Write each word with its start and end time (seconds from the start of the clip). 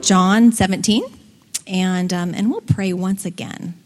John 0.00 0.52
17, 0.52 1.04
and, 1.66 2.12
um, 2.12 2.34
and 2.34 2.50
we'll 2.50 2.62
pray 2.62 2.92
once 2.92 3.24
again. 3.24 3.79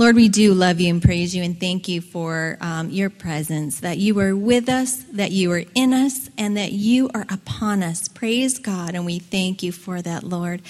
Lord, 0.00 0.16
we 0.16 0.30
do 0.30 0.54
love 0.54 0.80
you 0.80 0.88
and 0.88 1.02
praise 1.02 1.36
you 1.36 1.42
and 1.42 1.60
thank 1.60 1.86
you 1.86 2.00
for 2.00 2.56
um, 2.62 2.88
your 2.88 3.10
presence, 3.10 3.80
that 3.80 3.98
you 3.98 4.18
are 4.18 4.34
with 4.34 4.66
us, 4.70 5.04
that 5.12 5.30
you 5.30 5.52
are 5.52 5.64
in 5.74 5.92
us, 5.92 6.30
and 6.38 6.56
that 6.56 6.72
you 6.72 7.10
are 7.12 7.26
upon 7.28 7.82
us. 7.82 8.08
Praise 8.08 8.58
God, 8.58 8.94
and 8.94 9.04
we 9.04 9.18
thank 9.18 9.62
you 9.62 9.72
for 9.72 10.00
that, 10.00 10.24
Lord. 10.24 10.62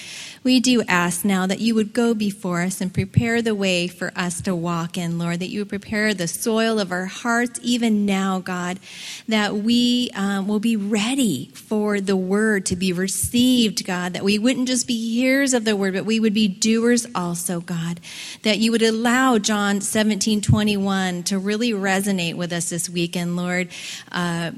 We 0.42 0.58
do 0.58 0.82
ask 0.88 1.24
now 1.24 1.46
that 1.46 1.60
you 1.60 1.76
would 1.76 1.92
go 1.92 2.12
before 2.12 2.62
us 2.62 2.80
and 2.80 2.92
prepare 2.92 3.40
the 3.40 3.54
way 3.54 3.86
for 3.86 4.10
us 4.16 4.40
to 4.40 4.56
walk 4.56 4.98
in, 4.98 5.16
Lord, 5.16 5.38
that 5.38 5.50
you 5.50 5.60
would 5.60 5.68
prepare 5.68 6.12
the 6.12 6.26
soil 6.26 6.80
of 6.80 6.90
our 6.90 7.04
hearts 7.04 7.60
even 7.62 8.04
now, 8.04 8.40
God, 8.40 8.80
that 9.28 9.54
we 9.54 10.10
um, 10.12 10.48
will 10.48 10.58
be 10.58 10.74
ready 10.74 11.52
for 11.54 12.00
the 12.00 12.16
word 12.16 12.66
to 12.66 12.74
be 12.74 12.92
received, 12.92 13.86
God, 13.86 14.12
that 14.14 14.24
we 14.24 14.40
wouldn't 14.40 14.66
just 14.66 14.88
be 14.88 15.14
hearers 15.14 15.54
of 15.54 15.64
the 15.64 15.76
word, 15.76 15.94
but 15.94 16.04
we 16.04 16.18
would 16.18 16.34
be 16.34 16.48
doers 16.48 17.06
also, 17.14 17.60
God, 17.60 18.00
that 18.42 18.58
you 18.58 18.72
would 18.72 18.82
allow 18.82 19.19
allow 19.20 19.36
John 19.36 19.82
17 19.82 20.40
21 20.40 21.24
to 21.24 21.38
really 21.38 21.72
resonate 21.72 22.36
with 22.36 22.54
us 22.54 22.70
this 22.70 22.88
weekend, 22.88 23.36
Lord. 23.36 23.68
Uh, 24.10 24.52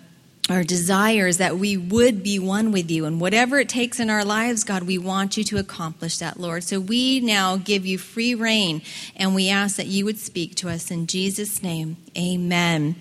our 0.49 0.63
desires 0.63 1.39
that 1.39 1.57
we 1.57 1.77
would 1.77 2.23
be 2.23 2.39
one 2.39 2.71
with 2.71 2.89
you. 2.89 3.05
And 3.05 3.21
whatever 3.21 3.59
it 3.59 3.69
takes 3.69 3.99
in 3.99 4.09
our 4.09 4.25
lives, 4.25 4.63
God, 4.63 4.85
we 4.85 4.99
want 4.99 5.37
you 5.37 5.43
to 5.45 5.59
accomplish 5.59 6.19
that, 6.19 6.39
Lord. 6.39 6.63
So 6.63 6.79
we 6.79 7.21
now 7.21 7.57
give 7.57 7.87
you 7.87 7.99
free 7.99 8.35
reign 8.35 8.83
and 9.17 9.35
we 9.35 9.49
ask 9.49 9.77
that 9.77 9.87
you 9.87 10.05
would 10.05 10.19
speak 10.19 10.55
to 10.57 10.69
us 10.69 10.91
in 10.91 11.07
Jesus' 11.07 11.63
name. 11.63 11.97
Amen. 12.17 12.95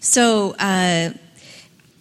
So, 0.00 0.56
uh, 0.58 1.10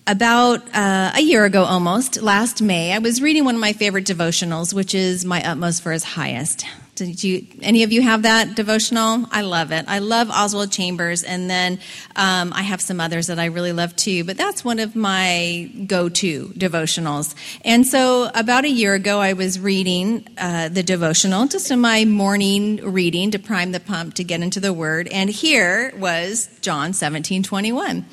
about 0.08 0.64
uh, 0.73 1.11
a 1.16 1.21
year 1.21 1.45
ago 1.45 1.64
almost, 1.64 2.21
last 2.23 2.64
May, 2.64 2.94
I 2.94 2.97
was 2.97 3.21
reading 3.21 3.45
one 3.45 3.53
of 3.53 3.61
my 3.61 3.73
favorite 3.73 4.05
devotionals, 4.05 4.73
which 4.73 4.95
is 4.95 5.23
My 5.23 5.44
Utmost 5.44 5.83
for 5.83 5.92
His 5.92 6.03
Highest. 6.03 6.66
Did 7.00 7.23
you, 7.23 7.47
any 7.61 7.83
of 7.83 7.92
you 7.92 8.02
have 8.02 8.22
that 8.23 8.55
devotional? 8.55 9.25
I 9.31 9.42
love 9.42 9.72
it. 9.72 9.86
I 9.88 10.00
love 10.00 10.30
Oswald 10.30 10.72
Chambers, 10.72 11.23
and 11.23 11.50
then 11.50 11.80
um, 12.16 12.53
I 12.53 12.61
have 12.61 12.81
some 12.81 13.00
others 13.02 13.28
that 13.28 13.39
I 13.39 13.45
really 13.45 13.73
love 13.73 13.95
too. 13.95 14.23
But 14.23 14.38
that's 14.38 14.64
one 14.64 14.80
of 14.80 14.95
my 14.95 15.72
go-to 15.88 16.50
devotionals. 16.50 17.33
And 17.66 17.88
so, 17.88 18.30
about 18.36 18.66
a 18.66 18.70
year 18.70 18.94
ago, 18.94 19.20
I 19.20 19.33
was 19.33 19.59
reading 19.59 20.27
uh, 20.38 20.70
the 20.70 20.83
devotional, 20.83 21.47
just 21.47 21.72
in 21.72 21.81
my 21.81 22.05
morning 22.05 22.77
reading 22.77 23.31
to 23.31 23.39
prime 23.39 23.72
the 23.72 23.80
pump 23.80 24.14
to 24.16 24.23
get 24.23 24.42
into 24.42 24.59
the 24.59 24.72
Word. 24.72 25.08
And 25.08 25.30
here 25.30 25.94
was 25.97 26.50
John 26.61 26.94
seventeen 26.94 27.44
twenty 27.44 27.72
one, 27.72 28.05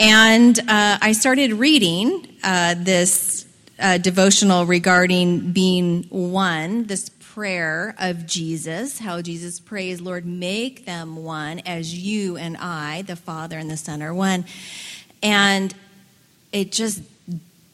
and 0.00 0.58
uh, 0.58 0.98
I 1.00 1.12
started 1.12 1.52
reading 1.52 2.26
uh, 2.42 2.74
this. 2.76 3.46
Uh, 3.78 3.98
devotional 3.98 4.64
regarding 4.64 5.50
being 5.50 6.04
one, 6.04 6.84
this 6.84 7.08
prayer 7.34 7.94
of 7.98 8.26
Jesus, 8.26 8.98
how 8.98 9.22
Jesus 9.22 9.58
prays, 9.58 10.02
Lord, 10.02 10.26
make 10.26 10.84
them 10.84 11.16
one 11.16 11.60
as 11.60 11.94
you 11.94 12.36
and 12.36 12.58
I, 12.58 13.02
the 13.02 13.16
Father 13.16 13.56
and 13.56 13.70
the 13.70 13.78
Son, 13.78 14.02
are 14.02 14.12
one. 14.12 14.44
And 15.22 15.74
it 16.52 16.72
just 16.72 17.00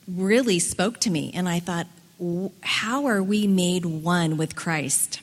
really 0.06 0.61
spoke 0.61 1.01
to 1.01 1.11
me. 1.11 1.33
And 1.34 1.48
I 1.48 1.59
thought, 1.59 1.89
how 2.62 3.06
are 3.06 3.20
we 3.20 3.48
made 3.48 3.84
one 3.84 4.36
with 4.36 4.55
Christ? 4.55 5.23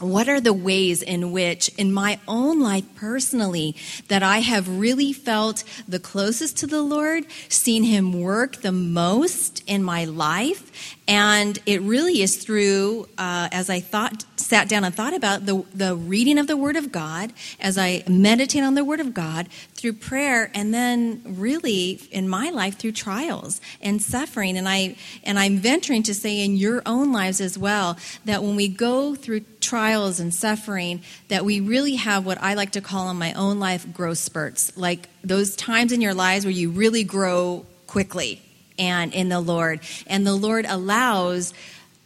What 0.00 0.28
are 0.28 0.40
the 0.40 0.52
ways 0.52 1.02
in 1.02 1.32
which, 1.32 1.68
in 1.76 1.92
my 1.92 2.18
own 2.28 2.60
life 2.60 2.84
personally, 2.94 3.76
that 4.08 4.22
I 4.22 4.38
have 4.38 4.78
really 4.78 5.12
felt 5.12 5.64
the 5.88 5.98
closest 5.98 6.56
to 6.58 6.66
the 6.66 6.82
Lord, 6.82 7.24
seen 7.48 7.82
Him 7.82 8.20
work 8.20 8.62
the 8.62 8.72
most 8.72 9.62
in 9.66 9.82
my 9.82 10.04
life? 10.04 10.96
And 11.06 11.58
it 11.66 11.82
really 11.82 12.22
is 12.22 12.36
through, 12.36 13.08
uh, 13.18 13.48
as 13.50 13.70
I 13.70 13.80
thought, 13.80 14.24
sat 14.48 14.66
down 14.66 14.82
and 14.82 14.94
thought 14.94 15.12
about 15.12 15.44
the, 15.44 15.62
the 15.74 15.94
reading 15.94 16.38
of 16.38 16.46
the 16.46 16.56
Word 16.56 16.76
of 16.76 16.90
God, 16.90 17.34
as 17.60 17.76
I 17.76 18.02
meditate 18.08 18.62
on 18.62 18.74
the 18.74 18.84
Word 18.84 18.98
of 18.98 19.12
God, 19.12 19.48
through 19.74 19.92
prayer, 19.92 20.50
and 20.54 20.72
then 20.72 21.20
really 21.24 22.00
in 22.10 22.26
my 22.28 22.48
life 22.48 22.78
through 22.78 22.92
trials 22.92 23.60
and 23.82 24.00
suffering. 24.00 24.56
And 24.56 24.66
I 24.66 24.96
and 25.22 25.38
I'm 25.38 25.58
venturing 25.58 26.02
to 26.04 26.14
say 26.14 26.42
in 26.42 26.56
your 26.56 26.82
own 26.86 27.12
lives 27.12 27.42
as 27.42 27.58
well 27.58 27.98
that 28.24 28.42
when 28.42 28.56
we 28.56 28.68
go 28.68 29.14
through 29.14 29.40
trials 29.60 30.18
and 30.18 30.32
suffering, 30.32 31.02
that 31.28 31.44
we 31.44 31.60
really 31.60 31.96
have 31.96 32.24
what 32.24 32.38
I 32.40 32.54
like 32.54 32.72
to 32.72 32.80
call 32.80 33.10
in 33.10 33.18
my 33.18 33.34
own 33.34 33.60
life 33.60 33.92
growth 33.92 34.18
spurts, 34.18 34.74
like 34.78 35.10
those 35.22 35.56
times 35.56 35.92
in 35.92 36.00
your 36.00 36.14
lives 36.14 36.46
where 36.46 36.52
you 36.52 36.70
really 36.70 37.04
grow 37.04 37.66
quickly 37.86 38.40
and 38.78 39.12
in 39.12 39.28
the 39.28 39.40
Lord. 39.40 39.80
And 40.06 40.26
the 40.26 40.34
Lord 40.34 40.64
allows 40.66 41.52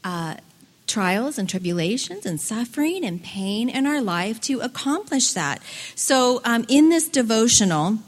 uh, 0.03 0.36
trials 0.92 1.38
and 1.38 1.48
tribulations 1.48 2.26
and 2.26 2.38
suffering 2.38 3.03
and 3.03 3.25
pain 3.25 3.70
in 3.70 3.86
our 3.86 4.03
life 4.03 4.38
to 4.42 4.60
accomplish 4.60 5.32
that. 5.32 5.62
So, 5.94 6.42
um, 6.44 6.66
in 6.69 6.91
this 6.91 7.08
devotional, 7.08 7.98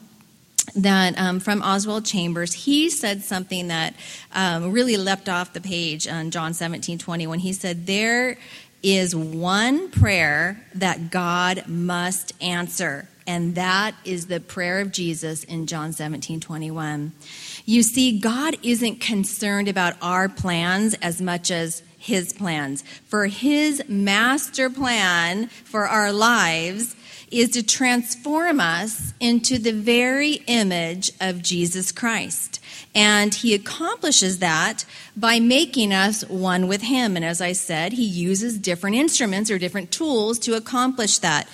that 0.77 1.19
um, 1.19 1.41
from 1.41 1.63
Oswald 1.63 2.05
Chambers, 2.05 2.53
he 2.53 2.91
said 2.91 3.23
something 3.23 3.69
that 3.69 3.95
um, 4.33 4.71
really 4.71 4.97
leapt 4.99 5.29
off 5.29 5.55
the 5.55 5.61
page 5.61 6.07
on 6.07 6.31
John 6.31 6.53
17 6.53 6.99
20 6.99 7.27
when 7.27 7.39
he 7.39 7.53
said, 7.55 7.87
There 7.87 8.37
is 8.83 9.17
one 9.17 9.91
prayer 9.91 10.63
that 10.75 11.11
God 11.11 11.67
must 11.67 12.33
answer, 12.43 13.09
and 13.27 13.55
that 13.55 13.95
is 14.05 14.27
the 14.27 14.41
prayer 14.41 14.81
of 14.81 14.93
Jesus 14.93 15.43
in 15.45 15.67
John 15.67 15.95
17 15.95 16.41
21. 16.41 17.13
You 17.65 17.83
see, 17.83 18.19
God 18.19 18.57
isn't 18.63 19.01
concerned 19.01 19.69
about 19.69 19.95
our 20.03 20.29
plans 20.29 20.93
as 20.95 21.23
much 21.23 21.51
as 21.51 21.83
his 22.05 22.35
plans. 22.35 22.85
For 23.07 23.27
his 23.27 23.83
master 23.89 24.69
plan 24.69 25.49
for 25.49 25.89
our 25.89 26.13
lives 26.13 26.95
is 27.31 27.49
to 27.51 27.63
transform 27.63 28.61
us 28.61 29.15
into 29.21 29.59
the 29.59 29.73
very 29.73 30.35
image 30.47 31.11
of 31.19 31.43
Jesus 31.43 31.93
Christ. 31.93 32.61
And 32.95 33.35
he 33.35 33.55
accomplishes 33.55 34.41
that 34.41 34.85
by 35.17 35.41
making 35.41 35.95
us 35.95 36.29
one 36.29 36.69
with 36.69 36.83
him. 36.83 37.17
And 37.17 37.25
as 37.25 37.41
I 37.41 37.53
said, 37.53 37.95
he 37.95 38.05
uses 38.05 38.59
different 38.59 38.97
instruments 38.97 39.51
or 39.51 39.59
different 39.59 39.91
tools 39.91 40.39
to 40.41 40.55
accomplish 40.57 41.19
that. 41.19 41.49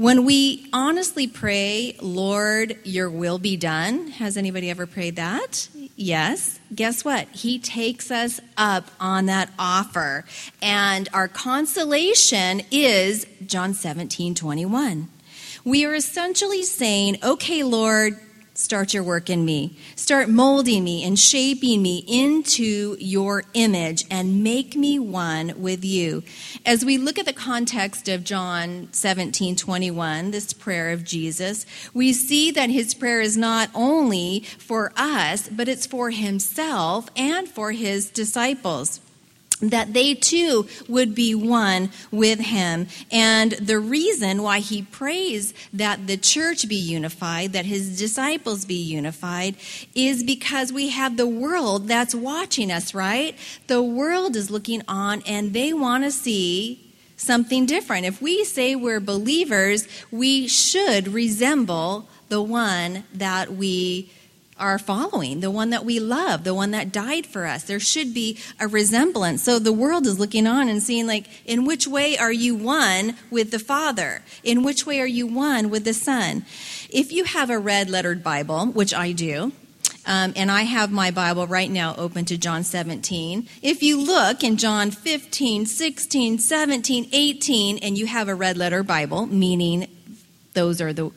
When 0.00 0.24
we 0.24 0.66
honestly 0.72 1.26
pray, 1.26 1.94
Lord, 2.00 2.78
your 2.84 3.10
will 3.10 3.36
be 3.36 3.58
done, 3.58 4.06
has 4.12 4.38
anybody 4.38 4.70
ever 4.70 4.86
prayed 4.86 5.16
that? 5.16 5.68
Yes. 5.94 6.58
Guess 6.74 7.04
what? 7.04 7.28
He 7.32 7.58
takes 7.58 8.10
us 8.10 8.40
up 8.56 8.90
on 8.98 9.26
that 9.26 9.50
offer. 9.58 10.24
And 10.62 11.06
our 11.12 11.28
consolation 11.28 12.62
is 12.70 13.26
John 13.44 13.74
17 13.74 14.34
21. 14.34 15.08
We 15.66 15.84
are 15.84 15.94
essentially 15.94 16.62
saying, 16.62 17.18
okay, 17.22 17.62
Lord, 17.62 18.18
start 18.60 18.92
your 18.92 19.02
work 19.02 19.30
in 19.30 19.44
me. 19.44 19.76
Start 19.96 20.28
molding 20.28 20.84
me 20.84 21.02
and 21.04 21.18
shaping 21.18 21.82
me 21.82 22.04
into 22.06 22.96
your 23.00 23.44
image 23.54 24.04
and 24.10 24.44
make 24.44 24.76
me 24.76 24.98
one 24.98 25.54
with 25.60 25.84
you. 25.84 26.22
As 26.66 26.84
we 26.84 26.98
look 26.98 27.18
at 27.18 27.26
the 27.26 27.32
context 27.32 28.08
of 28.08 28.22
John 28.22 28.88
17 28.92 29.56
21, 29.56 30.30
this 30.30 30.52
prayer 30.52 30.90
of 30.90 31.04
Jesus, 31.04 31.66
we 31.94 32.12
see 32.12 32.50
that 32.50 32.70
his 32.70 32.94
prayer 32.94 33.20
is 33.20 33.36
not 33.36 33.70
only 33.74 34.40
for 34.58 34.92
us, 34.96 35.48
but 35.48 35.68
it's 35.68 35.86
for 35.86 36.10
himself 36.10 37.08
and 37.16 37.48
for 37.48 37.72
his 37.72 38.10
disciples 38.10 39.00
that 39.60 39.92
they 39.92 40.14
too 40.14 40.66
would 40.88 41.14
be 41.14 41.34
one 41.34 41.90
with 42.10 42.40
him. 42.40 42.86
And 43.10 43.52
the 43.52 43.78
reason 43.78 44.42
why 44.42 44.60
he 44.60 44.82
prays 44.82 45.54
that 45.72 46.06
the 46.06 46.16
church 46.16 46.68
be 46.68 46.76
unified, 46.76 47.52
that 47.52 47.66
his 47.66 47.98
disciples 47.98 48.64
be 48.64 48.74
unified, 48.74 49.56
is 49.94 50.24
because 50.24 50.72
we 50.72 50.88
have 50.88 51.16
the 51.16 51.26
world 51.26 51.88
that's 51.88 52.14
watching 52.14 52.72
us, 52.72 52.94
right? 52.94 53.36
The 53.66 53.82
world 53.82 54.36
is 54.36 54.50
looking 54.50 54.82
on 54.88 55.22
and 55.26 55.52
they 55.52 55.72
want 55.72 56.04
to 56.04 56.10
see 56.10 56.86
something 57.16 57.66
different. 57.66 58.06
If 58.06 58.22
we 58.22 58.44
say 58.44 58.74
we're 58.74 59.00
believers, 59.00 59.86
we 60.10 60.48
should 60.48 61.08
resemble 61.08 62.08
the 62.28 62.40
one 62.40 63.04
that 63.12 63.52
we 63.52 64.10
are 64.60 64.78
following, 64.78 65.40
the 65.40 65.50
one 65.50 65.70
that 65.70 65.84
we 65.84 65.98
love, 65.98 66.44
the 66.44 66.54
one 66.54 66.70
that 66.70 66.92
died 66.92 67.26
for 67.26 67.46
us. 67.46 67.64
There 67.64 67.80
should 67.80 68.14
be 68.14 68.38
a 68.60 68.68
resemblance. 68.68 69.42
So 69.42 69.58
the 69.58 69.72
world 69.72 70.06
is 70.06 70.20
looking 70.20 70.46
on 70.46 70.68
and 70.68 70.82
seeing, 70.82 71.06
like, 71.06 71.26
in 71.44 71.64
which 71.64 71.88
way 71.88 72.16
are 72.16 72.32
you 72.32 72.54
one 72.54 73.16
with 73.30 73.50
the 73.50 73.58
Father? 73.58 74.22
In 74.44 74.62
which 74.62 74.86
way 74.86 75.00
are 75.00 75.06
you 75.06 75.26
one 75.26 75.70
with 75.70 75.84
the 75.84 75.94
Son? 75.94 76.44
If 76.90 77.10
you 77.10 77.24
have 77.24 77.50
a 77.50 77.58
red 77.58 77.90
lettered 77.90 78.22
Bible, 78.22 78.66
which 78.66 78.94
I 78.94 79.12
do, 79.12 79.52
um, 80.06 80.32
and 80.36 80.50
I 80.50 80.62
have 80.62 80.90
my 80.90 81.10
Bible 81.10 81.46
right 81.46 81.70
now 81.70 81.94
open 81.96 82.24
to 82.26 82.38
John 82.38 82.64
17. 82.64 83.48
If 83.62 83.82
you 83.82 84.00
look 84.00 84.42
in 84.42 84.56
John 84.56 84.90
15, 84.90 85.66
16, 85.66 86.38
17, 86.38 87.08
18, 87.12 87.78
and 87.78 87.98
you 87.98 88.06
have 88.06 88.28
a 88.28 88.34
red 88.34 88.56
letter 88.56 88.82
Bible, 88.82 89.26
meaning 89.26 89.88
those 90.54 90.80
are 90.80 90.92
the 90.92 91.10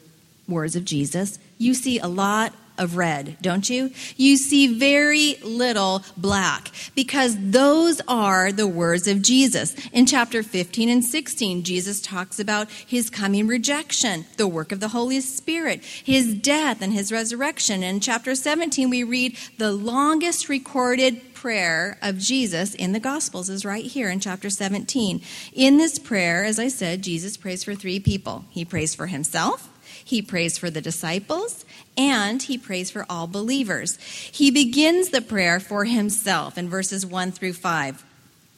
words 0.48 0.75
of 0.75 0.86
Jesus, 0.86 1.39
you 1.57 1.74
see 1.74 1.98
a 2.00 2.07
lot 2.07 2.54
of 2.78 2.98
red, 2.98 3.38
don't 3.42 3.70
you? 3.70 3.92
You 4.18 4.38
see 4.38 4.78
very 4.78 5.36
little 5.44 6.04
black 6.18 6.72
because 6.96 7.36
those 7.40 8.02
are 8.08 8.52
the 8.52 8.68
words 8.68 9.08
of 9.08 9.22
Jesus. 9.22 9.75
In 9.92 10.06
chapter 10.06 10.44
15 10.44 10.90
and 10.90 11.04
16, 11.04 11.64
Jesus 11.64 12.02
talks 12.02 12.40
about 12.40 12.70
his 12.72 13.10
coming 13.10 13.48
rejection, 13.48 14.25
the 14.38 14.48
work 14.48 14.72
of 14.72 14.80
the 14.80 14.90
Holy 14.90 15.22
Spirit, 15.22 15.84
his 15.84 16.34
death 16.34 16.81
and 16.81 16.94
his 16.94 17.12
resurrection. 17.12 17.84
In 17.84 18.00
chapter 18.00 18.36
17, 18.36 18.90
we 18.90 19.04
read 19.04 19.38
the 19.58 19.72
longest 19.72 20.50
recorded 20.50 21.34
prayer 21.44 21.98
of 22.02 22.18
Jesus 22.18 22.74
in 22.74 22.94
the 22.94 23.02
Gospels 23.02 23.50
is 23.50 23.66
right 23.66 23.84
here 23.84 24.10
in 24.10 24.22
chapter 24.22 24.50
17. 24.50 25.22
In 25.52 25.78
this 25.78 26.00
prayer, 26.00 26.46
as 26.46 26.58
I 26.58 26.70
said, 26.70 27.02
Jesus 27.02 27.36
prays 27.36 27.66
for 27.66 27.75
three 27.75 28.00
people. 28.00 28.46
He 28.50 28.64
prays 28.64 28.96
for 28.96 29.08
himself, 29.08 29.70
he 30.06 30.22
prays 30.22 30.58
for 30.58 30.70
the 30.70 30.80
disciples, 30.80 31.66
and 31.98 32.42
he 32.42 32.57
prays 32.57 32.92
for 32.92 33.06
all 33.10 33.28
believers. 33.28 33.98
He 34.00 34.51
begins 34.51 35.10
the 35.10 35.22
prayer 35.22 35.60
for 35.60 35.86
himself 35.86 36.57
in 36.57 36.69
verses 36.69 37.06
1 37.06 37.31
through 37.31 37.54
5. 37.54 38.04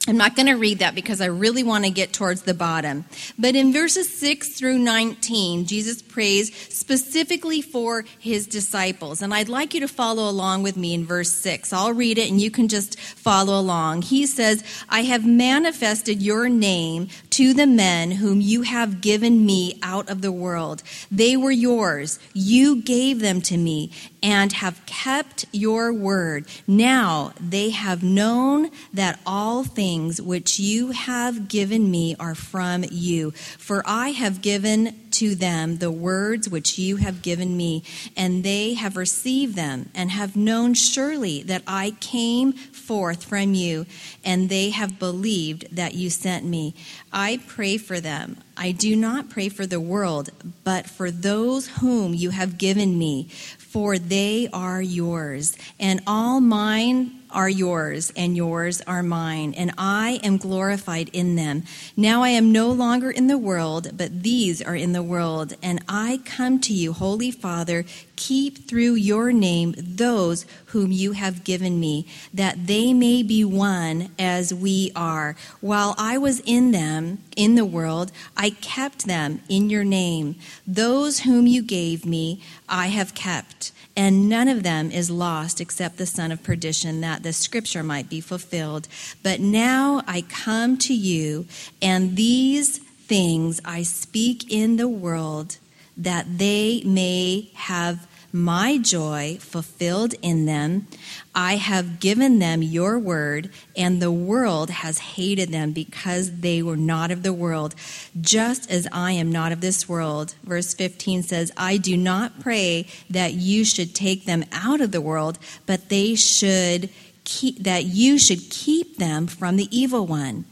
I'm 0.08 0.16
not 0.16 0.36
going 0.36 0.46
to 0.46 0.54
read 0.54 0.78
that 0.78 0.94
because 0.94 1.20
I 1.20 1.26
really 1.26 1.64
want 1.64 1.84
to 1.84 1.90
get 1.90 2.12
towards 2.12 2.42
the 2.42 2.54
bottom. 2.54 3.06
But 3.36 3.56
in 3.56 3.72
verses 3.72 4.08
6 4.16 4.56
through 4.56 4.78
19, 4.78 5.66
Jesus 5.66 6.00
prays 6.00 6.54
specifically 6.72 7.60
for 7.60 8.04
his 8.20 8.46
disciples. 8.46 9.20
And 9.20 9.34
I'd 9.34 9.48
like 9.48 9.74
you 9.74 9.80
to 9.80 9.88
follow 9.88 10.30
along 10.30 10.62
with 10.62 10.76
me 10.76 10.94
in 10.94 11.04
verse 11.04 11.32
6. 11.32 11.72
I'll 11.72 11.92
read 11.92 12.18
it 12.18 12.30
and 12.30 12.40
you 12.40 12.52
can 12.52 12.68
just 12.68 13.00
follow 13.00 13.58
along. 13.58 14.02
He 14.02 14.26
says, 14.26 14.62
I 14.88 15.02
have 15.02 15.26
manifested 15.26 16.22
your 16.22 16.48
name 16.48 17.08
to 17.36 17.52
the 17.52 17.66
men 17.66 18.12
whom 18.12 18.40
you 18.40 18.62
have 18.62 19.02
given 19.02 19.44
me 19.44 19.78
out 19.82 20.08
of 20.08 20.22
the 20.22 20.32
world. 20.32 20.82
They 21.10 21.36
were 21.36 21.50
yours. 21.50 22.18
You 22.32 22.80
gave 22.80 23.20
them 23.20 23.42
to 23.42 23.58
me 23.58 23.90
and 24.22 24.54
have 24.54 24.80
kept 24.86 25.44
your 25.52 25.92
word. 25.92 26.46
Now 26.66 27.32
they 27.38 27.70
have 27.70 28.02
known 28.02 28.70
that 28.94 29.20
all 29.26 29.64
things 29.64 30.18
which 30.18 30.58
you 30.58 30.92
have 30.92 31.46
given 31.48 31.90
me 31.90 32.16
are 32.18 32.34
from 32.34 32.86
you. 32.90 33.32
For 33.32 33.82
I 33.84 34.12
have 34.12 34.40
given 34.40 34.94
to 35.12 35.34
them 35.34 35.78
the 35.78 35.90
words 35.90 36.48
which 36.48 36.78
you 36.78 36.96
have 36.96 37.22
given 37.22 37.56
me, 37.56 37.82
and 38.16 38.44
they 38.44 38.74
have 38.74 38.96
received 38.96 39.54
them, 39.54 39.88
and 39.94 40.10
have 40.10 40.36
known 40.36 40.74
surely 40.74 41.42
that 41.42 41.62
I 41.66 41.92
came 42.00 42.52
forth 42.52 43.24
from 43.24 43.54
you, 43.54 43.86
and 44.24 44.48
they 44.48 44.70
have 44.70 44.98
believed 44.98 45.74
that 45.74 45.94
you 45.94 46.10
sent 46.10 46.44
me. 46.44 46.74
I 47.12 47.25
pray 47.34 47.76
for 47.76 47.98
them. 47.98 48.36
I 48.56 48.70
do 48.72 48.94
not 48.94 49.28
pray 49.28 49.48
for 49.48 49.66
the 49.66 49.80
world, 49.80 50.30
but 50.62 50.88
for 50.88 51.10
those 51.10 51.68
whom 51.80 52.14
you 52.14 52.30
have 52.30 52.56
given 52.58 52.96
me, 52.96 53.28
for 53.58 53.98
they 53.98 54.48
are 54.52 54.80
yours, 54.80 55.56
and 55.78 56.00
all 56.06 56.40
mine 56.40 57.20
are 57.30 57.48
yours, 57.50 58.12
and 58.16 58.36
yours 58.36 58.80
are 58.86 59.02
mine, 59.02 59.52
and 59.54 59.72
I 59.76 60.20
am 60.22 60.38
glorified 60.38 61.10
in 61.12 61.36
them. 61.36 61.64
Now 61.96 62.22
I 62.22 62.30
am 62.30 62.52
no 62.52 62.70
longer 62.70 63.10
in 63.10 63.26
the 63.26 63.36
world, 63.36 63.90
but 63.94 64.22
these 64.22 64.62
are 64.62 64.76
in 64.76 64.92
the 64.92 65.02
world, 65.02 65.54
and 65.62 65.82
I 65.88 66.20
come 66.24 66.60
to 66.60 66.72
you, 66.72 66.94
Holy 66.94 67.30
Father, 67.30 67.84
keep 68.16 68.66
through 68.66 68.94
your 68.94 69.32
name 69.32 69.74
those 69.76 70.46
whom 70.66 70.90
you 70.90 71.12
have 71.12 71.44
given 71.44 71.78
me, 71.78 72.06
that 72.32 72.66
they 72.66 72.92
may 72.92 73.22
be 73.22 73.44
one 73.44 74.10
as 74.18 74.52
we 74.52 74.90
are. 74.96 75.36
While 75.60 75.94
I 75.98 76.18
was 76.18 76.40
in 76.40 76.72
them, 76.72 77.18
in 77.36 77.54
the 77.54 77.64
world, 77.64 78.10
I 78.36 78.50
kept 78.50 79.06
them 79.06 79.40
in 79.48 79.70
your 79.70 79.84
name. 79.84 80.36
Those 80.66 81.20
whom 81.20 81.46
you 81.46 81.62
gave 81.62 82.04
me, 82.04 82.40
I 82.68 82.88
have 82.88 83.14
kept 83.14 83.72
and 83.96 84.28
none 84.28 84.46
of 84.46 84.62
them 84.62 84.90
is 84.90 85.10
lost 85.10 85.60
except 85.60 85.96
the 85.96 86.06
son 86.06 86.30
of 86.30 86.42
perdition, 86.42 87.00
that 87.00 87.22
the 87.22 87.32
scripture 87.32 87.82
might 87.82 88.10
be 88.10 88.20
fulfilled. 88.20 88.86
But 89.22 89.40
now 89.40 90.02
I 90.06 90.20
come 90.20 90.76
to 90.78 90.94
you, 90.94 91.46
and 91.80 92.14
these 92.14 92.78
things 92.78 93.60
I 93.64 93.82
speak 93.82 94.52
in 94.52 94.76
the 94.76 94.88
world, 94.88 95.56
that 95.96 96.38
they 96.38 96.82
may 96.84 97.50
have 97.54 98.06
my 98.32 98.76
joy 98.76 99.38
fulfilled 99.40 100.14
in 100.20 100.44
them. 100.44 100.86
I 101.34 101.56
have 101.56 102.00
given 102.00 102.38
them 102.38 102.62
your 102.62 102.98
word, 102.98 103.50
and 103.76 104.00
the 104.00 104.12
world 104.12 104.68
has 104.68 104.98
hated 104.98 105.50
them 105.50 105.72
because 105.72 106.40
they 106.40 106.62
were 106.62 106.76
not 106.76 107.10
of 107.10 107.22
the 107.22 107.32
world, 107.32 107.74
just 108.20 108.70
as 108.70 108.86
I 108.92 109.12
am 109.12 109.32
not 109.32 109.52
of 109.52 109.60
this 109.62 109.88
world. 109.88 110.34
Verse 110.44 110.74
15 110.74 111.22
says, 111.22 111.50
I 111.56 111.78
do 111.78 111.96
not 111.96 112.40
pray 112.40 112.86
that 113.08 113.34
you 113.34 113.64
should 113.64 113.94
take 113.94 114.26
them 114.26 114.44
out 114.52 114.80
of 114.80 114.92
the 114.92 115.00
world, 115.00 115.38
but 115.64 115.88
they 115.88 116.14
should 116.14 116.90
keep, 117.24 117.62
that 117.62 117.84
you 117.84 118.18
should 118.18 118.50
keep 118.50 118.98
them 118.98 119.26
from 119.26 119.56
the 119.56 119.68
evil 119.76 120.06
one. 120.06 120.44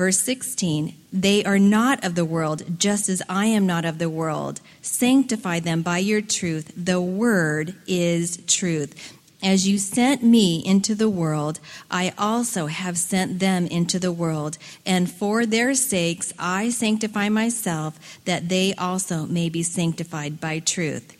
Verse 0.00 0.20
16, 0.20 0.94
they 1.12 1.44
are 1.44 1.58
not 1.58 2.02
of 2.02 2.14
the 2.14 2.24
world, 2.24 2.78
just 2.78 3.10
as 3.10 3.20
I 3.28 3.44
am 3.44 3.66
not 3.66 3.84
of 3.84 3.98
the 3.98 4.08
world. 4.08 4.62
Sanctify 4.80 5.60
them 5.60 5.82
by 5.82 5.98
your 5.98 6.22
truth. 6.22 6.72
The 6.74 7.02
word 7.02 7.74
is 7.86 8.42
truth. 8.46 9.18
As 9.42 9.68
you 9.68 9.76
sent 9.76 10.22
me 10.22 10.64
into 10.64 10.94
the 10.94 11.10
world, 11.10 11.60
I 11.90 12.14
also 12.16 12.68
have 12.68 12.96
sent 12.96 13.40
them 13.40 13.66
into 13.66 13.98
the 13.98 14.10
world. 14.10 14.56
And 14.86 15.10
for 15.10 15.44
their 15.44 15.74
sakes 15.74 16.32
I 16.38 16.70
sanctify 16.70 17.28
myself, 17.28 18.22
that 18.24 18.48
they 18.48 18.72
also 18.76 19.26
may 19.26 19.50
be 19.50 19.62
sanctified 19.62 20.40
by 20.40 20.60
truth. 20.60 21.14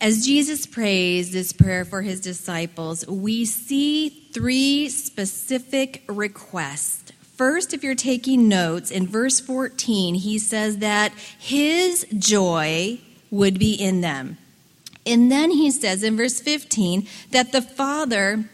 As 0.00 0.24
Jesus 0.24 0.64
prays 0.64 1.30
this 1.30 1.52
prayer 1.52 1.84
for 1.84 2.00
his 2.00 2.22
disciples, 2.22 3.06
we 3.06 3.44
see 3.44 4.08
three 4.32 4.88
specific 4.88 6.02
requests 6.08 6.99
First, 7.40 7.72
if 7.72 7.82
you're 7.82 7.94
taking 7.94 8.48
notes, 8.48 8.90
in 8.90 9.06
verse 9.06 9.40
14, 9.40 10.14
he 10.14 10.38
says 10.38 10.76
that 10.76 11.14
his 11.38 12.06
joy 12.18 12.98
would 13.30 13.58
be 13.58 13.72
in 13.72 14.02
them. 14.02 14.36
And 15.06 15.32
then 15.32 15.50
he 15.50 15.70
says 15.70 16.02
in 16.02 16.18
verse 16.18 16.38
15 16.38 17.08
that 17.30 17.52
the 17.52 17.62
Father 17.62 18.44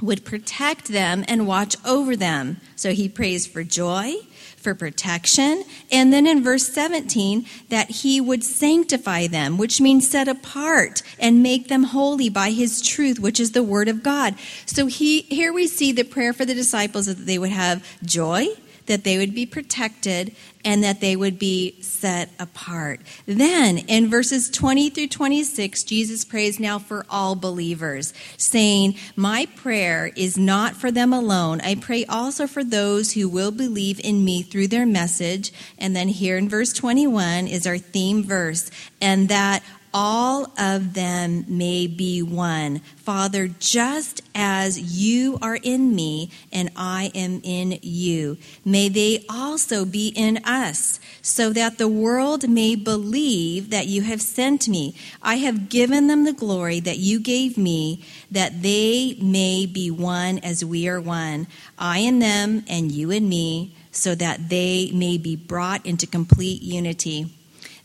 would 0.00 0.24
protect 0.24 0.88
them 0.88 1.24
and 1.28 1.46
watch 1.46 1.76
over 1.86 2.16
them. 2.16 2.60
So 2.74 2.90
he 2.90 3.08
prays 3.08 3.46
for 3.46 3.62
joy, 3.62 4.14
for 4.62 4.74
protection. 4.74 5.64
And 5.90 6.12
then 6.12 6.26
in 6.26 6.42
verse 6.42 6.68
17, 6.68 7.46
that 7.68 7.90
he 7.90 8.20
would 8.20 8.44
sanctify 8.44 9.26
them, 9.26 9.58
which 9.58 9.80
means 9.80 10.08
set 10.08 10.28
apart 10.28 11.02
and 11.18 11.42
make 11.42 11.68
them 11.68 11.84
holy 11.84 12.28
by 12.28 12.50
his 12.50 12.80
truth, 12.80 13.18
which 13.18 13.40
is 13.40 13.52
the 13.52 13.62
word 13.62 13.88
of 13.88 14.02
God. 14.02 14.34
So 14.66 14.86
he, 14.86 15.22
here 15.22 15.52
we 15.52 15.66
see 15.66 15.92
the 15.92 16.04
prayer 16.04 16.32
for 16.32 16.44
the 16.44 16.54
disciples 16.54 17.06
that 17.06 17.26
they 17.26 17.38
would 17.38 17.50
have 17.50 17.86
joy, 18.04 18.46
that 18.86 19.04
they 19.04 19.18
would 19.18 19.34
be 19.34 19.46
protected, 19.46 20.34
and 20.64 20.82
that 20.84 21.00
they 21.00 21.16
would 21.16 21.38
be 21.38 21.80
set 21.80 22.30
apart. 22.38 23.00
Then 23.26 23.78
in 23.78 24.08
verses 24.08 24.48
20 24.50 24.90
through 24.90 25.08
26, 25.08 25.82
Jesus 25.84 26.24
prays 26.24 26.60
now 26.60 26.78
for 26.78 27.04
all 27.10 27.34
believers, 27.34 28.14
saying, 28.36 28.96
My 29.16 29.46
prayer 29.56 30.12
is 30.14 30.38
not 30.38 30.76
for 30.76 30.90
them 30.90 31.12
alone. 31.12 31.60
I 31.62 31.74
pray 31.74 32.04
also 32.04 32.46
for 32.46 32.62
those 32.62 33.12
who 33.12 33.28
will 33.28 33.50
believe 33.50 34.00
in 34.00 34.24
me 34.24 34.42
through 34.42 34.68
their 34.68 34.86
message. 34.86 35.52
And 35.78 35.96
then 35.96 36.08
here 36.08 36.36
in 36.36 36.48
verse 36.48 36.72
21 36.72 37.48
is 37.48 37.66
our 37.66 37.78
theme 37.78 38.22
verse, 38.22 38.70
and 39.00 39.28
that 39.28 39.62
all 39.94 40.52
of 40.58 40.94
them 40.94 41.44
may 41.48 41.86
be 41.86 42.22
one. 42.22 42.80
Father, 42.96 43.48
just 43.48 44.22
as 44.34 44.98
you 45.00 45.38
are 45.42 45.56
in 45.56 45.94
me 45.94 46.30
and 46.52 46.70
I 46.76 47.10
am 47.14 47.40
in 47.44 47.78
you, 47.82 48.38
may 48.64 48.88
they 48.88 49.24
also 49.28 49.84
be 49.84 50.08
in 50.08 50.38
us, 50.44 51.00
so 51.20 51.52
that 51.52 51.78
the 51.78 51.88
world 51.88 52.48
may 52.48 52.74
believe 52.74 53.70
that 53.70 53.86
you 53.86 54.02
have 54.02 54.22
sent 54.22 54.68
me. 54.68 54.94
I 55.22 55.36
have 55.36 55.68
given 55.68 56.06
them 56.06 56.24
the 56.24 56.32
glory 56.32 56.80
that 56.80 56.98
you 56.98 57.20
gave 57.20 57.58
me, 57.58 58.04
that 58.30 58.62
they 58.62 59.16
may 59.20 59.66
be 59.66 59.90
one 59.90 60.38
as 60.38 60.64
we 60.64 60.88
are 60.88 61.00
one. 61.00 61.46
I 61.78 61.98
and 61.98 62.22
them, 62.22 62.64
and 62.68 62.90
you 62.90 63.10
and 63.10 63.28
me, 63.28 63.74
so 63.90 64.14
that 64.14 64.48
they 64.48 64.90
may 64.92 65.18
be 65.18 65.36
brought 65.36 65.84
into 65.84 66.06
complete 66.06 66.62
unity. 66.62 67.26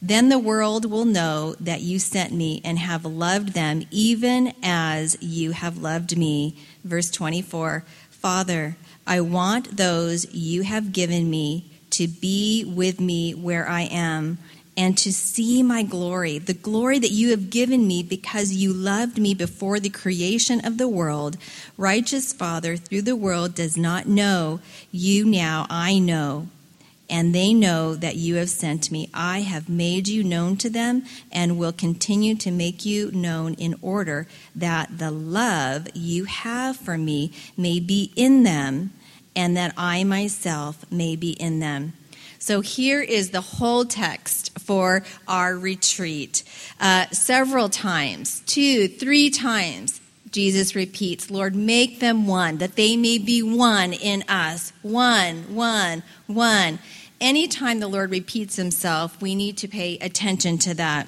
Then 0.01 0.29
the 0.29 0.39
world 0.39 0.89
will 0.89 1.05
know 1.05 1.55
that 1.59 1.81
you 1.81 1.97
sent 1.97 2.31
me 2.31 2.61
and 2.63 2.77
have 2.77 3.03
loved 3.03 3.53
them 3.53 3.83
even 3.89 4.53
as 4.61 5.17
you 5.21 5.51
have 5.51 5.77
loved 5.77 6.17
me. 6.17 6.55
Verse 6.83 7.09
24 7.09 7.83
Father, 8.11 8.77
I 9.05 9.21
want 9.21 9.77
those 9.77 10.33
you 10.33 10.63
have 10.63 10.91
given 10.91 11.29
me 11.29 11.65
to 11.91 12.07
be 12.07 12.63
with 12.65 12.99
me 12.99 13.33
where 13.33 13.67
I 13.67 13.83
am 13.83 14.37
and 14.75 14.95
to 14.99 15.11
see 15.11 15.63
my 15.63 15.81
glory, 15.81 16.37
the 16.37 16.53
glory 16.53 16.99
that 16.99 17.11
you 17.11 17.31
have 17.31 17.49
given 17.49 17.87
me 17.87 18.03
because 18.03 18.53
you 18.53 18.71
loved 18.71 19.17
me 19.17 19.33
before 19.33 19.79
the 19.79 19.89
creation 19.89 20.63
of 20.63 20.77
the 20.77 20.87
world. 20.87 21.37
Righteous 21.77 22.31
Father, 22.33 22.77
through 22.77 23.01
the 23.03 23.15
world 23.15 23.55
does 23.55 23.75
not 23.75 24.07
know, 24.07 24.59
you 24.91 25.25
now 25.25 25.65
I 25.69 25.97
know 25.97 26.49
and 27.09 27.33
they 27.33 27.53
know 27.53 27.95
that 27.95 28.15
you 28.15 28.35
have 28.35 28.49
sent 28.49 28.91
me. 28.91 29.09
I 29.13 29.41
have 29.41 29.69
made 29.69 30.07
you 30.07 30.23
known 30.23 30.57
to 30.57 30.69
them 30.69 31.03
and 31.31 31.57
will 31.57 31.71
continue 31.71 32.35
to 32.35 32.51
make 32.51 32.85
you 32.85 33.11
known 33.11 33.53
in 33.55 33.75
order 33.81 34.27
that 34.55 34.97
the 34.97 35.11
love 35.11 35.87
you 35.93 36.25
have 36.25 36.75
for 36.77 36.97
me 36.97 37.31
may 37.55 37.79
be 37.79 38.11
in 38.15 38.43
them 38.43 38.91
and 39.35 39.55
that 39.55 39.73
I 39.77 40.03
myself 40.03 40.89
may 40.91 41.15
be 41.15 41.31
in 41.31 41.59
them. 41.59 41.93
So 42.39 42.61
here 42.61 43.01
is 43.01 43.31
the 43.31 43.41
whole 43.41 43.85
text 43.85 44.57
for 44.59 45.03
our 45.27 45.55
retreat. 45.57 46.43
Uh, 46.79 47.07
several 47.11 47.69
times, 47.69 48.41
two, 48.45 48.87
three 48.87 49.29
times, 49.29 50.01
Jesus 50.31 50.75
repeats, 50.75 51.31
Lord, 51.31 51.55
make 51.55 51.99
them 51.99 52.27
one, 52.27 52.57
that 52.57 52.75
they 52.75 52.95
may 52.97 53.17
be 53.17 53.41
one 53.41 53.93
in 53.93 54.23
us. 54.27 54.73
One, 54.81 55.55
one, 55.55 56.03
one. 56.27 56.79
Anytime 57.19 57.79
the 57.79 57.87
Lord 57.87 58.11
repeats 58.11 58.55
himself, 58.57 59.19
we 59.21 59.33
need 59.33 59.57
to 59.57 59.67
pay 59.67 59.97
attention 59.97 60.57
to 60.59 60.73
that. 60.75 61.07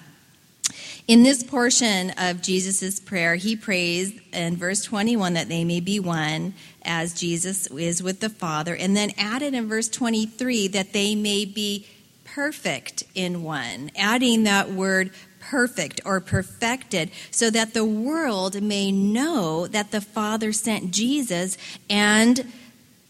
In 1.07 1.23
this 1.23 1.43
portion 1.43 2.11
of 2.17 2.41
Jesus' 2.41 2.99
prayer, 2.99 3.35
he 3.35 3.55
prays 3.55 4.13
in 4.31 4.57
verse 4.57 4.83
21 4.83 5.33
that 5.33 5.49
they 5.49 5.63
may 5.63 5.79
be 5.79 5.99
one 5.99 6.53
as 6.83 7.19
Jesus 7.19 7.67
is 7.67 8.01
with 8.01 8.19
the 8.19 8.29
Father, 8.29 8.75
and 8.75 8.95
then 8.95 9.11
added 9.17 9.53
in 9.53 9.67
verse 9.67 9.89
23 9.89 10.67
that 10.69 10.93
they 10.93 11.15
may 11.15 11.45
be 11.45 11.87
perfect 12.25 13.03
in 13.15 13.43
one, 13.43 13.91
adding 13.95 14.43
that 14.43 14.71
word 14.71 15.11
perfect 15.39 16.01
or 16.05 16.19
perfected, 16.19 17.09
so 17.31 17.49
that 17.49 17.73
the 17.73 17.85
world 17.85 18.61
may 18.61 18.91
know 18.91 19.67
that 19.67 19.91
the 19.91 20.01
Father 20.01 20.51
sent 20.53 20.91
Jesus 20.91 21.57
and 21.89 22.51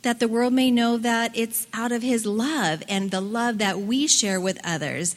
that 0.02 0.20
the 0.20 0.28
world 0.28 0.54
may 0.54 0.72
know 0.72 0.98
that 0.98 1.32
it's 1.36 1.68
out 1.74 1.92
of 1.92 2.02
his 2.02 2.26
love 2.26 2.84
and 2.88 3.12
the 3.12 3.22
love 3.22 3.58
that 3.58 3.80
we 3.80 4.08
share 4.08 4.40
with 4.40 4.60
others 4.64 5.16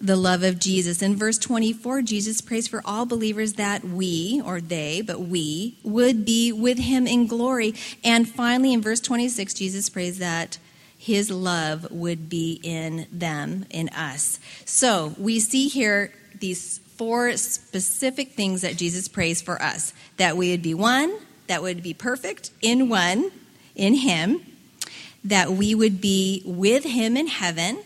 the 0.00 0.16
love 0.16 0.42
of 0.42 0.58
Jesus. 0.58 1.02
In 1.02 1.16
verse 1.16 1.38
24, 1.38 2.02
Jesus 2.02 2.40
prays 2.40 2.68
for 2.68 2.82
all 2.84 3.04
believers 3.04 3.54
that 3.54 3.84
we, 3.84 4.40
or 4.44 4.60
they, 4.60 5.00
but 5.00 5.20
we, 5.20 5.76
would 5.82 6.24
be 6.24 6.52
with 6.52 6.78
him 6.78 7.06
in 7.06 7.26
glory. 7.26 7.74
And 8.04 8.28
finally, 8.28 8.72
in 8.72 8.82
verse 8.82 9.00
26, 9.00 9.54
Jesus 9.54 9.88
prays 9.88 10.18
that 10.18 10.58
his 10.96 11.30
love 11.30 11.90
would 11.90 12.28
be 12.28 12.60
in 12.62 13.06
them, 13.12 13.66
in 13.70 13.88
us. 13.90 14.38
So 14.64 15.14
we 15.18 15.40
see 15.40 15.68
here 15.68 16.12
these 16.38 16.78
four 16.96 17.36
specific 17.36 18.32
things 18.32 18.62
that 18.62 18.76
Jesus 18.76 19.06
prays 19.06 19.40
for 19.40 19.62
us 19.62 19.92
that 20.16 20.36
we 20.36 20.50
would 20.50 20.62
be 20.62 20.74
one, 20.74 21.16
that 21.46 21.62
would 21.62 21.82
be 21.82 21.94
perfect 21.94 22.50
in 22.60 22.88
one, 22.88 23.30
in 23.78 23.94
him, 23.94 24.40
that 25.24 25.52
we 25.52 25.74
would 25.74 26.00
be 26.00 26.42
with 26.44 26.84
him 26.84 27.16
in 27.16 27.26
heaven 27.26 27.78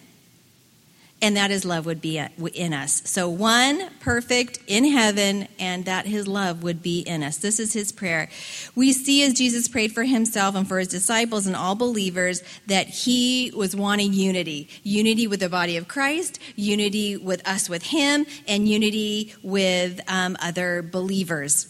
and 1.22 1.37
that 1.37 1.50
his 1.50 1.64
love 1.64 1.87
would 1.87 2.00
be 2.00 2.18
in 2.18 2.72
us. 2.72 3.00
So, 3.04 3.30
one, 3.30 3.90
perfect 4.00 4.58
in 4.66 4.84
heaven, 4.84 5.46
and 5.56 5.84
that 5.84 6.04
his 6.04 6.26
love 6.26 6.64
would 6.64 6.82
be 6.82 6.99
in 6.99 7.22
us. 7.22 7.37
This 7.37 7.61
is 7.61 7.72
his 7.72 7.92
prayer. 7.92 8.28
We 8.75 8.92
see 8.92 9.22
as 9.22 9.32
Jesus 9.32 9.68
prayed 9.68 9.92
for 9.92 10.02
himself 10.02 10.56
and 10.56 10.66
for 10.66 10.80
his 10.80 10.88
disciples 10.88 11.46
and 11.46 11.54
all 11.54 11.76
believers 11.76 12.42
that 12.66 12.88
he 12.88 13.52
was 13.54 13.76
wanting 13.76 14.12
unity 14.12 14.68
unity 14.82 15.28
with 15.28 15.38
the 15.38 15.49
body 15.49 15.76
of 15.76 15.87
Christ, 15.87 16.40
unity 16.56 17.16
with 17.16 17.46
us 17.46 17.68
with 17.68 17.84
him, 17.84 18.26
and 18.49 18.68
unity 18.68 19.32
with 19.44 20.00
um, 20.08 20.37
other 20.42 20.82
believers. 20.82 21.68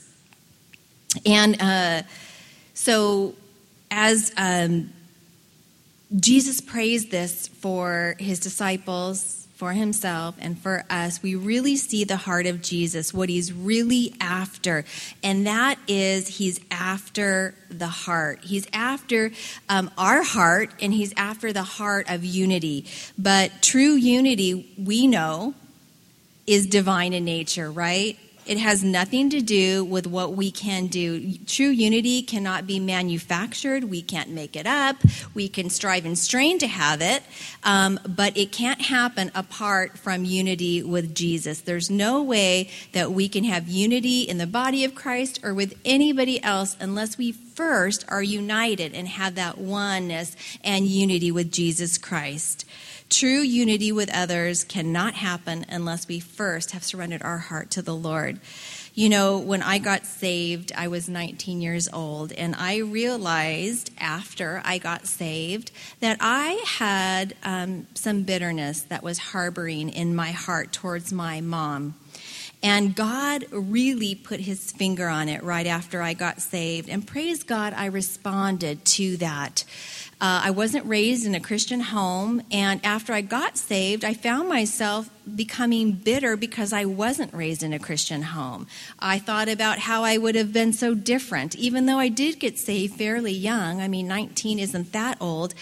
And 1.27 1.61
uh, 1.61 2.03
so, 2.73 3.35
as 3.93 4.33
um, 4.39 4.91
Jesus 6.19 6.63
prays 6.63 7.11
this 7.11 7.47
for 7.49 8.17
his 8.19 8.41
disciples, 8.41 9.47
for 9.55 9.73
himself 9.73 10.35
and 10.41 10.59
for 10.59 10.85
us, 10.91 11.23
we 11.23 11.35
really 11.35 11.77
see 11.77 12.03
the 12.03 12.17
heart 12.17 12.47
of 12.47 12.63
Jesus, 12.63 13.13
what 13.15 13.29
he's 13.29 13.53
really 13.53 14.15
after. 14.19 14.85
And 15.23 15.47
that 15.47 15.79
is, 15.87 16.27
he's 16.27 16.59
after 16.71 17.55
the 17.69 17.87
heart. 17.87 18.41
He's 18.43 18.67
after 18.73 19.31
um, 19.69 19.91
our 19.97 20.23
heart, 20.25 20.71
and 20.81 20.93
he's 20.93 21.13
after 21.17 21.53
the 21.53 21.63
heart 21.63 22.11
of 22.11 22.25
unity. 22.25 22.87
But 23.17 23.53
true 23.61 23.93
unity, 23.95 24.75
we 24.77 25.07
know, 25.07 25.55
is 26.47 26.67
divine 26.67 27.13
in 27.13 27.25
nature, 27.25 27.71
right? 27.71 28.19
It 28.45 28.59
has 28.59 28.83
nothing 28.83 29.31
to 29.31 29.41
do 29.41 29.85
with 29.85 30.07
what 30.07 30.33
we 30.33 30.51
can 30.51 30.89
do. 30.89 31.35
True 31.47 31.69
unity 31.69 32.23
cannot 32.23 32.67
be 32.67 32.81
manufactured. 32.81 33.85
We 33.85 34.03
can't 34.03 34.31
make 34.31 34.57
it 34.57 34.67
up. 34.67 34.97
We 35.33 35.49
can 35.49 35.71
strive 35.71 36.05
and 36.05 36.19
strain 36.19 36.59
to 36.59 36.67
have 36.67 37.01
it, 37.01 37.23
um, 37.63 38.01
but 38.07 38.37
it 38.37 38.51
can't 38.51 38.81
happen 38.81 39.31
apart 39.35 39.97
from 39.97 40.25
unity 40.25 40.83
with 40.83 41.15
Jesus. 41.15 41.61
There's 41.61 41.89
no 41.89 42.23
way 42.23 42.69
that 42.93 43.13
we 43.13 43.29
can 43.29 43.45
have 43.45 43.69
unity 43.69 44.23
in 44.23 44.39
the 44.39 44.47
body 44.47 44.85
of 44.85 44.95
Christ 44.95 45.41
or 45.45 45.55
with 45.55 45.79
anybody 45.85 46.43
else 46.43 46.77
unless 46.81 47.17
we 47.17 47.33
first 47.33 48.05
are 48.09 48.23
united 48.23 48.95
and 48.95 49.07
have 49.07 49.35
that 49.37 49.59
oneness 49.59 50.35
and 50.65 50.87
unity 50.87 51.31
with 51.31 51.53
Jesus 51.53 51.99
Christ. 51.99 52.65
True 53.13 53.43
unity 53.43 53.93
with 53.93 54.11
others 54.15 54.65
cannot 54.65 55.13
happen 55.13 55.67
unless 55.69 56.09
we 56.09 56.19
first 56.19 56.71
have 56.71 56.83
surrendered 56.83 57.23
our 57.23 57.37
heart 57.37 57.71
to 57.73 57.83
the 57.83 57.95
Lord. 57.95 58.41
You 58.95 59.11
know, 59.11 59.39
when 59.39 59.61
I 59.63 59.77
got 59.77 60.07
saved, 60.07 60.73
I 60.75 60.89
was 60.89 61.11
19 61.11 61.61
years 61.61 61.91
old, 61.93 62.33
and 62.33 62.55
I 62.57 62.79
realized 62.79 63.91
after 63.99 64.63
I 64.65 64.79
got 64.79 65.07
saved 65.07 65.73
that 66.01 66.17
I 66.23 66.65
had 66.67 67.35
um, 67.45 67.87
some 67.93 68.23
bitterness 68.23 68.81
that 68.85 69.03
was 69.03 69.19
harboring 69.19 69.91
in 69.91 70.15
my 70.15 70.31
heart 70.31 70.73
towards 70.73 71.13
my 71.13 71.43
mom. 71.43 71.95
And 72.63 72.95
God 72.95 73.45
really 73.51 74.15
put 74.15 74.41
his 74.41 74.73
finger 74.73 75.09
on 75.09 75.29
it 75.29 75.43
right 75.43 75.67
after 75.67 76.01
I 76.01 76.15
got 76.15 76.41
saved. 76.41 76.89
And 76.89 77.07
praise 77.07 77.43
God, 77.43 77.75
I 77.77 77.87
responded 77.87 78.85
to 78.87 79.17
that. 79.19 79.65
Uh, 80.23 80.43
I 80.45 80.51
wasn't 80.53 80.87
raised 80.87 81.27
in 81.27 81.35
a 81.35 81.41
Christian 81.41 81.81
home, 81.81 82.43
and 82.53 82.81
after 82.85 83.13
I 83.13 83.23
got 83.23 83.59
saved, 83.59 84.05
I 84.05 84.15
found 84.15 84.49
myself 84.49 85.11
becoming 85.35 85.93
bitter 85.93 86.37
because 86.37 86.73
I 86.73 86.85
wasn't 86.85 87.35
raised 87.35 87.63
in 87.63 87.73
a 87.73 87.79
Christian 87.79 88.23
home. 88.23 88.69
I 89.01 89.19
thought 89.19 89.49
about 89.49 89.81
how 89.81 90.05
I 90.05 90.19
would 90.19 90.35
have 90.37 90.53
been 90.53 90.73
so 90.73 90.95
different, 90.95 91.57
even 91.57 91.87
though 91.87 91.99
I 91.99 92.09
did 92.09 92.39
get 92.39 92.57
saved 92.57 92.95
fairly 92.95 93.33
young. 93.33 93.81
I 93.81 93.89
mean, 93.89 94.07
19 94.07 94.61
isn't 94.61 94.93
that 94.93 95.17
old. 95.21 95.55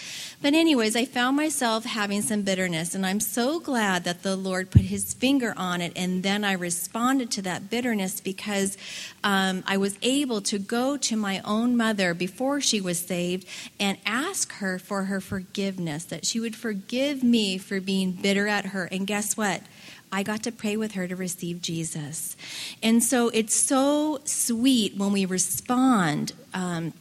But, 0.43 0.53
anyways, 0.53 0.95
I 0.95 1.05
found 1.05 1.37
myself 1.37 1.85
having 1.85 2.21
some 2.21 2.43
bitterness, 2.43 2.93
and 2.93 3.03
I'm 3.03 3.19
so 3.19 3.59
glad 3.59 4.03
that 4.03 4.21
the 4.21 4.35
Lord 4.35 4.69
put 4.69 4.81
his 4.83 5.13
finger 5.13 5.55
on 5.57 5.81
it, 5.81 5.93
and 5.95 6.21
then 6.21 6.43
I 6.43 6.53
responded 6.53 7.31
to 7.31 7.41
that 7.43 7.69
bitterness 7.69 8.19
because 8.19 8.77
um, 9.23 9.63
I 9.65 9.77
was 9.77 9.97
able 10.03 10.41
to 10.41 10.59
go 10.59 10.97
to 10.97 11.15
my 11.15 11.41
own 11.45 11.75
mother 11.75 12.13
before 12.13 12.61
she 12.61 12.79
was 12.79 12.99
saved 12.99 13.47
and 13.79 13.97
ask 14.05 14.50
her 14.53 14.79
for 14.79 15.05
her 15.05 15.21
forgiveness, 15.21 16.05
that 16.05 16.25
she 16.25 16.39
would 16.39 16.55
forgive 16.55 17.23
me 17.23 17.57
for 17.57 17.79
being 17.79 18.11
bitter 18.11 18.47
at 18.47 18.67
her. 18.67 18.85
And 18.85 19.07
guess 19.07 19.35
what? 19.35 19.61
I 20.11 20.23
got 20.23 20.43
to 20.43 20.51
pray 20.51 20.75
with 20.75 20.93
her 20.93 21.07
to 21.07 21.15
receive 21.15 21.61
Jesus. 21.61 22.35
And 22.83 23.03
so 23.03 23.29
it's 23.29 23.55
so 23.55 24.19
sweet 24.25 24.97
when 24.97 25.13
we 25.13 25.25
respond 25.25 26.33
um, 26.53 26.93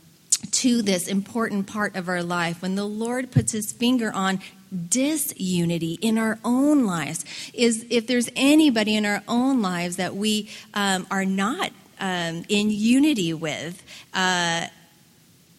to 0.52 0.83
this 0.83 1.09
important 1.09 1.66
part 1.66 1.97
of 1.97 2.09
our 2.09 2.23
life, 2.23 2.62
when 2.62 2.76
the 2.76 2.87
Lord 2.87 3.30
puts 3.30 3.52
his 3.52 3.73
finger 3.73 4.12
on 4.12 4.40
disunity 4.88 5.99
in 6.00 6.16
our 6.16 6.38
own 6.45 6.87
lives 6.87 7.25
is 7.52 7.85
if 7.90 8.07
there's 8.07 8.28
anybody 8.37 8.95
in 8.95 9.04
our 9.04 9.23
own 9.26 9.61
lives 9.61 9.97
that 9.97 10.14
we 10.14 10.49
um, 10.75 11.07
are 11.11 11.25
not 11.25 11.73
um, 11.99 12.45
in 12.49 12.71
unity 12.71 13.35
with 13.35 13.83
uh, 14.14 14.66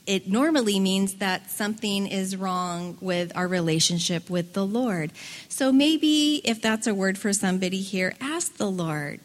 it 0.08 0.27
normally 0.27 0.79
means 0.79 1.15
that 1.15 1.51
something 1.51 2.08
is 2.08 2.36
wrong 2.36 2.98
with 3.01 3.31
our 3.36 3.48
relationship 3.48 4.29
with 4.29 4.53
the 4.53 4.65
Lord. 4.65 5.12
So 5.48 5.72
maybe 5.72 6.41
if 6.43 6.62
that's 6.62 6.88
a 6.88 6.93
word 6.93 7.17
for 7.17 7.34
somebody 7.34 7.81
here, 7.81 8.15
ask 8.20 8.58
the 8.58 8.70
Lord. 8.70 9.20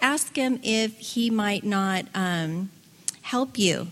Ask 0.00 0.36
Him 0.36 0.60
if 0.62 0.98
He 0.98 1.30
might 1.30 1.64
not 1.64 2.06
um, 2.14 2.70
help 3.22 3.58
you 3.58 3.88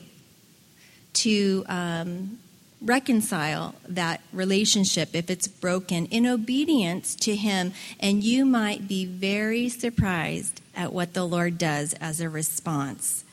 to 1.12 1.64
um, 1.68 2.38
reconcile 2.82 3.74
that 3.88 4.20
relationship 4.32 5.10
if 5.14 5.30
it's 5.30 5.48
broken 5.48 6.06
in 6.06 6.26
obedience 6.26 7.14
to 7.14 7.34
Him. 7.34 7.72
And 7.98 8.22
you 8.22 8.44
might 8.44 8.86
be 8.86 9.06
very 9.06 9.68
surprised 9.68 10.60
at 10.76 10.92
what 10.92 11.14
the 11.14 11.24
Lord 11.24 11.58
does 11.58 11.94
as 11.94 12.20
a 12.20 12.28
response. 12.28 13.24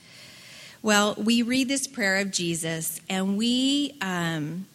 Well, 0.88 1.16
we 1.18 1.42
read 1.42 1.68
this 1.68 1.86
prayer 1.86 2.16
of 2.16 2.32
Jesus 2.32 3.02
and 3.10 3.38
we 3.38 3.98
um, 4.00 4.68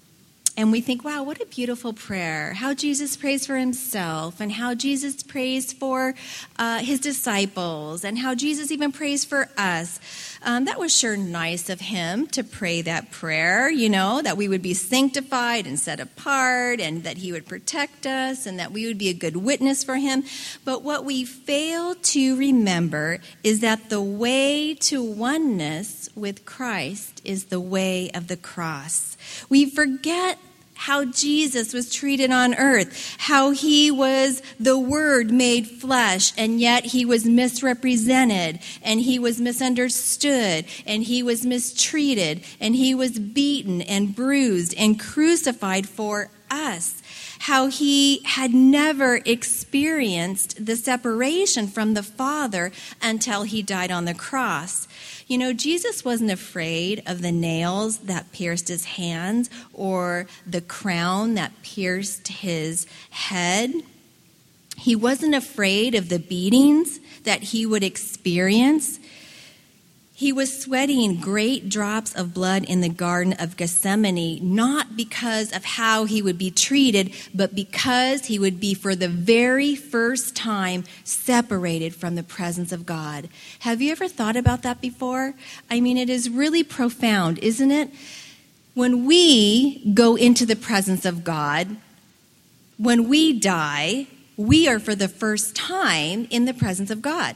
and 0.59 0.71
we 0.71 0.83
think, 0.83 1.04
wow, 1.04 1.23
what 1.23 1.40
a 1.40 1.47
beautiful 1.47 1.95
prayer. 1.95 2.52
How 2.52 2.75
Jesus 2.75 3.16
prays 3.16 3.47
for 3.47 3.57
himself, 3.57 4.38
and 4.38 4.52
how 4.52 4.75
Jesus 4.75 5.23
prays 5.23 5.73
for 5.73 6.14
uh, 6.59 6.81
his 6.81 7.00
disciples, 7.00 8.04
and 8.04 8.19
how 8.19 8.35
Jesus 8.35 8.71
even 8.71 8.92
prays 8.92 9.25
for 9.25 9.49
us. 9.57 9.99
Um, 10.45 10.65
that 10.65 10.81
was 10.81 10.93
sure 10.93 11.17
nice 11.17 11.71
of 11.71 11.81
him 11.81 12.27
to 12.29 12.43
pray 12.43 12.83
that 12.83 13.13
prayer, 13.13 13.71
you 13.71 13.89
know, 13.89 14.21
that 14.23 14.37
we 14.37 14.49
would 14.49 14.63
be 14.63 14.75
sanctified 14.75 15.69
and 15.69 15.79
set 15.79 16.01
apart, 16.01 16.81
and 16.81 17.05
that 17.05 17.19
he 17.19 17.31
would 17.31 17.47
protect 17.47 18.07
us, 18.07 18.45
and 18.45 18.59
that 18.59 18.73
we 18.73 18.87
would 18.87 18.99
be 18.99 19.09
a 19.09 19.15
good 19.15 19.37
witness 19.37 19.85
for 19.85 19.97
him. 19.97 20.25
But 20.65 20.83
what 20.83 21.05
we 21.05 21.25
fail 21.25 21.95
to 21.95 22.37
remember 22.37 23.21
is 23.45 23.61
that 23.61 23.89
the 23.89 24.03
way 24.03 24.75
to 24.75 25.01
oneness 25.01 26.09
with 26.17 26.45
Christ 26.45 27.21
is 27.25 27.45
the 27.45 27.61
way 27.61 28.11
of 28.11 28.27
the 28.27 28.37
cross. 28.37 29.17
We 29.49 29.71
forget 29.71 30.39
how 30.83 31.05
Jesus 31.05 31.73
was 31.73 31.95
treated 31.95 32.33
on 32.33 32.57
earth, 32.57 33.15
how 33.19 33.53
he 33.53 33.89
was 33.89 34.43
the 34.59 34.77
Word 34.77 35.31
made 35.31 35.65
flesh, 35.65 36.33
and 36.37 36.61
yet 36.61 36.87
he 36.87 37.05
was 37.05 37.25
misrepresented, 37.25 38.59
and 38.83 39.01
he 39.01 39.17
was 39.17 39.41
misunderstood, 39.41 40.65
and 40.85 41.05
he 41.05 41.23
was 41.23 41.47
mistreated, 41.47 42.43
and 42.59 42.75
he 42.75 42.97
was 42.97 43.17
beaten 43.21 43.81
and 43.83 44.17
bruised 44.17 44.75
and 44.77 44.99
crucified 44.99 45.89
for 45.89 46.31
us. 46.51 47.01
How 47.39 47.69
he 47.69 48.21
had 48.25 48.53
never 48.53 49.21
experienced 49.25 50.67
the 50.67 50.77
separation 50.77 51.69
from 51.69 51.95
the 51.95 52.03
Father 52.03 52.73
until 53.01 53.45
he 53.45 53.62
died 53.62 53.91
on 53.93 54.05
the 54.05 54.15
cross. 54.15 54.87
You 55.26 55.38
know, 55.38 55.52
Jesus 55.52 56.05
wasn't 56.05 56.31
afraid 56.31 57.02
of 57.07 57.23
the 57.23 57.33
nails 57.33 57.99
that 57.99 58.33
pierced 58.33 58.69
his 58.69 58.85
hands 58.85 59.49
or 59.73 60.26
the 60.47 60.61
crown 60.61 61.35
that 61.35 61.62
pierced 61.62 62.29
his 62.29 62.87
head. 63.11 63.73
He 64.76 64.97
wasn't 64.97 65.35
afraid 65.35 65.95
of 65.95 66.09
the 66.09 66.19
beatings 66.19 66.99
that 67.25 67.43
he 67.43 67.64
would 67.64 67.85
experience. 67.85 68.99
He 70.23 70.33
was 70.33 70.57
sweating 70.57 71.17
great 71.17 71.69
drops 71.69 72.14
of 72.14 72.33
blood 72.33 72.62
in 72.67 72.81
the 72.81 72.88
Garden 72.88 73.33
of 73.41 73.57
Gethsemane, 73.57 74.55
not 74.55 74.97
because 74.97 75.50
of 75.50 75.64
how 75.64 76.05
he 76.05 76.23
would 76.23 76.38
be 76.38 76.52
treated, 76.52 77.12
but 77.35 77.57
because 77.57 78.26
he 78.26 78.38
would 78.38 78.61
be 78.61 78.73
for 78.73 78.95
the 78.95 79.09
very 79.09 79.75
first 79.75 80.37
time 80.37 80.85
separated 81.02 81.93
from 81.93 82.14
the 82.14 82.23
presence 82.23 82.71
of 82.71 82.87
God. 82.87 83.31
Have 83.59 83.83
you 83.83 83.91
ever 83.91 84.07
thought 84.07 84.37
about 84.37 84.62
that 84.62 84.81
before? 84.81 85.35
I 85.69 85.81
mean, 85.81 85.99
it 85.99 86.09
is 86.09 86.31
really 86.31 86.62
profound, 86.62 87.41
isn't 87.41 87.73
it? 87.73 87.91
When 88.75 89.05
we 89.07 89.93
go 89.93 90.14
into 90.14 90.47
the 90.47 90.55
presence 90.55 91.05
of 91.05 91.25
God, 91.25 91.79
when 92.79 93.09
we 93.09 93.37
die, 93.41 94.07
we 94.37 94.69
are 94.69 94.79
for 94.79 94.95
the 94.95 95.09
first 95.09 95.57
time 95.57 96.29
in 96.31 96.45
the 96.45 96.55
presence 96.55 96.93
of 96.93 97.02
God. 97.02 97.35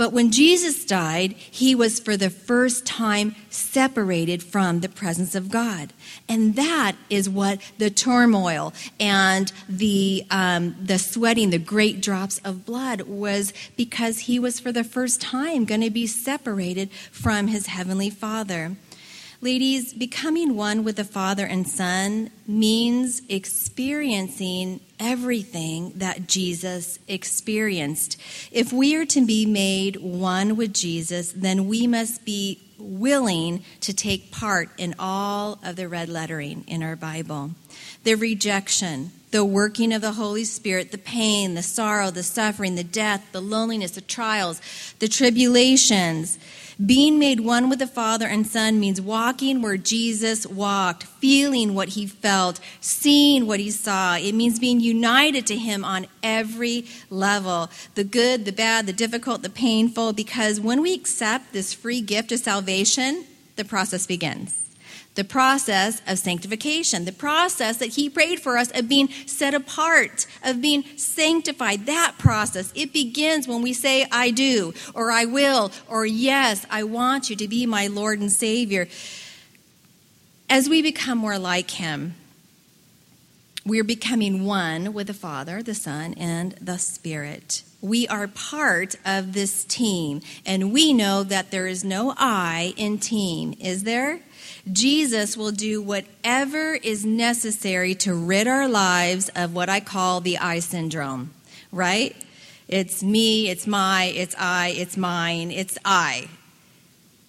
But 0.00 0.14
when 0.14 0.30
Jesus 0.32 0.86
died, 0.86 1.34
he 1.34 1.74
was 1.74 2.00
for 2.00 2.16
the 2.16 2.30
first 2.30 2.86
time 2.86 3.34
separated 3.50 4.42
from 4.42 4.80
the 4.80 4.88
presence 4.88 5.34
of 5.34 5.50
God. 5.50 5.92
And 6.26 6.56
that 6.56 6.96
is 7.10 7.28
what 7.28 7.60
the 7.76 7.90
turmoil 7.90 8.72
and 8.98 9.52
the, 9.68 10.24
um, 10.30 10.74
the 10.82 10.98
sweating, 10.98 11.50
the 11.50 11.58
great 11.58 12.00
drops 12.00 12.38
of 12.46 12.64
blood 12.64 13.02
was 13.02 13.52
because 13.76 14.20
he 14.20 14.38
was 14.38 14.58
for 14.58 14.72
the 14.72 14.84
first 14.84 15.20
time 15.20 15.66
going 15.66 15.82
to 15.82 15.90
be 15.90 16.06
separated 16.06 16.90
from 17.12 17.48
his 17.48 17.66
heavenly 17.66 18.08
Father. 18.08 18.76
Ladies, 19.42 19.94
becoming 19.94 20.54
one 20.54 20.84
with 20.84 20.96
the 20.96 21.04
Father 21.04 21.46
and 21.46 21.66
Son 21.66 22.28
means 22.46 23.22
experiencing 23.30 24.80
everything 24.98 25.92
that 25.96 26.28
Jesus 26.28 26.98
experienced. 27.08 28.18
If 28.52 28.70
we 28.70 28.94
are 28.96 29.06
to 29.06 29.24
be 29.24 29.46
made 29.46 29.96
one 29.96 30.56
with 30.56 30.74
Jesus, 30.74 31.32
then 31.32 31.68
we 31.68 31.86
must 31.86 32.26
be 32.26 32.60
willing 32.78 33.64
to 33.80 33.94
take 33.94 34.30
part 34.30 34.68
in 34.76 34.94
all 34.98 35.58
of 35.64 35.76
the 35.76 35.88
red 35.88 36.10
lettering 36.10 36.62
in 36.66 36.82
our 36.82 36.96
Bible. 36.96 37.52
The 38.04 38.16
rejection, 38.16 39.10
the 39.30 39.44
working 39.44 39.94
of 39.94 40.02
the 40.02 40.12
Holy 40.12 40.44
Spirit, 40.44 40.92
the 40.92 40.98
pain, 40.98 41.54
the 41.54 41.62
sorrow, 41.62 42.10
the 42.10 42.22
suffering, 42.22 42.74
the 42.74 42.84
death, 42.84 43.26
the 43.32 43.40
loneliness, 43.40 43.92
the 43.92 44.02
trials, 44.02 44.60
the 44.98 45.08
tribulations 45.08 46.38
being 46.84 47.18
made 47.18 47.40
one 47.40 47.68
with 47.68 47.78
the 47.78 47.86
Father 47.86 48.26
and 48.26 48.46
Son 48.46 48.80
means 48.80 49.00
walking 49.00 49.60
where 49.60 49.76
Jesus 49.76 50.46
walked, 50.46 51.04
feeling 51.04 51.74
what 51.74 51.90
he 51.90 52.06
felt, 52.06 52.60
seeing 52.80 53.46
what 53.46 53.60
he 53.60 53.70
saw. 53.70 54.16
It 54.16 54.34
means 54.34 54.58
being 54.58 54.80
united 54.80 55.46
to 55.48 55.56
him 55.56 55.84
on 55.84 56.06
every 56.22 56.86
level 57.10 57.70
the 57.94 58.04
good, 58.04 58.44
the 58.44 58.52
bad, 58.52 58.86
the 58.86 58.92
difficult, 58.92 59.42
the 59.42 59.50
painful, 59.50 60.12
because 60.12 60.60
when 60.60 60.80
we 60.80 60.94
accept 60.94 61.52
this 61.52 61.74
free 61.74 62.00
gift 62.00 62.32
of 62.32 62.38
salvation, 62.38 63.24
the 63.56 63.64
process 63.64 64.06
begins 64.06 64.59
the 65.20 65.24
process 65.24 66.00
of 66.06 66.18
sanctification, 66.18 67.04
the 67.04 67.12
process 67.12 67.76
that 67.76 67.90
He 67.90 68.08
prayed 68.08 68.40
for 68.40 68.56
us 68.56 68.70
of 68.74 68.88
being 68.88 69.10
set 69.26 69.52
apart, 69.52 70.26
of 70.42 70.62
being 70.62 70.82
sanctified. 70.96 71.84
That 71.84 72.14
process, 72.16 72.72
it 72.74 72.94
begins 72.94 73.46
when 73.46 73.60
we 73.60 73.74
say, 73.74 74.06
I 74.10 74.30
do, 74.30 74.72
or 74.94 75.10
I 75.10 75.26
will, 75.26 75.72
or 75.86 76.06
yes, 76.06 76.64
I 76.70 76.84
want 76.84 77.28
you 77.28 77.36
to 77.36 77.46
be 77.46 77.66
my 77.66 77.86
Lord 77.86 78.18
and 78.18 78.32
Savior. 78.32 78.88
As 80.48 80.70
we 80.70 80.80
become 80.80 81.18
more 81.18 81.38
like 81.38 81.72
Him, 81.72 82.14
we're 83.66 83.84
becoming 83.84 84.46
one 84.46 84.94
with 84.94 85.08
the 85.08 85.12
Father, 85.12 85.62
the 85.62 85.74
Son, 85.74 86.14
and 86.14 86.52
the 86.62 86.78
Spirit. 86.78 87.62
We 87.82 88.08
are 88.08 88.26
part 88.26 88.96
of 89.04 89.34
this 89.34 89.64
team, 89.64 90.22
and 90.46 90.72
we 90.72 90.94
know 90.94 91.24
that 91.24 91.50
there 91.50 91.66
is 91.66 91.84
no 91.84 92.14
I 92.16 92.72
in 92.78 92.96
team, 92.96 93.54
is 93.60 93.84
there? 93.84 94.20
Jesus 94.72 95.36
will 95.36 95.52
do 95.52 95.82
whatever 95.82 96.74
is 96.74 97.04
necessary 97.04 97.94
to 97.96 98.14
rid 98.14 98.46
our 98.46 98.68
lives 98.68 99.30
of 99.34 99.54
what 99.54 99.68
I 99.68 99.80
call 99.80 100.20
the 100.20 100.38
I 100.38 100.58
syndrome, 100.60 101.32
right? 101.72 102.14
It's 102.68 103.02
me, 103.02 103.48
it's 103.48 103.66
my, 103.66 104.04
it's 104.04 104.34
I, 104.38 104.68
it's 104.68 104.96
mine, 104.96 105.50
it's 105.50 105.78
I. 105.84 106.28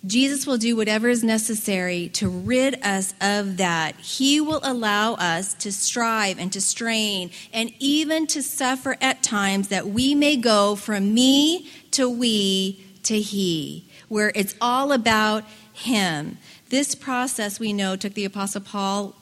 Jesus 0.05 0.47
will 0.47 0.57
do 0.57 0.75
whatever 0.75 1.09
is 1.09 1.23
necessary 1.23 2.09
to 2.09 2.27
rid 2.27 2.83
us 2.83 3.13
of 3.21 3.57
that. 3.57 3.95
He 3.97 4.41
will 4.41 4.59
allow 4.63 5.13
us 5.13 5.53
to 5.55 5.71
strive 5.71 6.39
and 6.39 6.51
to 6.53 6.61
strain 6.61 7.29
and 7.53 7.71
even 7.79 8.25
to 8.27 8.41
suffer 8.41 8.97
at 8.99 9.21
times 9.21 9.67
that 9.67 9.87
we 9.87 10.15
may 10.15 10.37
go 10.37 10.75
from 10.75 11.13
me 11.13 11.69
to 11.91 12.09
we 12.09 12.83
to 13.03 13.19
he, 13.19 13.85
where 14.09 14.31
it's 14.33 14.55
all 14.59 14.91
about 14.91 15.43
him. 15.73 16.37
This 16.71 16.95
process, 16.95 17.59
we 17.59 17.73
know, 17.73 17.97
took 17.97 18.13
the 18.13 18.23
Apostle 18.23 18.61
Paul 18.61 19.13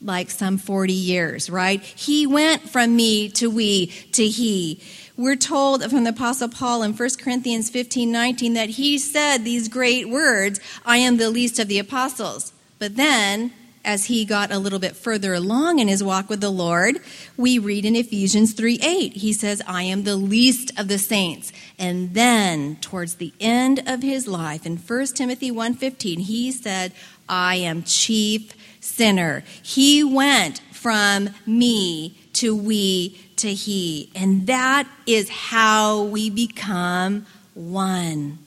like 0.00 0.30
some 0.30 0.58
40 0.58 0.92
years, 0.92 1.50
right? 1.50 1.82
He 1.82 2.24
went 2.24 2.70
from 2.70 2.94
me 2.94 3.28
to 3.30 3.50
we 3.50 3.86
to 4.12 4.24
he. 4.24 4.80
We're 5.16 5.34
told 5.34 5.82
from 5.90 6.04
the 6.04 6.10
Apostle 6.10 6.48
Paul 6.48 6.84
in 6.84 6.92
1 6.92 7.08
Corinthians 7.18 7.68
15 7.68 8.12
19 8.12 8.54
that 8.54 8.68
he 8.70 8.96
said 8.98 9.38
these 9.38 9.66
great 9.68 10.08
words 10.08 10.60
I 10.86 10.98
am 10.98 11.16
the 11.16 11.30
least 11.30 11.58
of 11.58 11.66
the 11.66 11.80
apostles. 11.80 12.52
But 12.78 12.94
then 12.94 13.52
as 13.84 14.06
he 14.06 14.24
got 14.24 14.50
a 14.50 14.58
little 14.58 14.78
bit 14.78 14.96
further 14.96 15.34
along 15.34 15.78
in 15.78 15.88
his 15.88 16.02
walk 16.02 16.28
with 16.28 16.40
the 16.40 16.50
Lord, 16.50 16.98
we 17.36 17.58
read 17.58 17.84
in 17.84 17.96
Ephesians 17.96 18.52
3 18.52 18.78
8, 18.82 19.12
he 19.14 19.32
says, 19.32 19.62
I 19.66 19.82
am 19.82 20.04
the 20.04 20.16
least 20.16 20.78
of 20.78 20.88
the 20.88 20.98
saints. 20.98 21.52
And 21.78 22.14
then 22.14 22.76
towards 22.76 23.16
the 23.16 23.32
end 23.40 23.82
of 23.86 24.02
his 24.02 24.26
life, 24.26 24.66
in 24.66 24.76
1 24.76 25.06
Timothy 25.08 25.50
1.15, 25.50 26.20
he 26.20 26.50
said, 26.52 26.92
I 27.28 27.56
am 27.56 27.82
chief 27.82 28.52
sinner. 28.80 29.44
He 29.62 30.04
went 30.04 30.60
from 30.72 31.30
me 31.46 32.18
to 32.34 32.54
we 32.54 33.20
to 33.36 33.52
he. 33.52 34.10
And 34.14 34.46
that 34.46 34.88
is 35.06 35.28
how 35.28 36.04
we 36.04 36.30
become 36.30 37.26
one. 37.54 38.38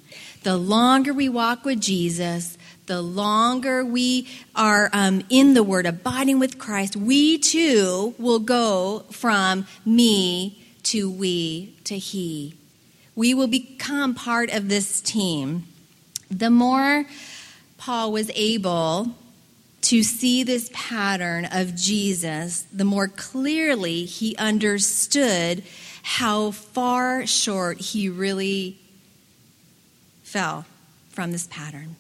The 0.44 0.58
longer 0.58 1.14
we 1.14 1.30
walk 1.30 1.66
with 1.66 1.82
Jesus, 1.82 2.57
the 2.88 3.02
longer 3.02 3.86
we 3.86 4.28
are 4.56 4.90
um, 4.94 5.24
in 5.30 5.54
the 5.54 5.64
Word, 5.64 5.86
abiding 5.86 6.40
with 6.40 6.58
Christ, 6.58 6.96
we 6.96 7.38
too 7.38 8.16
will 8.18 8.40
go 8.40 9.06
from 9.12 9.68
me 9.86 10.64
to 10.84 11.10
we 11.10 11.76
to 11.84 11.98
he. 11.98 12.56
We 13.16 13.34
will 13.34 13.48
become 13.48 14.16
part 14.16 14.50
of 14.50 14.70
this 14.70 15.02
team. 15.02 15.66
The 16.32 16.50
more 16.50 17.06
Paul 17.78 18.12
was 18.12 18.32
able 18.36 19.16
to 19.82 20.04
see 20.04 20.44
this 20.44 20.70
pattern 20.74 21.48
of 21.52 21.76
Jesus, 21.76 22.66
the 22.74 22.84
more 22.84 23.08
clearly 23.08 24.06
he 24.06 24.36
understood 24.38 25.64
how 26.04 26.52
far 26.52 27.26
short 27.26 27.80
he 27.80 28.10
really 28.10 28.78
fell 30.24 30.66
from 31.10 31.32
this 31.32 31.48
pattern. 31.48 31.96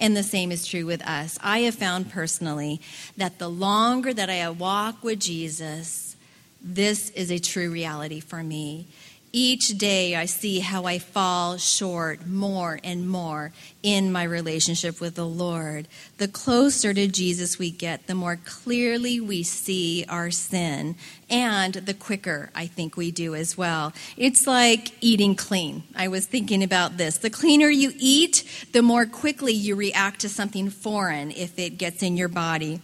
And 0.00 0.16
the 0.16 0.22
same 0.22 0.50
is 0.50 0.66
true 0.66 0.86
with 0.86 1.06
us. 1.06 1.38
I 1.42 1.60
have 1.60 1.74
found 1.74 2.10
personally 2.10 2.80
that 3.18 3.38
the 3.38 3.50
longer 3.50 4.14
that 4.14 4.30
I 4.30 4.48
walk 4.48 5.04
with 5.04 5.20
Jesus, 5.20 6.16
this 6.62 7.10
is 7.10 7.30
a 7.30 7.38
true 7.38 7.70
reality 7.70 8.20
for 8.20 8.42
me. 8.42 8.88
Each 9.32 9.68
day 9.78 10.16
I 10.16 10.24
see 10.24 10.58
how 10.58 10.86
I 10.86 10.98
fall 10.98 11.56
short 11.56 12.26
more 12.26 12.80
and 12.82 13.08
more 13.08 13.52
in 13.80 14.10
my 14.10 14.24
relationship 14.24 15.00
with 15.00 15.14
the 15.14 15.26
Lord. 15.26 15.86
The 16.18 16.26
closer 16.26 16.92
to 16.92 17.06
Jesus 17.06 17.56
we 17.56 17.70
get, 17.70 18.08
the 18.08 18.16
more 18.16 18.40
clearly 18.44 19.20
we 19.20 19.44
see 19.44 20.04
our 20.08 20.32
sin, 20.32 20.96
and 21.30 21.74
the 21.74 21.94
quicker 21.94 22.50
I 22.56 22.66
think 22.66 22.96
we 22.96 23.12
do 23.12 23.36
as 23.36 23.56
well. 23.56 23.92
It's 24.16 24.48
like 24.48 24.92
eating 25.00 25.36
clean. 25.36 25.84
I 25.94 26.08
was 26.08 26.26
thinking 26.26 26.64
about 26.64 26.96
this. 26.96 27.18
The 27.18 27.30
cleaner 27.30 27.68
you 27.68 27.92
eat, 27.98 28.42
the 28.72 28.82
more 28.82 29.06
quickly 29.06 29.52
you 29.52 29.76
react 29.76 30.20
to 30.22 30.28
something 30.28 30.70
foreign 30.70 31.30
if 31.30 31.56
it 31.56 31.78
gets 31.78 32.02
in 32.02 32.16
your 32.16 32.28
body. 32.28 32.80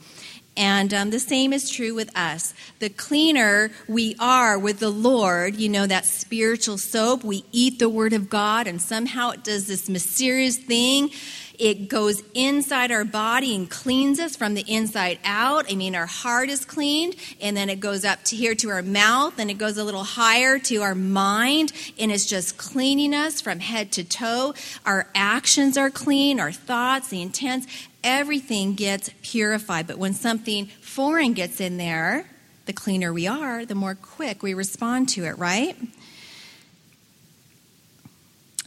And 0.57 0.95
um, 0.95 1.11
the 1.11 1.19
same 1.19 1.53
is 1.53 1.69
true 1.71 1.95
with 1.95 2.17
us. 2.17 2.55
The 2.79 2.89
cleaner 2.89 3.71
we 3.89 4.17
are 4.19 4.59
with 4.59 4.79
the 4.79 4.91
Lord, 4.91 5.57
you 5.57 5.69
know, 5.69 5.87
that 5.87 6.07
spiritual 6.07 6.79
soap, 6.79 7.25
we 7.25 7.45
eat 7.53 7.79
the 7.79 7.89
Word 7.89 8.13
of 8.13 8.31
God, 8.31 8.67
and 8.67 8.81
somehow 8.81 9.31
it 9.31 9.45
does 9.45 9.67
this 9.67 9.89
mysterious 9.89 10.57
thing. 10.57 11.11
It 11.59 11.89
goes 11.89 12.23
inside 12.35 12.91
our 12.91 13.05
body 13.05 13.55
and 13.55 13.71
cleans 13.71 14.21
us 14.21 14.37
from 14.37 14.55
the 14.55 14.65
inside 14.71 15.19
out. 15.25 15.71
I 15.71 15.75
mean, 15.75 15.95
our 15.95 16.07
heart 16.07 16.51
is 16.51 16.65
cleaned, 16.65 17.17
and 17.41 17.57
then 17.57 17.71
it 17.71 17.81
goes 17.81 18.05
up 18.05 18.25
to 18.25 18.37
here 18.37 18.55
to 18.57 18.69
our 18.71 18.83
mouth, 18.83 19.39
and 19.39 19.51
it 19.51 19.59
goes 19.59 19.79
a 19.79 19.85
little 19.85 20.05
higher 20.05 20.59
to 20.59 20.83
our 20.83 20.95
mind, 20.95 21.73
and 21.99 22.13
it's 22.13 22.27
just 22.27 22.59
cleaning 22.59 23.15
us 23.15 23.41
from 23.41 23.61
head 23.61 23.91
to 23.93 24.05
toe. 24.05 24.55
Our 24.85 25.09
actions 25.15 25.79
are 25.79 25.91
clean, 25.91 26.41
our 26.41 26.53
thoughts, 26.53 27.09
the 27.09 27.23
intents 27.23 27.67
everything 28.07 28.75
gets 28.75 29.11
purified. 29.21 29.89
But 29.89 29.99
when 29.99 30.15
something 30.15 30.67
foreign 30.81 31.35
gets 31.35 31.61
in 31.61 31.77
there, 31.77 32.25
the 32.65 32.73
cleaner 32.73 33.13
we 33.13 33.27
are, 33.27 33.67
the 33.67 33.75
more 33.75 33.97
quick 33.97 34.43
we 34.43 34.55
respond 34.55 35.09
to 35.11 35.25
it, 35.25 35.37
right? 35.39 35.77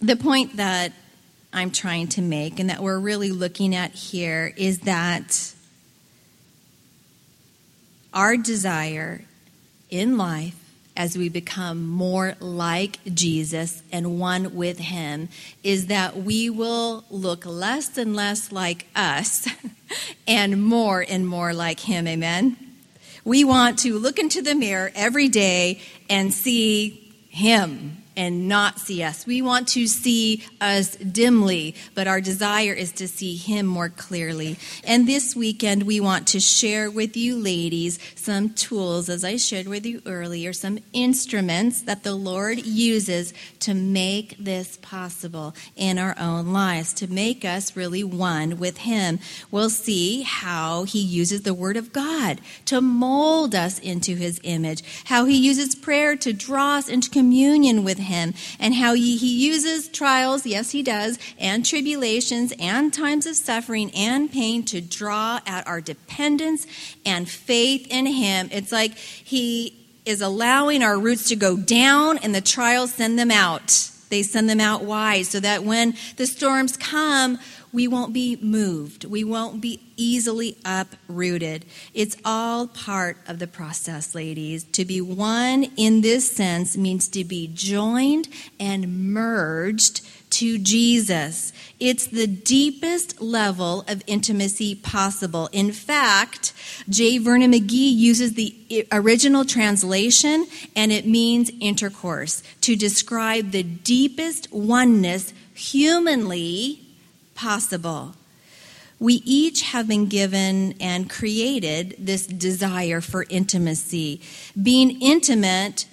The 0.01 0.17
point 0.17 0.57
that 0.57 0.91
I'm 1.51 1.71
trying 1.71 2.09
to 2.09 2.21
make 2.21 2.59
and 2.59 2.69
that 2.69 2.83
we're 2.83 2.99
really 2.99 3.31
looking 3.31 3.73
at 3.73 3.91
here 3.91 4.53
is 4.55 4.79
that 4.79 5.53
our 8.13 8.35
desire 8.35 9.21
in 9.89 10.17
life 10.17 10.68
as 10.99 11.17
we 11.17 11.29
become 11.29 11.87
more 11.87 12.35
like 12.41 12.99
Jesus 13.05 13.81
and 13.89 14.19
one 14.19 14.53
with 14.53 14.79
Him 14.79 15.29
is 15.63 15.87
that 15.87 16.17
we 16.17 16.49
will 16.49 17.05
look 17.09 17.45
less 17.45 17.97
and 17.97 18.17
less 18.17 18.51
like 18.51 18.85
us 18.93 19.47
and 20.27 20.61
more 20.61 21.05
and 21.07 21.25
more 21.25 21.53
like 21.53 21.79
Him. 21.79 22.05
Amen? 22.05 22.57
We 23.23 23.45
want 23.45 23.79
to 23.79 23.97
look 23.97 24.19
into 24.19 24.41
the 24.41 24.53
mirror 24.53 24.91
every 24.93 25.29
day 25.29 25.79
and 26.09 26.33
see 26.33 27.15
Him 27.29 28.03
and 28.19 28.49
not 28.49 28.79
see 28.79 29.01
us. 29.01 29.25
We 29.25 29.41
want 29.41 29.69
to 29.69 29.87
see 29.87 30.43
us 30.59 30.97
dimly, 30.97 31.73
but 31.95 32.05
our 32.05 32.19
desire 32.19 32.73
is 32.73 32.91
to 32.93 33.07
see 33.07 33.37
Him 33.37 33.65
more 33.65 33.87
clearly. 33.87 34.57
And 34.83 35.07
this 35.07 35.37
weekend, 35.37 35.83
we 35.83 36.01
want 36.01 36.27
to 36.27 36.41
share 36.41 36.91
with 36.91 37.15
you, 37.15 37.37
ladies, 37.37 37.97
some 38.15 38.49
tools, 38.49 39.07
as 39.07 39.23
I 39.23 39.37
shared 39.37 39.69
with 39.69 39.85
you 39.85 40.01
earlier, 40.05 40.51
some 40.51 40.79
instruments 40.91 41.81
that 41.83 42.03
the 42.03 42.13
Lord 42.13 42.65
uses 42.65 43.33
to 43.61 43.73
make 43.73 44.35
this 44.37 44.75
possible 44.81 45.55
in 45.77 45.97
our 45.97 46.13
own 46.19 46.51
lives, 46.51 46.91
to 46.95 47.07
make 47.07 47.45
us 47.45 47.77
really 47.77 48.03
one 48.03 48.59
with 48.59 48.79
Him. 48.79 49.19
We'll 49.49 49.69
see 49.69 50.23
how 50.23 50.83
He 50.83 50.99
uses 50.99 51.43
the 51.43 51.53
Word 51.53 51.77
of 51.77 51.93
God 51.93 52.41
to 52.65 52.81
mold 52.81 53.55
us 53.55 53.79
into 53.79 54.15
His 54.15 54.41
image, 54.43 54.83
how 55.05 55.23
He 55.23 55.37
uses 55.37 55.73
prayer 55.73 56.17
to 56.17 56.33
draw 56.33 56.75
us 56.75 56.89
into 56.89 57.09
communion 57.09 57.85
with 57.85 57.97
Him 57.97 58.08
him 58.09 58.33
and 58.59 58.75
how 58.75 58.93
he, 58.93 59.15
he 59.15 59.45
uses 59.45 59.87
trials, 59.87 60.45
yes, 60.45 60.71
he 60.71 60.83
does, 60.83 61.17
and 61.39 61.65
tribulations 61.65 62.53
and 62.59 62.93
times 62.93 63.25
of 63.25 63.37
suffering 63.37 63.89
and 63.95 64.31
pain 64.31 64.63
to 64.65 64.81
draw 64.81 65.39
at 65.45 65.65
our 65.65 65.79
dependence 65.79 66.67
and 67.05 67.29
faith 67.29 67.87
in 67.89 68.05
him. 68.05 68.49
It's 68.51 68.71
like 68.71 68.97
he 68.97 69.75
is 70.05 70.21
allowing 70.21 70.83
our 70.83 70.99
roots 70.99 71.29
to 71.29 71.35
go 71.35 71.55
down 71.55 72.17
and 72.17 72.35
the 72.35 72.41
trials 72.41 72.93
send 72.93 73.17
them 73.17 73.31
out. 73.31 73.89
They 74.09 74.23
send 74.23 74.49
them 74.49 74.59
out 74.59 74.83
wide 74.83 75.27
so 75.27 75.39
that 75.39 75.63
when 75.63 75.95
the 76.17 76.25
storms 76.25 76.75
come, 76.75 77.37
we 77.71 77.87
won't 77.87 78.13
be 78.13 78.37
moved. 78.41 79.05
We 79.05 79.23
won't 79.23 79.61
be 79.61 79.79
easily 79.95 80.57
uprooted. 80.65 81.65
It's 81.93 82.17
all 82.25 82.67
part 82.67 83.17
of 83.27 83.39
the 83.39 83.47
process, 83.47 84.15
ladies. 84.15 84.63
To 84.63 84.85
be 84.85 85.01
one 85.01 85.65
in 85.77 86.01
this 86.01 86.31
sense 86.31 86.75
means 86.77 87.07
to 87.09 87.23
be 87.23 87.49
joined 87.53 88.27
and 88.59 89.13
merged 89.13 90.01
to 90.31 90.57
Jesus. 90.57 91.51
It's 91.79 92.07
the 92.07 92.27
deepest 92.27 93.21
level 93.21 93.83
of 93.87 94.03
intimacy 94.05 94.75
possible. 94.75 95.49
In 95.51 95.71
fact, 95.71 96.53
J. 96.87 97.17
Vernon 97.17 97.51
McGee 97.51 97.93
uses 97.95 98.33
the 98.33 98.87
original 98.91 99.43
translation, 99.43 100.47
and 100.75 100.91
it 100.91 101.05
means 101.07 101.51
intercourse 101.59 102.43
to 102.61 102.75
describe 102.75 103.51
the 103.51 103.63
deepest 103.63 104.51
oneness 104.51 105.33
humanly 105.53 106.81
possible. 107.39 108.15
We 108.99 109.21
each 109.25 109.61
have 109.61 109.87
been 109.87 110.07
given 110.07 110.73
and 110.81 111.09
created 111.09 111.95
this 111.97 112.27
desire 112.27 112.99
for 112.99 113.25
intimacy. 113.29 114.21
Being 114.61 115.01
intimate, 115.01 115.85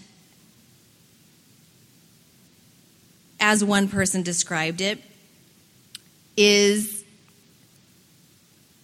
as 3.38 3.62
one 3.62 3.86
person 3.86 4.22
described 4.22 4.80
it, 4.80 5.00
is 6.36 7.04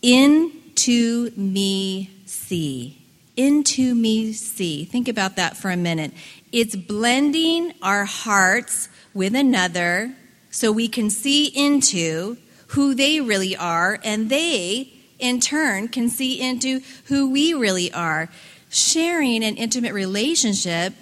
into 0.00 1.32
me 1.36 2.10
see. 2.26 3.02
Into 3.36 3.92
me 3.96 4.32
see. 4.32 4.84
Think 4.84 5.08
about 5.08 5.34
that 5.34 5.56
for 5.56 5.72
a 5.72 5.76
minute. 5.76 6.12
It's 6.52 6.76
blending 6.76 7.72
our 7.82 8.04
hearts 8.04 8.88
with 9.14 9.34
another 9.34 10.14
so 10.52 10.70
we 10.70 10.86
can 10.86 11.10
see 11.10 11.46
into 11.46 12.36
who 12.72 12.94
they 12.94 13.20
really 13.20 13.54
are, 13.56 13.98
and 14.02 14.30
they, 14.30 14.92
in 15.18 15.40
turn, 15.40 15.88
can 15.88 16.08
see 16.08 16.40
into 16.40 16.80
who 17.04 17.30
we 17.30 17.52
really 17.52 17.92
are. 17.92 18.28
Sharing 18.70 19.44
an 19.44 19.56
intimate 19.56 19.92
relationship 19.92 20.94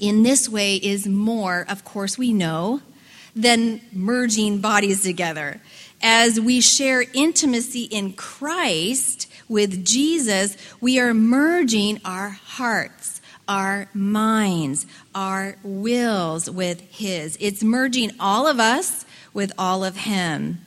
in 0.00 0.24
this 0.24 0.48
way 0.48 0.76
is 0.76 1.06
more, 1.06 1.64
of 1.68 1.84
course, 1.84 2.18
we 2.18 2.32
know, 2.32 2.82
than 3.36 3.80
merging 3.92 4.58
bodies 4.58 5.02
together. 5.04 5.60
As 6.02 6.40
we 6.40 6.60
share 6.60 7.04
intimacy 7.14 7.84
in 7.84 8.14
Christ 8.14 9.30
with 9.48 9.84
Jesus, 9.84 10.56
we 10.80 10.98
are 10.98 11.14
merging 11.14 12.00
our 12.04 12.30
hearts, 12.30 13.20
our 13.46 13.88
minds, 13.94 14.86
our 15.14 15.56
wills 15.62 16.50
with 16.50 16.80
His. 16.90 17.38
It's 17.40 17.62
merging 17.62 18.10
all 18.18 18.48
of 18.48 18.58
us 18.58 19.06
with 19.32 19.52
all 19.56 19.84
of 19.84 19.98
Him. 19.98 20.65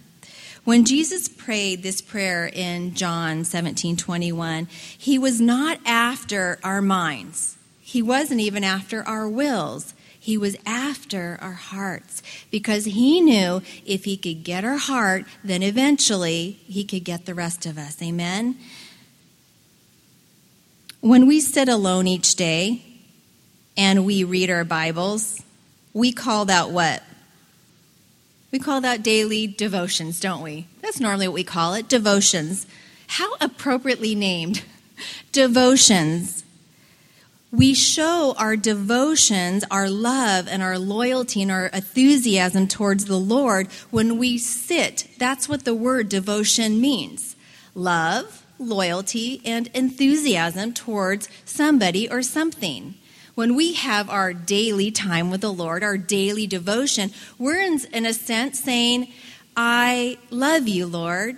When 0.70 0.86
Jesus 0.86 1.28
prayed 1.28 1.82
this 1.82 2.00
prayer 2.00 2.46
in 2.46 2.94
John 2.94 3.44
17 3.44 3.98
21, 3.98 4.68
he 4.96 5.18
was 5.18 5.42
not 5.42 5.80
after 5.84 6.60
our 6.64 6.80
minds. 6.80 7.58
He 7.80 8.04
wasn't 8.04 8.42
even 8.42 8.64
after 8.64 9.02
our 9.02 9.28
wills. 9.28 9.96
He 10.20 10.38
was 10.38 10.56
after 10.68 11.40
our 11.42 11.54
hearts 11.54 12.22
because 12.52 12.86
he 12.86 13.20
knew 13.20 13.64
if 13.84 14.06
he 14.06 14.16
could 14.16 14.44
get 14.44 14.64
our 14.64 14.78
heart, 14.78 15.26
then 15.44 15.64
eventually 15.64 16.60
he 16.68 16.84
could 16.84 17.04
get 17.04 17.26
the 17.26 17.34
rest 17.34 17.66
of 17.66 17.80
us. 17.80 18.00
Amen? 18.04 18.56
When 21.02 21.26
we 21.26 21.40
sit 21.40 21.68
alone 21.68 22.06
each 22.06 22.36
day 22.36 22.84
and 23.76 24.06
we 24.06 24.24
read 24.24 24.52
our 24.52 24.66
Bibles, 24.66 25.42
we 25.94 26.12
call 26.12 26.46
that 26.46 26.70
what? 26.70 27.02
We 28.52 28.58
call 28.60 28.82
that 28.82 29.04
daily 29.04 29.46
devotions, 29.46 30.20
don't 30.20 30.42
we? 30.42 30.68
That's 30.82 31.00
normally 31.00 31.28
what 31.28 31.36
we 31.36 31.44
call 31.44 31.76
it 31.76 31.88
devotions. 31.88 32.66
How 33.08 33.36
appropriately 33.40 34.16
named 34.16 34.64
devotions. 35.32 36.44
We 37.52 37.74
show 37.74 38.36
our 38.38 38.56
devotions, 38.56 39.64
our 39.72 39.90
love, 39.90 40.48
and 40.48 40.62
our 40.62 40.78
loyalty 40.78 41.42
and 41.42 41.52
our 41.52 41.68
enthusiasm 41.68 42.68
towards 42.68 43.06
the 43.06 43.20
Lord 43.20 43.68
when 43.90 44.18
we 44.18 44.38
sit. 44.38 45.08
That's 45.18 45.50
what 45.50 45.66
the 45.66 45.74
word 45.74 46.10
devotion 46.10 46.82
means 46.82 47.36
love, 47.76 48.46
loyalty, 48.58 49.42
and 49.46 49.68
enthusiasm 49.74 50.74
towards 50.74 51.30
somebody 51.46 52.10
or 52.10 52.22
something 52.22 52.96
when 53.40 53.56
we 53.56 53.72
have 53.72 54.10
our 54.10 54.34
daily 54.34 54.92
time 54.92 55.32
with 55.32 55.40
the 55.40 55.54
Lord, 55.54 55.82
our 55.82 55.98
daily 55.98 56.46
devotion, 56.46 57.10
we're 57.38 57.62
in, 57.62 57.80
in 57.94 58.06
a 58.06 58.12
sense 58.12 58.60
saying, 58.60 59.08
I 59.56 60.18
love 60.30 60.68
you, 60.68 60.86
Lord, 60.86 61.38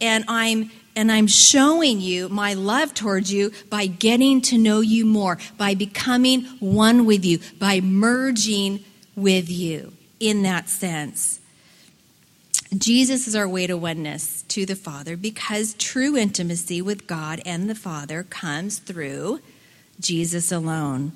and 0.00 0.24
I'm 0.26 0.70
and 0.96 1.12
I'm 1.12 1.26
showing 1.26 2.00
you 2.00 2.30
my 2.30 2.54
love 2.54 2.94
towards 2.94 3.30
you 3.30 3.52
by 3.68 3.84
getting 3.84 4.40
to 4.42 4.56
know 4.56 4.80
you 4.80 5.04
more, 5.04 5.36
by 5.58 5.74
becoming 5.74 6.44
one 6.60 7.04
with 7.04 7.26
you, 7.26 7.40
by 7.58 7.82
merging 7.82 8.82
with 9.14 9.50
you 9.50 9.92
in 10.18 10.44
that 10.44 10.70
sense. 10.70 11.40
Jesus 12.74 13.28
is 13.28 13.36
our 13.36 13.46
way 13.46 13.66
to 13.66 13.76
oneness 13.76 14.44
to 14.44 14.64
the 14.64 14.76
Father 14.76 15.14
because 15.14 15.74
true 15.74 16.16
intimacy 16.16 16.80
with 16.80 17.06
God 17.06 17.42
and 17.44 17.68
the 17.68 17.74
Father 17.74 18.22
comes 18.22 18.78
through 18.78 19.40
Jesus 20.00 20.50
alone. 20.50 21.12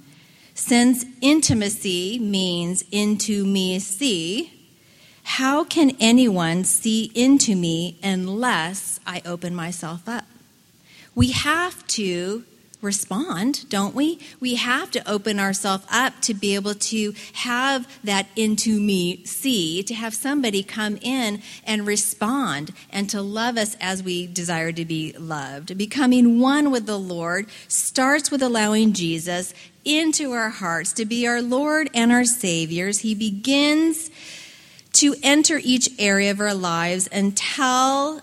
Since 0.59 1.07
intimacy 1.21 2.19
means 2.19 2.83
into 2.91 3.47
me 3.47 3.79
see, 3.79 4.53
how 5.23 5.63
can 5.63 5.97
anyone 6.01 6.65
see 6.65 7.13
into 7.15 7.55
me 7.55 7.97
unless 8.03 8.99
I 9.07 9.23
open 9.25 9.55
myself 9.55 10.09
up? 10.09 10.25
We 11.15 11.31
have 11.31 11.87
to 11.87 12.43
respond, 12.83 13.69
don't 13.69 13.95
we? 13.95 14.19
We 14.41 14.57
have 14.57 14.91
to 14.93 15.11
open 15.11 15.41
ourselves 15.41 15.85
up 15.91 16.21
to 16.23 16.35
be 16.35 16.55
able 16.55 16.75
to 16.75 17.15
have 17.35 17.89
that 18.05 18.27
into 18.37 18.81
me 18.81 19.25
see, 19.25 19.83
to 19.85 19.95
have 19.95 20.15
somebody 20.15 20.63
come 20.63 20.99
in 21.03 21.41
and 21.65 21.87
respond 21.87 22.73
and 22.91 23.09
to 23.11 23.23
love 23.23 23.57
us 23.57 23.77
as 23.81 24.03
we 24.03 24.27
desire 24.27 24.73
to 24.73 24.85
be 24.85 25.13
loved. 25.19 25.79
Becoming 25.79 26.41
one 26.41 26.71
with 26.71 26.87
the 26.87 26.99
Lord 26.99 27.49
starts 27.69 28.31
with 28.31 28.43
allowing 28.43 28.93
Jesus 28.93 29.55
into 29.89 30.33
our 30.33 30.51
hearts 30.51 30.93
to 30.93 31.07
be 31.07 31.27
our 31.27 31.41
Lord 31.41 31.89
and 31.95 32.13
our 32.13 32.27
Saviors. 32.27 32.99
He 32.99 33.15
begins 33.15 34.11
to 34.93 35.15
enter 35.23 35.59
each 35.63 35.89
area 35.99 36.31
of 36.31 36.41
our 36.41 36.55
lives 36.55 37.09
until 37.11 38.21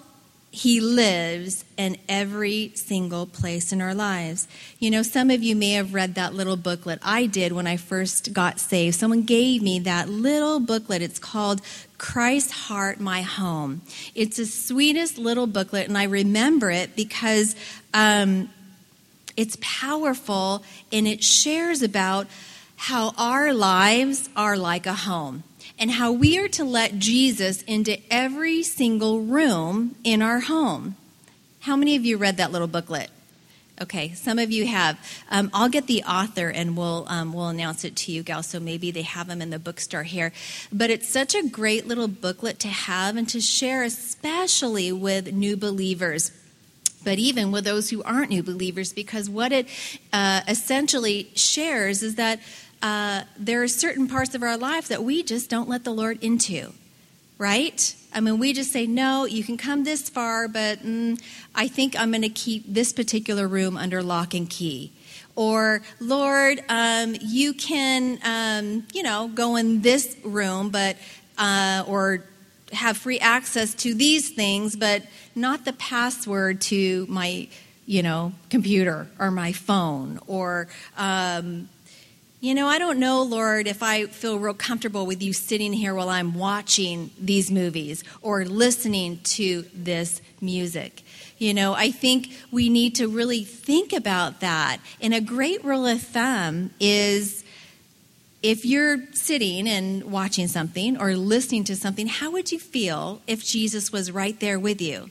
he 0.52 0.80
lives 0.80 1.66
in 1.76 1.98
every 2.08 2.72
single 2.76 3.26
place 3.26 3.74
in 3.74 3.82
our 3.82 3.94
lives. 3.94 4.48
You 4.80 4.90
know, 4.90 5.02
some 5.02 5.30
of 5.30 5.44
you 5.44 5.54
may 5.54 5.72
have 5.72 5.94
read 5.94 6.16
that 6.16 6.34
little 6.34 6.56
booklet. 6.56 7.00
I 7.02 7.26
did 7.26 7.52
when 7.52 7.68
I 7.68 7.76
first 7.76 8.32
got 8.32 8.60
saved. 8.60 8.96
Someone 8.96 9.24
gave 9.24 9.62
me 9.62 9.80
that 9.80 10.08
little 10.08 10.62
booklet. 10.62 11.02
It's 11.02 11.20
called 11.20 11.62
Christ's 11.98 12.52
Heart, 12.52 13.02
My 13.02 13.22
Home. 13.22 13.82
It's 14.14 14.38
the 14.38 14.46
sweetest 14.46 15.18
little 15.18 15.48
booklet, 15.48 15.90
and 15.90 15.98
I 15.98 16.04
remember 16.04 16.72
it 16.72 16.96
because 16.96 17.56
um, 17.94 18.50
it's 19.38 19.58
powerful 19.62 20.64
and 20.92 21.08
it 21.08 21.24
shares 21.24 21.82
about 21.82 22.28
how 22.76 23.14
our 23.18 23.54
lives 23.54 24.30
are 24.36 24.58
like 24.58 24.86
a 24.86 24.94
home 24.94 25.44
and 25.78 25.92
how 25.92 26.12
we 26.12 26.38
are 26.38 26.48
to 26.50 26.64
let 26.64 27.00
Jesus 27.00 27.62
into 27.64 28.00
every 28.12 28.64
single 28.64 29.22
room 29.22 29.96
in 30.04 30.22
our 30.22 30.42
home. 30.42 30.96
How 31.62 31.76
many 31.76 31.96
of 31.96 32.06
you 32.06 32.18
read 32.18 32.38
that 32.38 32.52
little 32.52 32.68
booklet? 32.68 33.10
Okay, 33.82 34.14
some 34.14 34.40
of 34.40 34.52
you 34.52 34.66
have. 34.68 34.98
Um, 35.30 35.50
I'll 35.54 35.68
get 35.68 35.88
the 35.88 36.04
author 36.04 36.48
and 36.48 36.78
we'll 36.78 37.06
um, 37.10 37.34
we'll 37.34 37.50
announce 37.50 37.84
it 37.84 37.98
to 37.98 38.12
you, 38.14 38.24
gal. 38.24 38.42
So 38.42 38.58
maybe 38.58 38.90
they 38.90 39.02
have 39.02 39.28
them 39.28 39.42
in 39.42 39.50
the 39.50 39.60
bookstore 39.60 40.04
here. 40.04 40.32
But 40.72 40.92
it's 40.92 41.10
such 41.10 41.36
a 41.36 41.44
great 41.44 41.86
little 41.86 42.08
booklet 42.08 42.60
to 42.60 42.70
have 42.70 43.18
and 43.18 43.28
to 43.30 43.42
share, 43.42 43.84
especially 43.84 44.94
with 44.94 45.34
new 45.34 45.58
believers 45.58 46.32
but 47.06 47.20
even 47.20 47.52
with 47.52 47.64
those 47.64 47.90
who 47.92 48.04
aren't 48.04 48.32
new 48.32 48.44
believers, 48.44 48.92
because 48.92 49.30
what 49.30 49.54
it 49.54 49.68
uh, 50.12 50.42
essentially 50.48 51.30
shares 51.36 52.04
is 52.04 52.16
that 52.16 52.40
uh, 52.82 53.24
there 53.40 53.64
are 53.64 53.68
certain 53.68 54.08
parts 54.08 54.36
of 54.36 54.44
our 54.44 54.58
life 54.58 54.90
that 54.90 55.04
we 55.04 55.24
just 55.24 55.50
don't 55.50 55.70
let 55.70 55.84
the 55.86 55.94
Lord 55.94 56.22
into, 56.22 56.74
right? 57.38 57.96
I 58.14 58.20
mean, 58.20 58.38
we 58.40 58.54
just 58.54 58.72
say, 58.72 58.86
no, 58.86 59.26
you 59.26 59.44
can 59.44 59.58
come 59.58 59.84
this 59.84 60.10
far, 60.10 60.48
but 60.48 60.80
mm, 60.80 61.22
I 61.54 61.68
think 61.68 62.00
I'm 62.00 62.12
going 62.12 62.22
to 62.22 62.30
keep 62.30 62.64
this 62.68 62.94
particular 62.94 63.48
room 63.48 63.78
under 63.78 64.04
lock 64.04 64.34
and 64.34 64.50
key. 64.50 64.92
Or, 65.36 65.82
Lord, 66.00 66.64
um, 66.70 67.16
you 67.20 67.54
can, 67.54 68.20
um, 68.24 68.88
you 68.94 69.04
know, 69.04 69.30
go 69.34 69.58
in 69.58 69.82
this 69.82 70.16
room, 70.24 70.70
but, 70.70 70.96
uh, 71.38 71.84
or 71.88 72.24
have 72.72 72.98
free 72.98 73.20
access 73.20 73.74
to 73.76 73.94
these 73.94 74.30
things, 74.30 74.76
but 74.76 75.04
not 75.36 75.66
the 75.66 75.74
password 75.74 76.62
to 76.62 77.06
my, 77.10 77.48
you 77.86 78.02
know, 78.02 78.34
computer 78.50 79.08
or 79.20 79.32
my 79.32 79.52
phone 79.52 80.20
or, 80.28 80.68
um, 80.98 81.70
you 82.40 82.54
know, 82.54 82.68
I 82.68 82.78
don't 82.78 83.00
know, 83.00 83.24
Lord, 83.24 83.68
if 83.68 83.82
I 83.82 84.06
feel 84.06 84.38
real 84.38 84.54
comfortable 84.54 85.06
with 85.06 85.24
you 85.24 85.34
sitting 85.34 85.74
here 85.74 85.96
while 85.96 86.10
I'm 86.10 86.36
watching 86.36 87.10
these 87.20 87.50
movies 87.50 88.04
or 88.22 88.46
listening 88.46 89.20
to 89.24 89.66
this 89.74 90.22
music. 90.42 91.02
You 91.38 91.54
know, 91.54 91.74
I 91.74 91.92
think 91.92 92.30
we 92.52 92.70
need 92.70 92.96
to 92.96 93.08
really 93.08 93.44
think 93.44 93.94
about 93.94 94.42
that. 94.42 94.78
And 95.02 95.14
a 95.14 95.22
great 95.22 95.64
rule 95.66 95.86
of 95.86 96.02
thumb 96.02 96.70
is 96.80 97.44
if 98.44 98.64
you're 98.64 99.12
sitting 99.12 99.68
and 99.68 100.04
watching 100.04 100.48
something 100.48 101.02
or 101.02 101.16
listening 101.16 101.64
to 101.64 101.76
something, 101.76 102.06
how 102.06 102.32
would 102.32 102.52
you 102.52 102.60
feel 102.60 103.22
if 103.26 103.44
Jesus 103.44 103.92
was 103.92 104.12
right 104.12 104.40
there 104.40 104.60
with 104.60 104.80
you? 104.82 105.10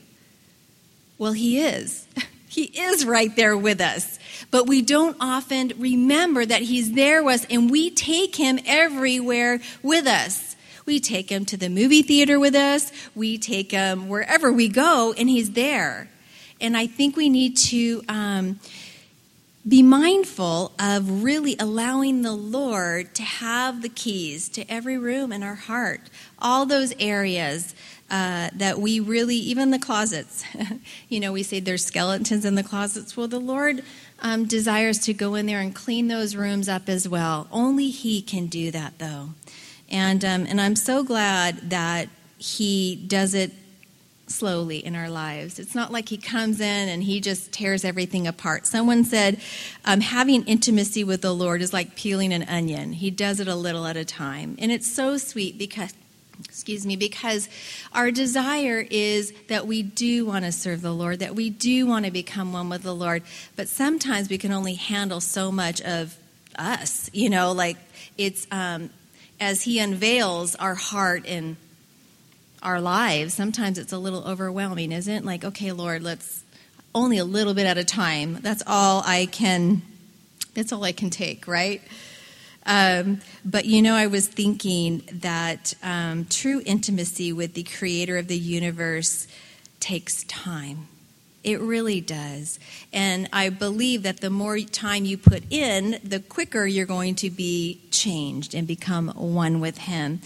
Well, 1.17 1.33
he 1.33 1.59
is. 1.59 2.07
He 2.47 2.63
is 2.63 3.03
right 3.05 3.35
there 3.35 3.57
with 3.57 3.81
us. 3.81 4.17
But 4.49 4.65
we 4.65 4.81
don't 4.81 5.17
often 5.19 5.73
remember 5.77 6.45
that 6.45 6.61
He's 6.61 6.93
there 6.93 7.21
with 7.21 7.41
us, 7.41 7.47
and 7.49 7.69
we 7.69 7.89
take 7.89 8.37
Him 8.37 8.59
everywhere 8.65 9.59
with 9.83 10.07
us. 10.07 10.55
We 10.85 11.01
take 11.01 11.29
Him 11.29 11.43
to 11.45 11.57
the 11.57 11.67
movie 11.67 12.01
theater 12.01 12.39
with 12.39 12.55
us, 12.55 12.93
we 13.13 13.37
take 13.37 13.71
Him 13.71 14.07
wherever 14.07 14.53
we 14.53 14.69
go, 14.69 15.13
and 15.17 15.29
He's 15.29 15.51
there. 15.51 16.09
And 16.61 16.77
I 16.77 16.87
think 16.87 17.17
we 17.17 17.27
need 17.27 17.57
to 17.57 18.01
um, 18.07 18.59
be 19.67 19.81
mindful 19.81 20.71
of 20.79 21.23
really 21.23 21.55
allowing 21.59 22.21
the 22.21 22.33
Lord 22.33 23.15
to 23.15 23.23
have 23.23 23.81
the 23.81 23.89
keys 23.89 24.47
to 24.49 24.63
every 24.71 24.97
room 24.97 25.31
in 25.31 25.41
our 25.41 25.55
heart, 25.55 26.01
all 26.37 26.65
those 26.67 26.93
areas 26.99 27.73
uh, 28.09 28.49
that 28.53 28.77
we 28.77 28.99
really, 28.99 29.35
even 29.35 29.71
the 29.71 29.79
closets, 29.79 30.43
you 31.09 31.19
know, 31.19 31.31
we 31.31 31.41
say 31.41 31.59
there's 31.59 31.83
skeletons 31.83 32.45
in 32.45 32.53
the 32.53 32.63
closets. 32.63 33.17
Well, 33.17 33.27
the 33.27 33.39
Lord 33.39 33.83
um, 34.19 34.45
desires 34.45 34.99
to 34.99 35.13
go 35.13 35.33
in 35.33 35.47
there 35.47 35.59
and 35.59 35.73
clean 35.73 36.07
those 36.07 36.35
rooms 36.35 36.69
up 36.69 36.87
as 36.87 37.09
well. 37.09 37.47
Only 37.51 37.89
He 37.89 38.21
can 38.21 38.45
do 38.45 38.69
that, 38.69 38.99
though. 38.99 39.29
And, 39.89 40.23
um, 40.23 40.45
and 40.47 40.61
I'm 40.61 40.75
so 40.75 41.03
glad 41.03 41.71
that 41.71 42.09
He 42.37 42.95
does 42.95 43.33
it 43.33 43.51
slowly 44.27 44.83
in 44.83 44.95
our 44.95 45.09
lives. 45.09 45.59
It's 45.59 45.75
not 45.75 45.91
like 45.91 46.09
He 46.09 46.17
comes 46.17 46.59
in 46.59 46.89
and 46.89 47.03
He 47.03 47.21
just 47.21 47.51
tears 47.51 47.85
everything 47.85 48.27
apart. 48.27 48.65
Someone 48.65 49.03
said 49.03 49.39
um, 49.85 50.01
having 50.01 50.43
intimacy 50.45 51.03
with 51.03 51.21
the 51.21 51.33
Lord 51.33 51.61
is 51.61 51.73
like 51.73 51.95
peeling 51.95 52.33
an 52.33 52.43
onion, 52.43 52.93
He 52.93 53.11
does 53.11 53.39
it 53.39 53.47
a 53.47 53.55
little 53.55 53.85
at 53.85 53.97
a 53.97 54.05
time. 54.05 54.55
And 54.59 54.71
it's 54.71 54.91
so 54.91 55.17
sweet 55.17 55.57
because 55.57 55.93
excuse 56.43 56.85
me, 56.85 56.95
because 56.95 57.47
our 57.93 58.11
desire 58.11 58.85
is 58.89 59.33
that 59.47 59.67
we 59.67 59.83
do 59.83 60.25
want 60.25 60.43
to 60.43 60.51
serve 60.51 60.81
the 60.81 60.93
Lord, 60.93 61.19
that 61.19 61.33
we 61.33 61.49
do 61.49 61.85
want 61.85 62.05
to 62.05 62.11
become 62.11 62.51
one 62.51 62.69
with 62.69 62.83
the 62.83 62.93
Lord, 62.93 63.23
but 63.55 63.69
sometimes 63.69 64.29
we 64.29 64.37
can 64.37 64.51
only 64.51 64.73
handle 64.73 65.21
so 65.21 65.51
much 65.51 65.81
of 65.81 66.17
us, 66.57 67.09
you 67.13 67.29
know, 67.29 67.51
like 67.51 67.77
it's 68.17 68.47
um, 68.51 68.89
as 69.39 69.63
He 69.63 69.79
unveils 69.79 70.55
our 70.55 70.75
heart 70.75 71.25
and 71.25 71.55
our 72.65 72.81
lives, 72.81 73.33
sometimes 73.33 73.77
it's 73.77 73.93
a 73.93 73.97
little 73.97 74.23
overwhelming, 74.27 74.91
isn't 74.91 75.13
it? 75.13 75.23
Like, 75.23 75.45
okay, 75.45 75.71
Lord, 75.71 76.03
let's 76.03 76.43
only 76.93 77.17
a 77.17 77.25
little 77.25 77.53
bit 77.53 77.65
at 77.65 77.77
a 77.77 77.83
time. 77.83 78.39
That's 78.41 78.63
all 78.65 79.03
I 79.05 79.27
can. 79.27 79.83
That's 80.55 80.73
all 80.73 80.83
I 80.83 80.91
can 80.91 81.09
take, 81.09 81.47
right? 81.47 81.81
Um, 82.65 83.21
but 83.43 83.65
you 83.65 83.81
know, 83.81 83.93
I 83.93 84.07
was 84.07 84.27
thinking 84.27 85.03
that 85.11 85.75
um, 85.83 86.25
true 86.25 86.61
intimacy 86.65 87.31
with 87.31 87.53
the 87.53 87.63
creator 87.63 88.17
of 88.17 88.27
the 88.27 88.37
universe 88.37 89.27
takes 89.79 90.23
time. 90.23 90.87
It 91.43 91.59
really 91.59 92.01
does. 92.01 92.57
And 92.91 93.29
I 93.31 93.49
believe 93.49 94.01
that 94.01 94.21
the 94.21 94.31
more 94.31 94.57
time 94.61 95.05
you 95.05 95.15
put 95.15 95.43
in, 95.51 95.99
the 96.03 96.19
quicker 96.19 96.65
you're 96.65 96.87
going 96.87 97.13
to 97.15 97.29
be 97.29 97.81
changed 97.91 98.55
and 98.55 98.65
become 98.65 99.09
one 99.09 99.59
with 99.59 99.77
Him. 99.77 100.21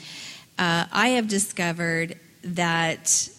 Uh, 0.57 0.85
I 0.93 1.09
have 1.09 1.27
discovered 1.27 2.17
that 2.43 3.29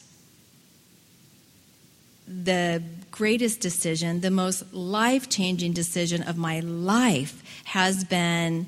the 2.26 2.82
greatest 3.10 3.60
decision, 3.60 4.20
the 4.20 4.30
most 4.30 4.72
life 4.72 5.28
changing 5.28 5.72
decision 5.72 6.22
of 6.22 6.36
my 6.36 6.60
life 6.60 7.42
has 7.64 8.04
been 8.04 8.66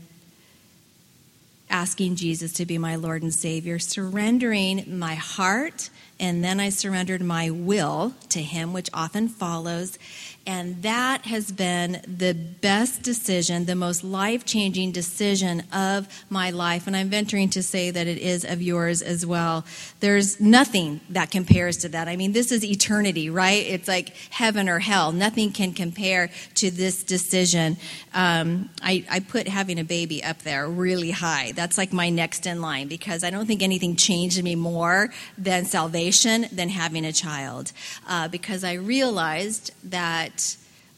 asking 1.71 2.17
Jesus 2.17 2.53
to 2.55 2.67
be 2.67 2.77
my 2.77 2.97
Lord 2.97 3.23
and 3.23 3.33
Savior, 3.33 3.79
surrendering 3.79 4.99
my 4.99 5.15
heart, 5.15 5.91
and 6.23 6.45
then 6.45 6.61
I 6.61 6.69
surrendered 6.69 7.21
my 7.21 7.51
will 7.51 8.15
to 8.29 8.41
Him, 8.41 8.73
which 8.73 8.89
often 8.95 9.27
follows. 9.27 9.99
And 10.47 10.83
that 10.83 11.27
has 11.27 11.53
been 11.53 12.01
the 12.07 12.33
best 12.33 13.03
decision, 13.03 13.65
the 13.65 13.75
most 13.75 14.03
life 14.03 14.45
changing 14.45 14.93
decision 14.93 15.65
of 15.73 16.09
my 16.31 16.51
life. 16.51 16.87
And 16.87 16.97
I'm 16.97 17.09
venturing 17.11 17.51
to 17.51 17.63
say 17.63 17.91
that 17.91 18.07
it 18.07 18.19
is 18.19 18.45
of 18.45 18.63
yours 18.63 19.03
as 19.03 19.25
well. 19.27 19.65
There's 20.01 20.41
nothing 20.41 21.01
that 21.11 21.31
compares 21.31 21.77
to 21.79 21.89
that. 21.91 22.09
I 22.09 22.17
mean, 22.17 22.33
this 22.33 22.53
is 22.53 22.65
eternity, 22.65 23.29
right? 23.29 23.65
It's 23.67 23.89
like 23.89 24.11
heaven 24.31 24.69
or 24.69 24.79
hell. 24.79 25.11
Nothing 25.13 25.51
can 25.51 25.73
compare 25.73 26.31
to 26.55 26.71
this 26.71 27.03
decision. 27.03 27.77
Um, 28.15 28.71
I, 28.81 29.05
I 29.11 29.21
put 29.21 29.49
having 29.49 29.79
a 29.79 29.85
baby 29.85 30.23
up 30.23 30.43
there 30.43 30.69
really 30.69 31.11
high. 31.11 31.53
That's 31.53 31.79
like 31.79 31.93
my 31.93 32.11
next 32.11 32.47
in 32.47 32.61
line 32.61 32.87
because 32.87 33.25
I 33.25 33.31
don't 33.31 33.47
think 33.47 33.63
anything 33.63 33.97
changed 33.97 34.43
me 34.43 34.55
more 34.55 35.11
than 35.37 35.65
salvation 35.65 36.12
than 36.53 36.69
having 36.69 37.05
a 37.05 37.13
child. 37.13 37.73
Uh, 38.09 38.29
because 38.29 38.65
I 38.65 38.75
realized 38.75 39.73
that 39.85 40.57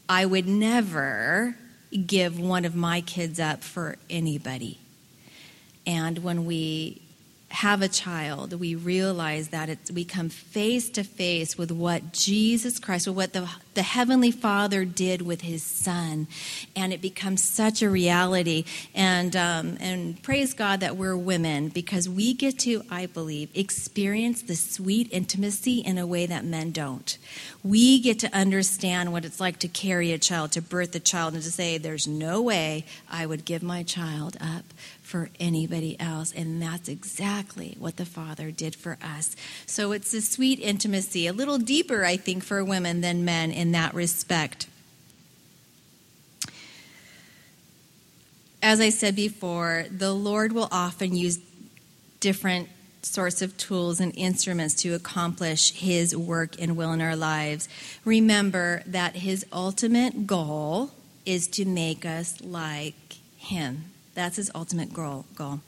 I 0.09 0.27
would 0.27 0.46
never 0.46 1.57
give 2.07 2.38
one 2.38 2.64
of 2.64 2.74
my 2.74 3.00
kids 3.00 3.38
up 3.38 3.62
for 3.62 3.96
anybody. 4.11 4.79
And 5.87 6.18
when 6.18 6.44
we 6.44 7.00
have 7.55 7.83
a 7.83 7.88
child, 7.88 8.59
we 8.59 8.75
realize 8.75 9.49
that 9.49 9.69
it's, 9.69 9.90
we 9.90 10.05
come 10.05 10.29
face 10.29 10.90
to 10.90 11.05
face 11.05 11.57
with 11.57 11.71
what 11.71 12.12
Jesus 12.12 12.81
Christ, 12.81 13.07
with 13.07 13.17
what 13.17 13.33
the, 13.33 13.49
the 13.75 13.83
Heavenly 13.83 14.33
Father 14.33 14.85
did 14.85 15.23
with 15.23 15.43
His 15.43 15.62
Son, 15.62 16.27
and 16.75 16.93
it 16.93 17.01
becomes 17.01 17.45
such 17.45 17.81
a 17.81 17.88
reality. 17.88 18.64
And 18.93 19.37
um, 19.37 19.77
and 19.81 20.21
praise 20.23 20.53
God 20.53 20.81
that 20.81 20.97
we're 20.97 21.17
women 21.17 21.69
because 21.69 22.09
we 22.09 22.35
get 22.35 22.59
to, 22.61 22.83
I 22.90 23.07
believe, 23.07 23.51
experience 23.55 24.43
the 24.43 24.57
sweet 24.57 25.09
intimacy 25.12 25.79
in 25.79 25.97
a 25.97 26.07
way 26.07 26.27
that 26.27 26.45
men 26.45 26.73
don't. 26.73 27.17
We 27.62 28.01
get 28.01 28.19
to 28.21 28.37
understand 28.37 29.12
what 29.12 29.25
it's 29.25 29.40
like 29.40 29.61
to 29.61 29.69
carry 29.69 30.12
a 30.12 30.19
child, 30.19 30.53
to 30.53 30.61
birth 30.62 30.95
a 30.97 31.01
child, 31.01 31.35
and 31.35 31.43
to 31.43 31.53
say, 31.53 31.79
"There's 31.79 32.09
no 32.09 32.43
way 32.43 32.85
I 33.09 33.27
would 33.27 33.45
give 33.45 33.62
my 33.62 33.85
child 33.85 34.37
up." 34.40 34.64
For 35.14 35.31
anybody 35.38 35.96
else. 36.00 36.33
And 36.33 36.61
that's 36.61 36.88
exactly 36.88 37.77
what 37.79 37.98
the 37.98 38.05
Father 38.05 38.50
did 38.50 38.74
for 38.74 38.98
us. 39.00 39.37
So 39.64 39.92
it's 39.92 40.12
a 40.12 40.20
sweet 40.20 40.59
intimacy, 40.59 41.29
a 41.29 41.33
little 41.33 41.59
deeper, 41.59 42.05
I 42.05 42.16
think, 42.16 42.42
for 42.42 42.64
women 42.64 43.00
than 43.00 43.24
men 43.24 43.53
in 43.53 43.70
that 43.70 43.94
respect. 43.94 44.66
As 48.61 48.81
I 48.81 48.88
said 48.88 49.14
before, 49.14 49.85
the 49.88 50.12
Lord 50.12 50.50
will 50.50 50.66
often 50.72 51.14
use 51.14 51.38
different 52.18 52.68
sorts 53.03 53.40
of 53.40 53.57
tools 53.57 54.00
and 54.00 54.12
instruments 54.16 54.74
to 54.83 54.94
accomplish 54.94 55.74
His 55.74 56.16
work 56.16 56.61
and 56.61 56.77
will 56.77 56.92
in 56.92 57.00
our 57.00 57.14
lives. 57.14 57.68
Remember 58.05 58.83
that 58.85 59.14
His 59.14 59.46
ultimate 59.53 60.27
goal 60.27 60.90
is 61.24 61.46
to 61.46 61.64
make 61.64 62.05
us 62.05 62.40
like 62.40 63.18
Him. 63.37 63.93
That's 64.14 64.37
his 64.37 64.50
ultimate 64.55 64.92
goal. 64.92 65.27
goal. 65.35 65.61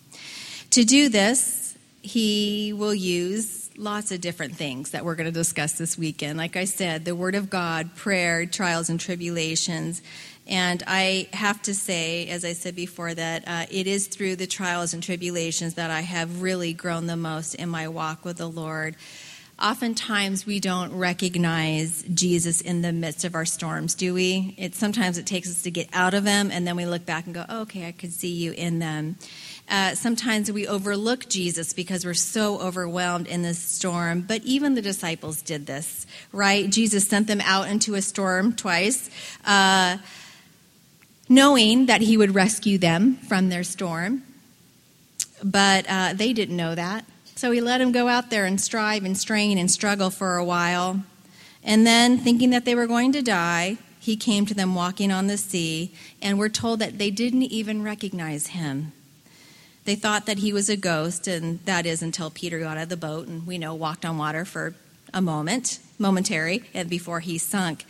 To 0.71 0.85
do 0.85 1.09
this, 1.09 1.77
he 2.03 2.73
will 2.73 2.95
use 2.95 3.71
lots 3.77 4.13
of 4.13 4.21
different 4.21 4.55
things 4.55 4.91
that 4.91 5.05
we're 5.05 5.15
going 5.17 5.27
to 5.27 5.33
discuss 5.33 5.73
this 5.73 5.99
weekend. 5.99 6.39
Like 6.39 6.57
I 6.57 6.65
said, 6.65 7.05
the 7.05 7.15
Word 7.15 7.35
of 7.35 7.51
God, 7.51 7.95
prayer, 7.95 8.47
trials 8.47 8.89
and 8.89 8.99
tribulations. 8.99 10.03
And 10.47 10.83
I 10.87 11.29
have 11.33 11.61
to 11.63 11.75
say, 11.75 12.29
as 12.29 12.45
I 12.45 12.53
said 12.53 12.77
before, 12.77 13.13
that 13.13 13.45
uh, 13.47 13.67
it 13.71 13.87
is 13.87 14.07
through 14.07 14.37
the 14.37 14.47
trials 14.47 14.95
and 14.95 15.03
tribulations 15.03 15.75
that 15.75 15.91
I 15.91 16.03
have 16.03 16.43
really 16.43 16.73
grown 16.73 17.07
the 17.07 17.17
most 17.17 17.55
in 17.55 17.69
my 17.69 17.89
walk 17.89 18.25
with 18.25 18.37
the 18.37 18.49
Lord. 18.49 18.95
Oftentimes, 19.61 20.45
we 20.45 20.61
don't 20.61 20.93
recognize 20.95 22.05
Jesus 22.13 22.61
in 22.61 22.83
the 22.83 22.93
midst 22.93 23.25
of 23.25 23.35
our 23.35 23.47
storms, 23.47 23.95
do 23.95 24.13
we? 24.13 24.55
It 24.59 24.75
sometimes 24.75 25.17
it 25.17 25.25
takes 25.25 25.49
us 25.49 25.63
to 25.63 25.71
get 25.71 25.89
out 25.95 26.13
of 26.13 26.25
them, 26.25 26.51
and 26.51 26.67
then 26.67 26.77
we 26.77 26.85
look 26.85 27.07
back 27.07 27.25
and 27.25 27.35
go, 27.35 27.47
oh, 27.49 27.63
"Okay, 27.63 27.89
I 27.89 27.93
could 27.93 28.13
see 28.13 28.33
you 28.33 28.53
in 28.53 28.81
them." 28.81 29.17
Uh, 29.69 29.95
sometimes 29.95 30.53
we 30.53 30.67
overlook 30.67 31.29
Jesus 31.31 31.73
because 31.73 32.05
we're 32.05 32.13
so 32.13 32.61
overwhelmed 32.61 33.27
in 33.27 33.41
this 33.41 33.59
storm. 33.59 34.21
But 34.21 34.43
even 34.45 34.75
the 34.75 34.83
disciples 34.83 35.41
did 35.41 35.67
this, 35.67 36.07
right? 36.33 36.69
Jesus 36.69 37.09
sent 37.09 37.27
them 37.27 37.41
out 37.41 37.69
into 37.69 37.95
a 37.95 38.03
storm 38.03 38.53
twice, 38.53 39.09
uh, 39.47 39.97
knowing 41.31 41.87
that 41.87 42.03
He 42.03 42.19
would 42.19 42.35
rescue 42.35 42.77
them 42.77 43.17
from 43.17 43.49
their 43.49 43.65
storm. 43.65 44.23
But 45.43 45.87
uh, 45.89 46.13
they 46.13 46.35
didn't 46.35 46.57
know 46.57 46.75
that. 46.75 47.07
So 47.37 47.51
he 47.51 47.61
let 47.61 47.79
them 47.79 47.93
go 47.93 48.09
out 48.09 48.31
there 48.31 48.47
and 48.47 48.59
strive 48.59 49.05
and 49.05 49.17
strain 49.17 49.59
and 49.59 49.71
struggle 49.71 50.09
for 50.09 50.37
a 50.37 50.45
while. 50.45 51.03
And 51.63 51.87
then, 51.87 52.17
thinking 52.17 52.49
that 52.51 52.65
they 52.65 52.75
were 52.75 52.87
going 52.87 53.13
to 53.13 53.21
die, 53.21 53.77
he 54.01 54.17
came 54.17 54.47
to 54.47 54.55
them 54.55 54.75
walking 54.75 55.13
on 55.13 55.27
the 55.27 55.37
sea, 55.37 55.93
and 56.23 56.39
we're 56.39 56.49
told 56.49 56.79
that 56.79 56.97
they 56.97 57.11
didn't 57.11 57.43
even 57.43 57.83
recognize 57.83 58.49
him. 58.49 58.93
They 59.85 59.97
thought 59.97 60.25
that 60.27 60.39
he 60.39 60.53
was 60.53 60.71
a 60.71 60.77
ghost, 60.77 61.29
and 61.29 61.61
that 61.67 61.85
is 61.85 62.03
until 62.03 62.31
Peter 62.31 62.61
got 62.61 62.79
out 62.79 62.85
of 62.85 62.89
the 62.89 62.97
boat 62.97 63.29
and 63.29 63.47
we 63.47 63.59
know 63.59 63.75
walked 63.75 64.05
on 64.05 64.17
water 64.17 64.45
for 64.45 64.75
a 65.13 65.21
moment, 65.21 65.79
momentary, 65.99 66.65
and 66.73 66.89
before 66.89 67.21
he 67.21 67.37
sunk. 67.37 67.85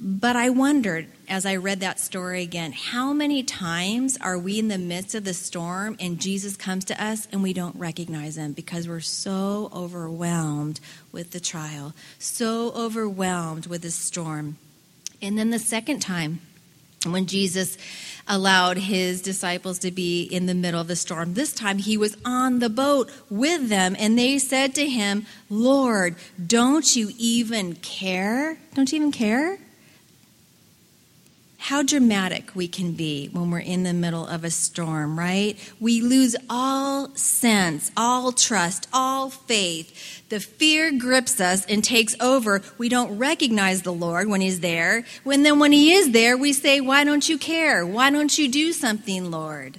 But 0.00 0.34
I 0.34 0.50
wondered 0.50 1.06
as 1.28 1.46
I 1.46 1.56
read 1.56 1.80
that 1.80 2.00
story 2.00 2.42
again 2.42 2.72
how 2.72 3.12
many 3.12 3.42
times 3.42 4.18
are 4.20 4.36
we 4.36 4.58
in 4.58 4.68
the 4.68 4.78
midst 4.78 5.14
of 5.14 5.24
the 5.24 5.34
storm 5.34 5.96
and 6.00 6.20
Jesus 6.20 6.56
comes 6.56 6.84
to 6.86 7.02
us 7.02 7.28
and 7.30 7.42
we 7.42 7.52
don't 7.52 7.76
recognize 7.76 8.36
him 8.36 8.52
because 8.52 8.88
we're 8.88 9.00
so 9.00 9.70
overwhelmed 9.72 10.80
with 11.12 11.30
the 11.30 11.40
trial, 11.40 11.94
so 12.18 12.72
overwhelmed 12.72 13.66
with 13.66 13.82
the 13.82 13.90
storm. 13.90 14.56
And 15.20 15.38
then 15.38 15.50
the 15.50 15.60
second 15.60 16.00
time, 16.00 16.40
when 17.04 17.26
Jesus 17.26 17.76
allowed 18.28 18.76
his 18.76 19.20
disciples 19.22 19.78
to 19.80 19.90
be 19.90 20.22
in 20.22 20.46
the 20.46 20.54
middle 20.54 20.80
of 20.80 20.88
the 20.88 20.96
storm. 20.96 21.34
This 21.34 21.52
time 21.52 21.78
he 21.78 21.96
was 21.96 22.16
on 22.24 22.60
the 22.60 22.68
boat 22.68 23.10
with 23.28 23.68
them, 23.68 23.96
and 23.98 24.18
they 24.18 24.38
said 24.38 24.74
to 24.76 24.88
him, 24.88 25.26
Lord, 25.50 26.16
don't 26.44 26.94
you 26.94 27.10
even 27.18 27.74
care? 27.76 28.58
Don't 28.74 28.92
you 28.92 28.96
even 28.96 29.12
care? 29.12 29.58
How 31.62 31.80
dramatic 31.80 32.50
we 32.56 32.66
can 32.66 32.90
be 32.90 33.28
when 33.28 33.48
we're 33.48 33.60
in 33.60 33.84
the 33.84 33.92
middle 33.92 34.26
of 34.26 34.42
a 34.42 34.50
storm, 34.50 35.16
right? 35.16 35.56
We 35.78 36.00
lose 36.00 36.34
all 36.50 37.14
sense, 37.14 37.92
all 37.96 38.32
trust, 38.32 38.88
all 38.92 39.30
faith. 39.30 40.28
The 40.28 40.40
fear 40.40 40.90
grips 40.90 41.40
us 41.40 41.64
and 41.66 41.84
takes 41.84 42.16
over. 42.20 42.62
We 42.78 42.88
don't 42.88 43.16
recognize 43.16 43.82
the 43.82 43.92
Lord 43.92 44.28
when 44.28 44.40
He's 44.40 44.58
there. 44.58 45.04
When 45.22 45.44
then, 45.44 45.60
when 45.60 45.70
He 45.70 45.92
is 45.92 46.10
there, 46.10 46.36
we 46.36 46.52
say, 46.52 46.80
Why 46.80 47.04
don't 47.04 47.28
you 47.28 47.38
care? 47.38 47.86
Why 47.86 48.10
don't 48.10 48.36
you 48.36 48.48
do 48.50 48.72
something, 48.72 49.30
Lord? 49.30 49.78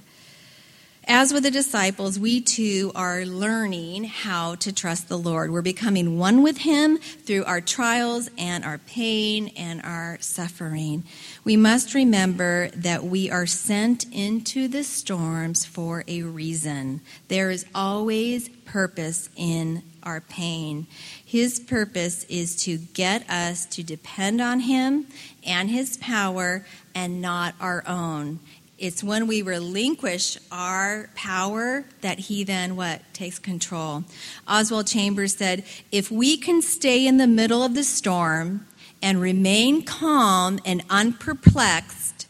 As 1.06 1.34
with 1.34 1.42
the 1.42 1.50
disciples, 1.50 2.18
we 2.18 2.40
too 2.40 2.90
are 2.94 3.26
learning 3.26 4.04
how 4.04 4.54
to 4.56 4.72
trust 4.72 5.08
the 5.08 5.18
Lord. 5.18 5.50
We're 5.50 5.60
becoming 5.60 6.18
one 6.18 6.42
with 6.42 6.58
Him 6.58 6.96
through 6.96 7.44
our 7.44 7.60
trials 7.60 8.30
and 8.38 8.64
our 8.64 8.78
pain 8.78 9.52
and 9.54 9.82
our 9.82 10.16
suffering. 10.20 11.04
We 11.44 11.58
must 11.58 11.92
remember 11.92 12.68
that 12.70 13.04
we 13.04 13.30
are 13.30 13.44
sent 13.44 14.06
into 14.12 14.66
the 14.66 14.82
storms 14.82 15.66
for 15.66 16.04
a 16.08 16.22
reason. 16.22 17.02
There 17.28 17.50
is 17.50 17.66
always 17.74 18.48
purpose 18.64 19.28
in 19.36 19.82
our 20.04 20.22
pain. 20.22 20.86
His 21.22 21.60
purpose 21.60 22.24
is 22.24 22.56
to 22.64 22.78
get 22.78 23.28
us 23.28 23.66
to 23.66 23.82
depend 23.82 24.40
on 24.40 24.60
Him 24.60 25.06
and 25.46 25.68
His 25.68 25.98
power 25.98 26.64
and 26.94 27.20
not 27.20 27.54
our 27.60 27.84
own. 27.86 28.40
It's 28.76 29.04
when 29.04 29.26
we 29.26 29.40
relinquish 29.40 30.36
our 30.50 31.08
power 31.14 31.84
that 32.00 32.18
he 32.18 32.42
then 32.44 32.74
what 32.74 33.02
takes 33.14 33.38
control. 33.38 34.04
Oswald 34.48 34.88
Chambers 34.88 35.36
said, 35.36 35.64
"If 35.92 36.10
we 36.10 36.36
can 36.36 36.60
stay 36.60 37.06
in 37.06 37.16
the 37.16 37.28
middle 37.28 37.62
of 37.62 37.74
the 37.74 37.84
storm 37.84 38.66
and 39.00 39.20
remain 39.20 39.82
calm 39.82 40.58
and 40.64 40.82
unperplexed, 40.90 42.26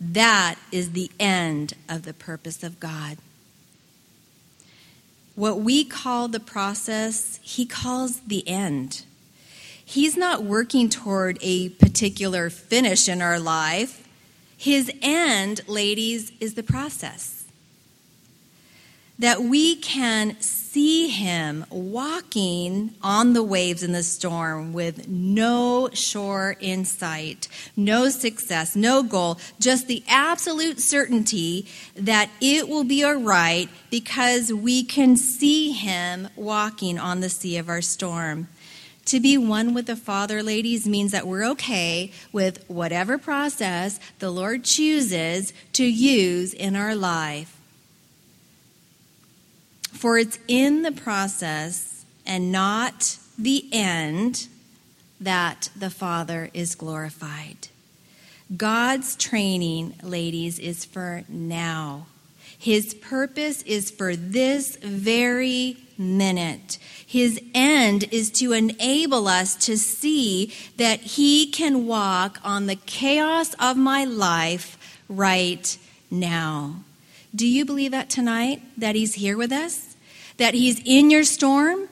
that 0.00 0.56
is 0.70 0.90
the 0.90 1.10
end 1.18 1.74
of 1.88 2.02
the 2.02 2.14
purpose 2.14 2.62
of 2.62 2.78
God." 2.78 3.16
What 5.34 5.60
we 5.60 5.84
call 5.84 6.28
the 6.28 6.40
process, 6.40 7.38
he 7.42 7.64
calls 7.64 8.20
the 8.26 8.46
end. 8.46 9.02
He's 9.82 10.16
not 10.16 10.44
working 10.44 10.90
toward 10.90 11.38
a 11.40 11.70
particular 11.70 12.50
finish 12.50 13.08
in 13.08 13.22
our 13.22 13.40
life. 13.40 14.02
His 14.58 14.90
end, 15.00 15.60
ladies, 15.68 16.32
is 16.40 16.54
the 16.54 16.64
process. 16.64 17.44
That 19.16 19.40
we 19.40 19.76
can 19.76 20.38
see 20.40 21.08
him 21.08 21.64
walking 21.70 22.94
on 23.00 23.34
the 23.34 23.42
waves 23.42 23.84
in 23.84 23.92
the 23.92 24.02
storm 24.02 24.72
with 24.72 25.06
no 25.08 25.88
shore 25.92 26.56
in 26.58 26.84
sight, 26.84 27.46
no 27.76 28.08
success, 28.08 28.74
no 28.74 29.04
goal, 29.04 29.38
just 29.60 29.86
the 29.86 30.02
absolute 30.08 30.80
certainty 30.80 31.66
that 31.94 32.28
it 32.40 32.68
will 32.68 32.84
be 32.84 33.04
all 33.04 33.14
right 33.14 33.68
because 33.90 34.52
we 34.52 34.82
can 34.82 35.16
see 35.16 35.70
him 35.70 36.28
walking 36.34 36.98
on 36.98 37.20
the 37.20 37.30
sea 37.30 37.56
of 37.58 37.68
our 37.68 37.82
storm. 37.82 38.48
To 39.08 39.20
be 39.20 39.38
one 39.38 39.72
with 39.72 39.86
the 39.86 39.96
Father, 39.96 40.42
ladies, 40.42 40.86
means 40.86 41.12
that 41.12 41.26
we're 41.26 41.46
okay 41.52 42.12
with 42.30 42.62
whatever 42.68 43.16
process 43.16 43.98
the 44.18 44.30
Lord 44.30 44.64
chooses 44.64 45.54
to 45.72 45.84
use 45.84 46.52
in 46.52 46.76
our 46.76 46.94
life. 46.94 47.56
For 49.94 50.18
it's 50.18 50.38
in 50.46 50.82
the 50.82 50.92
process 50.92 52.04
and 52.26 52.52
not 52.52 53.16
the 53.38 53.64
end 53.72 54.46
that 55.18 55.70
the 55.74 55.88
Father 55.88 56.50
is 56.52 56.74
glorified. 56.74 57.68
God's 58.54 59.16
training, 59.16 59.94
ladies, 60.02 60.58
is 60.58 60.84
for 60.84 61.24
now. 61.30 62.08
His 62.58 62.92
purpose 62.94 63.62
is 63.62 63.90
for 63.90 64.16
this 64.16 64.76
very 64.76 65.76
minute. 65.96 66.78
His 67.06 67.40
end 67.54 68.04
is 68.12 68.30
to 68.32 68.52
enable 68.52 69.28
us 69.28 69.54
to 69.66 69.78
see 69.78 70.52
that 70.76 71.00
He 71.00 71.46
can 71.46 71.86
walk 71.86 72.38
on 72.42 72.66
the 72.66 72.76
chaos 72.76 73.54
of 73.54 73.76
my 73.76 74.04
life 74.04 74.76
right 75.08 75.78
now. 76.10 76.82
Do 77.34 77.46
you 77.46 77.64
believe 77.64 77.92
that 77.92 78.10
tonight? 78.10 78.62
That 78.76 78.96
He's 78.96 79.14
here 79.14 79.36
with 79.36 79.52
us? 79.52 79.96
That 80.36 80.54
He's 80.54 80.80
in 80.84 81.10
your 81.10 81.24
storm? 81.24 81.88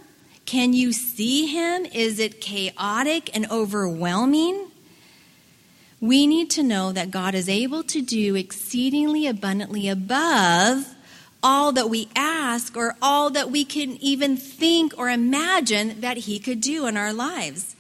Can 0.47 0.73
you 0.73 0.93
see 0.93 1.47
Him? 1.47 1.87
Is 1.87 2.19
it 2.19 2.41
chaotic 2.41 3.35
and 3.35 3.51
overwhelming? 3.51 4.66
We 6.07 6.29
need 6.29 6.51
to 6.51 6.63
know 6.63 6.93
that 6.93 7.11
God 7.11 7.35
is 7.35 7.49
able 7.49 7.83
to 7.83 8.01
do 8.01 8.37
exceedingly 8.37 9.27
abundantly 9.27 9.89
above 9.89 10.95
all 11.43 11.73
that 11.73 11.91
we 11.91 12.09
ask 12.15 12.77
or 12.77 12.95
all 13.03 13.31
that 13.31 13.51
we 13.51 13.65
can 13.65 13.97
even 14.01 14.37
think 14.37 14.97
or 14.97 15.11
imagine 15.11 16.01
that 16.03 16.19
He 16.19 16.39
could 16.39 16.61
do 16.61 16.87
in 16.87 16.97
our 16.97 17.13
lives. 17.13 17.75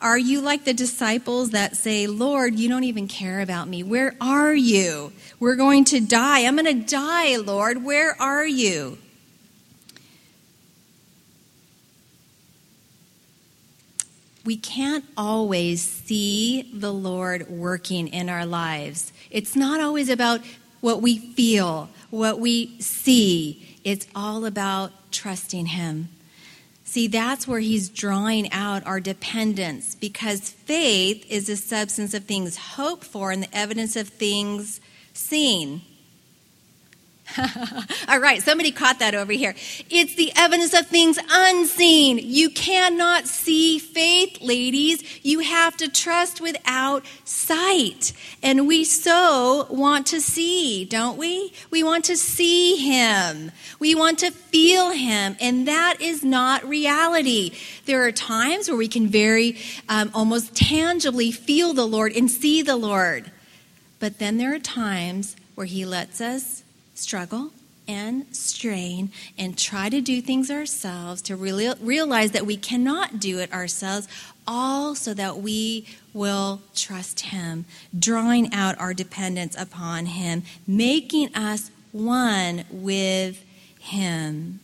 Are 0.00 0.18
you 0.18 0.40
like 0.40 0.64
the 0.64 0.74
disciples 0.74 1.50
that 1.50 1.76
say, 1.76 2.08
Lord, 2.08 2.58
you 2.58 2.68
don't 2.68 2.82
even 2.82 3.06
care 3.06 3.40
about 3.40 3.68
me? 3.68 3.84
Where 3.84 4.16
are 4.20 4.52
you? 4.52 5.12
We're 5.38 5.54
going 5.54 5.84
to 5.86 6.00
die. 6.00 6.46
I'm 6.46 6.56
going 6.56 6.64
to 6.64 6.84
die, 6.84 7.36
Lord. 7.36 7.84
Where 7.84 8.20
are 8.20 8.44
you? 8.44 8.98
We 14.44 14.56
can't 14.56 15.04
always 15.16 15.82
see 15.82 16.70
the 16.72 16.92
Lord 16.92 17.48
working 17.50 18.08
in 18.08 18.28
our 18.28 18.46
lives. 18.46 19.12
It's 19.30 19.54
not 19.54 19.80
always 19.80 20.08
about 20.08 20.40
what 20.80 21.02
we 21.02 21.18
feel, 21.18 21.90
what 22.10 22.40
we 22.40 22.80
see. 22.80 23.78
It's 23.84 24.06
all 24.14 24.44
about 24.44 24.92
trusting 25.12 25.66
Him. 25.66 26.08
See, 26.90 27.06
that's 27.06 27.46
where 27.46 27.60
he's 27.60 27.88
drawing 27.88 28.50
out 28.50 28.84
our 28.84 28.98
dependence 28.98 29.94
because 29.94 30.50
faith 30.50 31.24
is 31.30 31.46
the 31.46 31.54
substance 31.54 32.14
of 32.14 32.24
things 32.24 32.56
hoped 32.56 33.04
for 33.04 33.30
and 33.30 33.44
the 33.44 33.56
evidence 33.56 33.94
of 33.94 34.08
things 34.08 34.80
seen. 35.12 35.82
All 38.08 38.18
right, 38.18 38.42
somebody 38.42 38.70
caught 38.70 38.98
that 38.98 39.14
over 39.14 39.32
here. 39.32 39.54
It's 39.88 40.14
the 40.16 40.32
evidence 40.36 40.74
of 40.74 40.86
things 40.86 41.18
unseen. 41.30 42.18
You 42.22 42.50
cannot 42.50 43.26
see 43.26 43.78
faith, 43.78 44.40
ladies. 44.40 45.02
You 45.24 45.40
have 45.40 45.76
to 45.78 45.88
trust 45.88 46.40
without 46.40 47.04
sight. 47.24 48.12
And 48.42 48.66
we 48.66 48.84
so 48.84 49.66
want 49.70 50.06
to 50.08 50.20
see, 50.20 50.84
don't 50.84 51.18
we? 51.18 51.52
We 51.70 51.82
want 51.82 52.04
to 52.06 52.16
see 52.16 52.76
Him. 52.76 53.52
We 53.78 53.94
want 53.94 54.18
to 54.20 54.30
feel 54.30 54.90
Him. 54.90 55.36
And 55.40 55.68
that 55.68 56.00
is 56.00 56.24
not 56.24 56.64
reality. 56.64 57.52
There 57.86 58.06
are 58.06 58.12
times 58.12 58.68
where 58.68 58.78
we 58.78 58.88
can 58.88 59.06
very 59.06 59.58
um, 59.88 60.10
almost 60.14 60.54
tangibly 60.54 61.30
feel 61.32 61.74
the 61.74 61.86
Lord 61.86 62.16
and 62.16 62.30
see 62.30 62.62
the 62.62 62.76
Lord. 62.76 63.30
But 63.98 64.18
then 64.18 64.38
there 64.38 64.54
are 64.54 64.58
times 64.58 65.36
where 65.54 65.66
He 65.66 65.84
lets 65.84 66.20
us 66.20 66.64
struggle 67.00 67.52
and 67.88 68.24
strain 68.34 69.10
and 69.36 69.58
try 69.58 69.88
to 69.88 70.00
do 70.00 70.20
things 70.20 70.50
ourselves 70.50 71.20
to 71.22 71.34
really 71.34 71.72
realize 71.80 72.30
that 72.32 72.46
we 72.46 72.56
cannot 72.56 73.18
do 73.18 73.38
it 73.38 73.52
ourselves, 73.52 74.06
all 74.46 74.94
so 74.94 75.12
that 75.14 75.38
we 75.38 75.86
will 76.14 76.60
trust 76.74 77.20
Him, 77.20 77.64
drawing 77.98 78.52
out 78.52 78.78
our 78.78 78.94
dependence 78.94 79.60
upon 79.60 80.06
Him, 80.06 80.42
making 80.66 81.34
us 81.34 81.70
one 81.90 82.64
with 82.70 83.44
Him. 83.80 84.60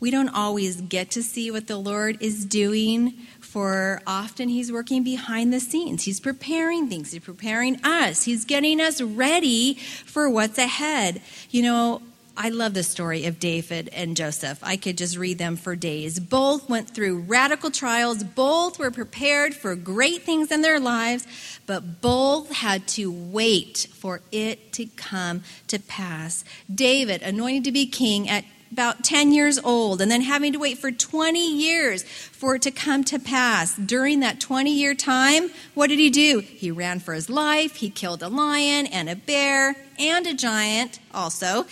We 0.00 0.10
don't 0.10 0.28
always 0.28 0.80
get 0.80 1.10
to 1.12 1.22
see 1.22 1.50
what 1.50 1.66
the 1.66 1.76
Lord 1.76 2.18
is 2.20 2.44
doing, 2.44 3.14
for 3.54 4.02
often 4.04 4.48
He's 4.48 4.72
working 4.72 5.04
behind 5.04 5.52
the 5.52 5.60
scenes. 5.60 6.02
He's 6.02 6.18
preparing 6.18 6.88
things, 6.88 7.12
He's 7.12 7.22
preparing 7.22 7.76
us, 7.84 8.24
He's 8.24 8.44
getting 8.44 8.80
us 8.80 9.00
ready 9.00 9.74
for 9.74 10.28
what's 10.28 10.58
ahead. 10.58 11.22
You 11.50 11.62
know, 11.62 12.02
I 12.36 12.48
love 12.48 12.74
the 12.74 12.82
story 12.82 13.26
of 13.26 13.38
David 13.38 13.90
and 13.92 14.16
Joseph. 14.16 14.58
I 14.60 14.76
could 14.76 14.98
just 14.98 15.16
read 15.16 15.38
them 15.38 15.54
for 15.54 15.76
days. 15.76 16.18
Both 16.18 16.68
went 16.68 16.90
through 16.90 17.20
radical 17.20 17.70
trials, 17.70 18.24
both 18.24 18.76
were 18.80 18.90
prepared 18.90 19.54
for 19.54 19.76
great 19.76 20.22
things 20.22 20.50
in 20.50 20.60
their 20.60 20.80
lives, 20.80 21.24
but 21.64 22.00
both 22.00 22.50
had 22.50 22.88
to 22.88 23.12
wait 23.12 23.86
for 23.92 24.20
it 24.32 24.72
to 24.72 24.86
come 24.96 25.44
to 25.68 25.78
pass. 25.78 26.44
David, 26.74 27.22
anointed 27.22 27.62
to 27.62 27.72
be 27.72 27.86
king 27.86 28.28
at 28.28 28.44
about 28.74 29.04
10 29.04 29.30
years 29.30 29.56
old 29.60 30.00
and 30.00 30.10
then 30.10 30.20
having 30.20 30.52
to 30.52 30.58
wait 30.58 30.76
for 30.78 30.90
20 30.90 31.38
years 31.38 32.02
for 32.02 32.56
it 32.56 32.62
to 32.62 32.72
come 32.72 33.04
to 33.04 33.20
pass. 33.20 33.76
During 33.76 34.18
that 34.18 34.40
20 34.40 34.72
year 34.72 34.96
time, 34.96 35.50
what 35.74 35.86
did 35.86 36.00
he 36.00 36.10
do? 36.10 36.40
He 36.40 36.72
ran 36.72 36.98
for 36.98 37.14
his 37.14 37.30
life. 37.30 37.76
He 37.76 37.88
killed 37.88 38.20
a 38.20 38.28
lion 38.28 38.88
and 38.88 39.08
a 39.08 39.14
bear 39.14 39.76
and 39.96 40.26
a 40.26 40.34
giant 40.34 40.98
also. 41.14 41.66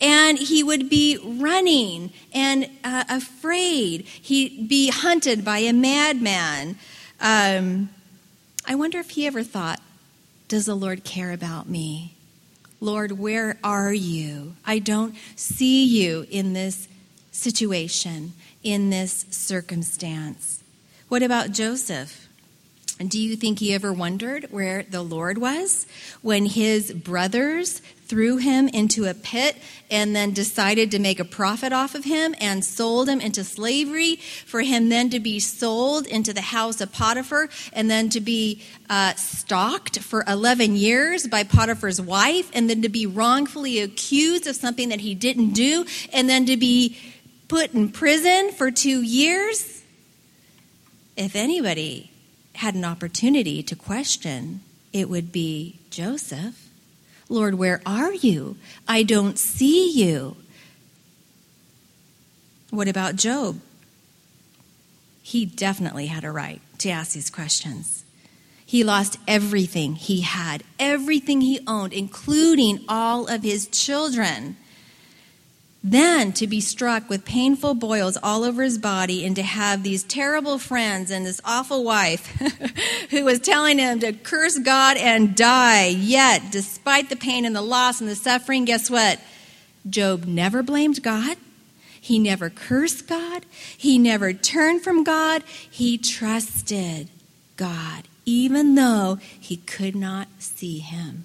And 0.00 0.36
he 0.36 0.64
would 0.64 0.90
be 0.90 1.16
running 1.22 2.12
and 2.34 2.68
uh, 2.82 3.04
afraid. 3.08 4.02
He'd 4.06 4.68
be 4.68 4.90
hunted 4.90 5.44
by 5.44 5.58
a 5.58 5.72
madman. 5.72 6.76
Um, 7.20 7.88
I 8.66 8.74
wonder 8.74 8.98
if 8.98 9.10
he 9.10 9.28
ever 9.28 9.44
thought, 9.44 9.80
does 10.48 10.66
the 10.66 10.74
Lord 10.74 11.04
care 11.04 11.30
about 11.30 11.68
me? 11.68 12.17
Lord, 12.80 13.12
where 13.12 13.58
are 13.64 13.92
you? 13.92 14.54
I 14.64 14.78
don't 14.78 15.14
see 15.34 15.84
you 15.84 16.26
in 16.30 16.52
this 16.52 16.88
situation, 17.32 18.32
in 18.62 18.90
this 18.90 19.26
circumstance. 19.30 20.62
What 21.08 21.22
about 21.22 21.52
Joseph? 21.52 22.28
Do 23.06 23.20
you 23.20 23.36
think 23.36 23.58
he 23.58 23.72
ever 23.74 23.92
wondered 23.92 24.46
where 24.50 24.82
the 24.82 25.02
Lord 25.02 25.38
was 25.38 25.86
when 26.20 26.46
his 26.46 26.92
brothers 26.92 27.80
threw 28.08 28.38
him 28.38 28.68
into 28.68 29.04
a 29.04 29.14
pit 29.14 29.56
and 29.90 30.16
then 30.16 30.32
decided 30.32 30.90
to 30.90 30.98
make 30.98 31.20
a 31.20 31.24
profit 31.24 31.72
off 31.72 31.94
of 31.94 32.04
him 32.04 32.34
and 32.40 32.64
sold 32.64 33.08
him 33.08 33.20
into 33.20 33.44
slavery 33.44 34.16
for 34.46 34.62
him 34.62 34.88
then 34.88 35.10
to 35.10 35.20
be 35.20 35.38
sold 35.38 36.06
into 36.06 36.32
the 36.32 36.40
house 36.40 36.80
of 36.80 36.90
Potiphar 36.90 37.48
and 37.72 37.90
then 37.90 38.08
to 38.08 38.20
be 38.20 38.62
uh, 38.88 39.14
stalked 39.14 39.98
for 40.00 40.24
11 40.26 40.74
years 40.76 41.26
by 41.26 41.42
Potiphar's 41.42 42.00
wife 42.00 42.50
and 42.54 42.68
then 42.68 42.82
to 42.82 42.88
be 42.88 43.06
wrongfully 43.06 43.80
accused 43.80 44.46
of 44.46 44.56
something 44.56 44.88
that 44.88 45.00
he 45.00 45.14
didn't 45.14 45.50
do 45.50 45.84
and 46.12 46.28
then 46.28 46.46
to 46.46 46.56
be 46.56 46.96
put 47.48 47.74
in 47.74 47.90
prison 47.90 48.52
for 48.52 48.70
two 48.70 49.02
years? 49.02 49.82
If 51.16 51.36
anybody 51.36 52.10
had 52.54 52.74
an 52.74 52.84
opportunity 52.84 53.62
to 53.62 53.76
question, 53.76 54.60
it 54.92 55.08
would 55.08 55.30
be 55.30 55.78
Joseph. 55.90 56.67
Lord, 57.28 57.54
where 57.54 57.80
are 57.84 58.12
you? 58.12 58.56
I 58.86 59.02
don't 59.02 59.38
see 59.38 59.90
you. 59.90 60.36
What 62.70 62.88
about 62.88 63.16
Job? 63.16 63.60
He 65.22 65.44
definitely 65.44 66.06
had 66.06 66.24
a 66.24 66.30
right 66.30 66.60
to 66.78 66.90
ask 66.90 67.12
these 67.12 67.30
questions. 67.30 68.04
He 68.64 68.84
lost 68.84 69.18
everything 69.26 69.94
he 69.94 70.20
had, 70.20 70.62
everything 70.78 71.40
he 71.40 71.60
owned, 71.66 71.92
including 71.92 72.84
all 72.88 73.26
of 73.26 73.42
his 73.42 73.66
children. 73.68 74.56
Then 75.82 76.32
to 76.32 76.46
be 76.48 76.60
struck 76.60 77.08
with 77.08 77.24
painful 77.24 77.74
boils 77.74 78.18
all 78.20 78.42
over 78.42 78.64
his 78.64 78.78
body 78.78 79.24
and 79.24 79.36
to 79.36 79.42
have 79.42 79.82
these 79.82 80.02
terrible 80.02 80.58
friends 80.58 81.10
and 81.10 81.24
this 81.24 81.40
awful 81.44 81.84
wife 81.84 82.26
who 83.10 83.24
was 83.24 83.38
telling 83.38 83.78
him 83.78 84.00
to 84.00 84.12
curse 84.12 84.58
God 84.58 84.96
and 84.96 85.36
die. 85.36 85.86
Yet, 85.86 86.50
despite 86.50 87.10
the 87.10 87.16
pain 87.16 87.44
and 87.44 87.54
the 87.54 87.62
loss 87.62 88.00
and 88.00 88.10
the 88.10 88.16
suffering, 88.16 88.64
guess 88.64 88.90
what? 88.90 89.20
Job 89.88 90.26
never 90.26 90.64
blamed 90.64 91.02
God. 91.02 91.36
He 92.00 92.18
never 92.18 92.50
cursed 92.50 93.06
God. 93.06 93.46
He 93.76 93.98
never 93.98 94.32
turned 94.32 94.82
from 94.82 95.04
God. 95.04 95.44
He 95.70 95.96
trusted 95.96 97.08
God, 97.56 98.08
even 98.24 98.74
though 98.74 99.18
he 99.38 99.58
could 99.58 99.94
not 99.94 100.28
see 100.38 100.78
him. 100.78 101.24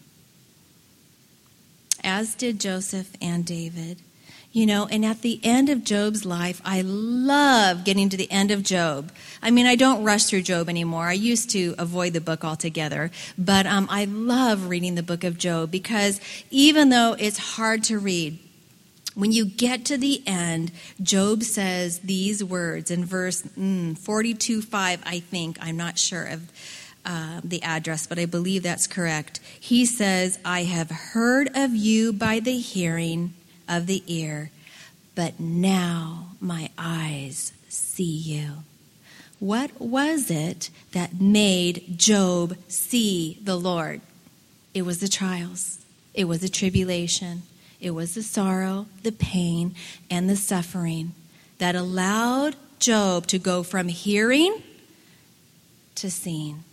As 2.03 2.35
did 2.35 2.59
Joseph 2.59 3.15
and 3.21 3.45
David. 3.45 3.99
You 4.53 4.67
know, 4.67 4.85
and 4.85 5.03
at 5.03 5.21
the 5.21 5.39
end 5.41 5.69
of 5.69 5.83
Job's 5.83 6.25
life, 6.25 6.61
I 6.63 6.81
love 6.81 7.83
getting 7.83 8.09
to 8.09 8.17
the 8.17 8.31
end 8.31 8.51
of 8.51 8.61
Job. 8.61 9.11
I 9.41 9.49
mean, 9.49 9.65
I 9.65 9.75
don't 9.75 10.03
rush 10.03 10.25
through 10.25 10.43
Job 10.43 10.69
anymore. 10.69 11.07
I 11.07 11.13
used 11.13 11.49
to 11.51 11.73
avoid 11.79 12.13
the 12.13 12.21
book 12.21 12.45
altogether, 12.45 13.09
but 13.35 13.65
um, 13.65 13.87
I 13.89 14.05
love 14.05 14.69
reading 14.69 14.93
the 14.93 15.01
book 15.01 15.23
of 15.23 15.39
Job 15.39 15.71
because 15.71 16.21
even 16.51 16.89
though 16.89 17.15
it's 17.17 17.39
hard 17.55 17.83
to 17.85 17.97
read, 17.97 18.37
when 19.15 19.31
you 19.31 19.45
get 19.45 19.85
to 19.85 19.97
the 19.97 20.21
end, 20.27 20.71
Job 21.01 21.41
says 21.41 22.01
these 22.01 22.43
words 22.43 22.91
in 22.91 23.05
verse 23.05 23.41
mm, 23.41 23.97
42 23.97 24.61
5, 24.61 25.01
I 25.03 25.19
think. 25.19 25.57
I'm 25.61 25.77
not 25.77 25.97
sure 25.97 26.25
of 26.25 26.51
uh, 27.07 27.41
the 27.43 27.63
address, 27.63 28.05
but 28.05 28.19
I 28.19 28.27
believe 28.27 28.61
that's 28.61 28.85
correct. 28.85 29.39
He 29.59 29.87
says, 29.87 30.37
I 30.45 30.63
have 30.63 30.91
heard 30.91 31.49
of 31.55 31.75
you 31.75 32.13
by 32.13 32.39
the 32.39 32.59
hearing 32.59 33.33
of 33.67 33.87
the 33.87 34.03
ear, 34.07 34.51
but 35.15 35.39
now 35.39 36.31
my 36.39 36.69
eyes 36.77 37.53
see 37.69 38.03
you. 38.03 38.63
What 39.39 39.79
was 39.79 40.31
it 40.31 40.69
that 40.91 41.19
made 41.19 41.97
Job 41.97 42.55
see 42.67 43.39
the 43.43 43.57
Lord? 43.57 44.01
It 44.73 44.83
was 44.83 44.99
the 44.99 45.07
trials, 45.07 45.79
it 46.13 46.25
was 46.25 46.39
the 46.39 46.49
tribulation, 46.49 47.43
it 47.79 47.91
was 47.91 48.15
the 48.15 48.23
sorrow, 48.23 48.87
the 49.03 49.11
pain, 49.11 49.75
and 50.09 50.29
the 50.29 50.35
suffering 50.35 51.13
that 51.57 51.75
allowed 51.75 52.55
Job 52.79 53.27
to 53.27 53.37
go 53.37 53.63
from 53.63 53.87
hearing 53.87 54.63
to 55.95 56.09
seeing. 56.09 56.63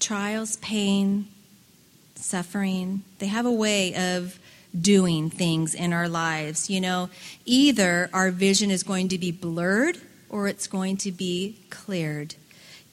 Trials, 0.00 0.56
pain, 0.56 1.28
suffering, 2.16 3.02
they 3.18 3.26
have 3.26 3.46
a 3.46 3.52
way 3.52 3.94
of 3.94 4.38
doing 4.78 5.30
things 5.30 5.74
in 5.74 5.92
our 5.92 6.08
lives. 6.08 6.68
You 6.68 6.80
know, 6.80 7.10
either 7.44 8.10
our 8.12 8.30
vision 8.30 8.70
is 8.70 8.82
going 8.82 9.08
to 9.08 9.18
be 9.18 9.30
blurred 9.30 9.98
or 10.28 10.48
it's 10.48 10.66
going 10.66 10.96
to 10.98 11.12
be 11.12 11.58
cleared. 11.70 12.34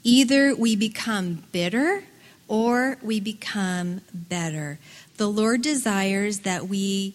Either 0.04 0.56
we 0.56 0.76
become 0.76 1.44
bitter 1.52 2.04
or 2.48 2.98
we 3.02 3.20
become 3.20 4.02
better. 4.14 4.80
The 5.18 5.30
Lord 5.30 5.62
desires 5.62 6.40
that 6.40 6.68
we 6.68 7.14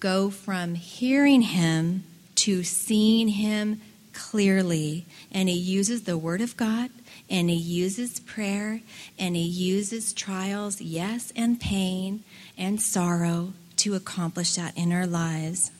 go 0.00 0.28
from 0.28 0.74
hearing 0.74 1.42
Him 1.42 2.04
to 2.36 2.62
seeing 2.64 3.28
Him 3.28 3.80
clearly. 4.12 5.06
And 5.30 5.48
He 5.48 5.54
uses 5.54 6.02
the 6.02 6.18
Word 6.18 6.40
of 6.40 6.56
God, 6.56 6.90
and 7.30 7.48
He 7.48 7.56
uses 7.56 8.20
prayer, 8.20 8.80
and 9.18 9.36
He 9.36 9.42
uses 9.42 10.12
trials, 10.12 10.80
yes, 10.80 11.32
and 11.36 11.60
pain, 11.60 12.24
and 12.56 12.80
sorrow 12.80 13.52
to 13.76 13.94
accomplish 13.94 14.54
that 14.54 14.76
in 14.76 14.92
our 14.92 15.06
lives. 15.06 15.70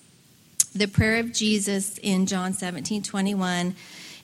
The 0.75 0.89
prayer 0.89 1.21
of 1.21 1.33
Jesus 1.33 1.99
in 1.99 2.27
John 2.27 2.53
17 2.53 3.03
21 3.03 3.77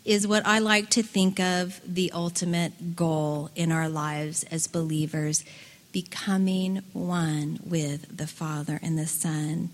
is 0.04 0.26
what 0.26 0.46
I 0.46 0.58
like 0.58 0.90
to 0.90 1.02
think 1.02 1.38
of 1.38 1.80
the 1.86 2.10
ultimate 2.12 2.96
goal 2.96 3.50
in 3.54 3.70
our 3.70 3.88
lives 3.88 4.44
as 4.44 4.66
believers 4.66 5.44
becoming 5.92 6.82
one 6.92 7.60
with 7.64 8.16
the 8.16 8.26
Father 8.26 8.80
and 8.82 8.98
the 8.98 9.06
Son. 9.06 9.70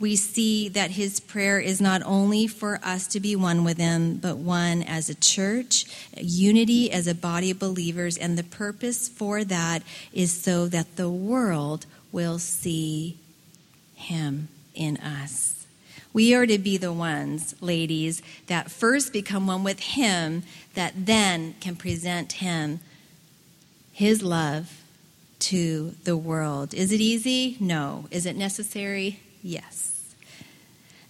We 0.00 0.16
see 0.16 0.68
that 0.70 0.92
his 0.92 1.20
prayer 1.20 1.60
is 1.60 1.80
not 1.80 2.02
only 2.04 2.46
for 2.46 2.80
us 2.82 3.06
to 3.08 3.20
be 3.20 3.36
one 3.36 3.64
with 3.64 3.78
him, 3.78 4.16
but 4.16 4.36
one 4.36 4.82
as 4.82 5.08
a 5.08 5.14
church, 5.14 5.86
unity 6.16 6.90
as 6.90 7.06
a 7.06 7.14
body 7.14 7.52
of 7.52 7.58
believers, 7.58 8.18
and 8.18 8.36
the 8.36 8.44
purpose 8.44 9.08
for 9.08 9.44
that 9.44 9.82
is 10.12 10.32
so 10.32 10.66
that 10.66 10.96
the 10.96 11.08
world 11.08 11.86
will 12.14 12.38
see 12.38 13.18
him 13.96 14.48
in 14.74 14.96
us. 14.98 15.66
We 16.12 16.32
are 16.34 16.46
to 16.46 16.58
be 16.58 16.76
the 16.76 16.92
ones, 16.92 17.56
ladies, 17.60 18.22
that 18.46 18.70
first 18.70 19.12
become 19.12 19.48
one 19.48 19.64
with 19.64 19.80
Him, 19.80 20.44
that 20.74 21.06
then 21.06 21.56
can 21.58 21.74
present 21.74 22.34
Him, 22.34 22.78
His 23.92 24.22
love, 24.22 24.80
to 25.40 25.94
the 26.04 26.16
world. 26.16 26.72
Is 26.72 26.92
it 26.92 27.00
easy? 27.00 27.56
No. 27.58 28.06
Is 28.12 28.26
it 28.26 28.36
necessary? 28.36 29.18
Yes. 29.42 30.14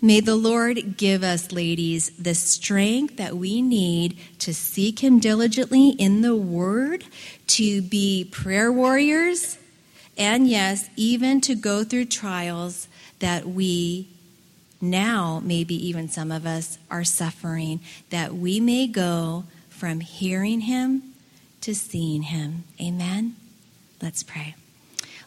May 0.00 0.20
the 0.20 0.36
Lord 0.36 0.96
give 0.96 1.22
us, 1.22 1.52
ladies, 1.52 2.10
the 2.18 2.34
strength 2.34 3.18
that 3.18 3.36
we 3.36 3.60
need 3.60 4.16
to 4.38 4.54
seek 4.54 5.00
Him 5.04 5.18
diligently 5.18 5.90
in 5.90 6.22
the 6.22 6.34
Word, 6.34 7.04
to 7.48 7.82
be 7.82 8.24
prayer 8.24 8.72
warriors 8.72 9.58
and 10.16 10.48
yes, 10.48 10.88
even 10.96 11.40
to 11.42 11.54
go 11.54 11.84
through 11.84 12.06
trials 12.06 12.88
that 13.18 13.46
we 13.46 14.08
now, 14.80 15.40
maybe 15.42 15.74
even 15.88 16.08
some 16.08 16.30
of 16.30 16.46
us, 16.46 16.78
are 16.90 17.04
suffering, 17.04 17.80
that 18.10 18.34
we 18.34 18.60
may 18.60 18.86
go 18.86 19.44
from 19.68 20.00
hearing 20.00 20.60
Him 20.60 21.14
to 21.62 21.74
seeing 21.74 22.22
Him. 22.22 22.64
Amen? 22.80 23.36
Let's 24.02 24.22
pray. 24.22 24.54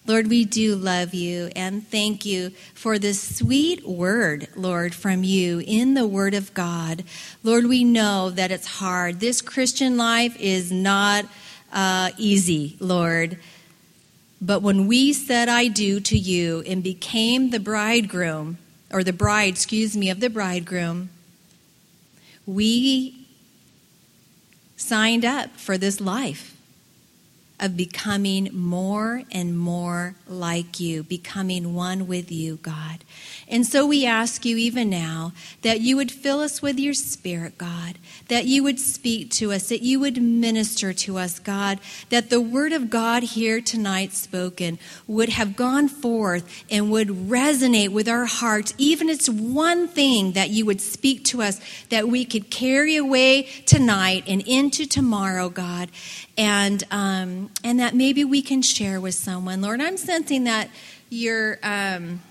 Lord, 0.06 0.28
we 0.28 0.46
do 0.46 0.76
love 0.76 1.14
you 1.14 1.50
and 1.54 1.86
thank 1.86 2.26
you 2.26 2.52
for 2.74 2.98
this 2.98 3.40
sweet 3.40 3.86
word, 3.86 4.48
Lord, 4.56 4.96
from 4.96 5.26
you 5.26 5.62
in 5.66 5.96
the 5.96 6.08
Word 6.08 6.34
of 6.34 6.54
God. 6.54 7.04
Lord, 7.44 7.66
we 7.66 7.84
know 7.84 8.30
that 8.30 8.52
it's 8.52 8.68
hard. 8.68 9.20
This 9.20 9.42
Christian 9.42 9.98
life 9.98 10.40
is 10.40 10.72
not 10.72 11.26
uh, 11.74 12.12
easy, 12.18 12.78
Lord. 12.80 13.38
But 14.42 14.62
when 14.62 14.88
we 14.88 15.14
said, 15.14 15.50
I 15.50 15.68
do 15.68 16.00
to 16.02 16.18
you, 16.18 16.64
and 16.68 16.84
became 16.84 17.50
the 17.50 17.60
bridegroom, 17.60 18.58
or 18.92 19.04
the 19.04 19.14
bride, 19.14 19.50
excuse 19.54 19.98
me, 19.98 20.10
of 20.10 20.20
the 20.20 20.30
bridegroom, 20.30 21.10
we 22.46 23.26
signed 24.76 25.26
up 25.26 25.58
for 25.58 25.78
this 25.78 26.00
life 26.00 26.57
of 27.60 27.76
becoming 27.76 28.50
more 28.54 29.24
and 29.32 29.58
more 29.58 30.16
like 30.28 30.80
you, 30.80 31.04
becoming 31.04 31.74
one 31.74 32.08
with 32.08 32.32
you, 32.32 32.58
God. 32.58 33.04
And 33.48 33.66
so 33.66 33.86
we 33.86 34.06
ask 34.06 34.46
you 34.46 34.58
even 34.58 34.90
now 34.90 35.32
that 35.62 35.82
you 35.82 35.96
would 35.96 36.12
fill 36.12 36.40
us 36.40 36.62
with 36.62 36.80
your 36.80 36.94
spirit, 36.94 37.58
God, 37.58 37.98
that 38.28 38.46
you 38.46 38.62
would 38.64 38.80
speak 38.80 39.32
to 39.32 39.52
us, 39.52 39.70
that 39.70 39.82
you 39.82 40.00
would 40.00 40.22
minister 40.22 40.94
to 40.94 41.18
us, 41.18 41.40
God, 41.40 41.80
that 42.10 42.30
the 42.30 42.42
word 42.42 42.74
of 42.74 42.90
God 42.90 43.24
here 43.24 43.62
tonight 43.62 44.14
spoken 44.14 44.78
would 45.08 45.30
have 45.30 45.56
gone 45.56 45.88
forth 45.88 46.64
and 46.70 46.92
would 46.92 47.08
resonate 47.08 47.90
with 47.90 48.08
our 48.08 48.26
hearts. 48.26 48.74
Even 48.78 49.10
it's 49.10 49.30
one 49.30 49.88
thing 49.88 50.34
that 50.34 50.50
you 50.50 50.66
would 50.66 50.82
speak 50.82 51.24
to 51.26 51.42
us 51.42 51.60
that 51.90 52.08
we 52.08 52.26
could 52.26 52.52
carry 52.52 52.98
away 52.98 53.44
tonight 53.66 54.24
and 54.28 54.42
into 54.42 54.86
tomorrow, 54.86 55.50
God, 55.50 55.90
and 56.38 56.84
um, 56.92 57.50
and 57.64 57.80
that 57.80 57.96
maybe 57.96 58.24
we 58.24 58.42
can 58.42 58.62
share 58.62 59.02
with 59.02 59.16
someone. 59.16 59.62
Lord, 59.62 59.82
I'm 59.82 59.98
sensing 59.98 60.46
that 60.46 60.70
you're. 61.10 61.58
Um, 61.64 62.22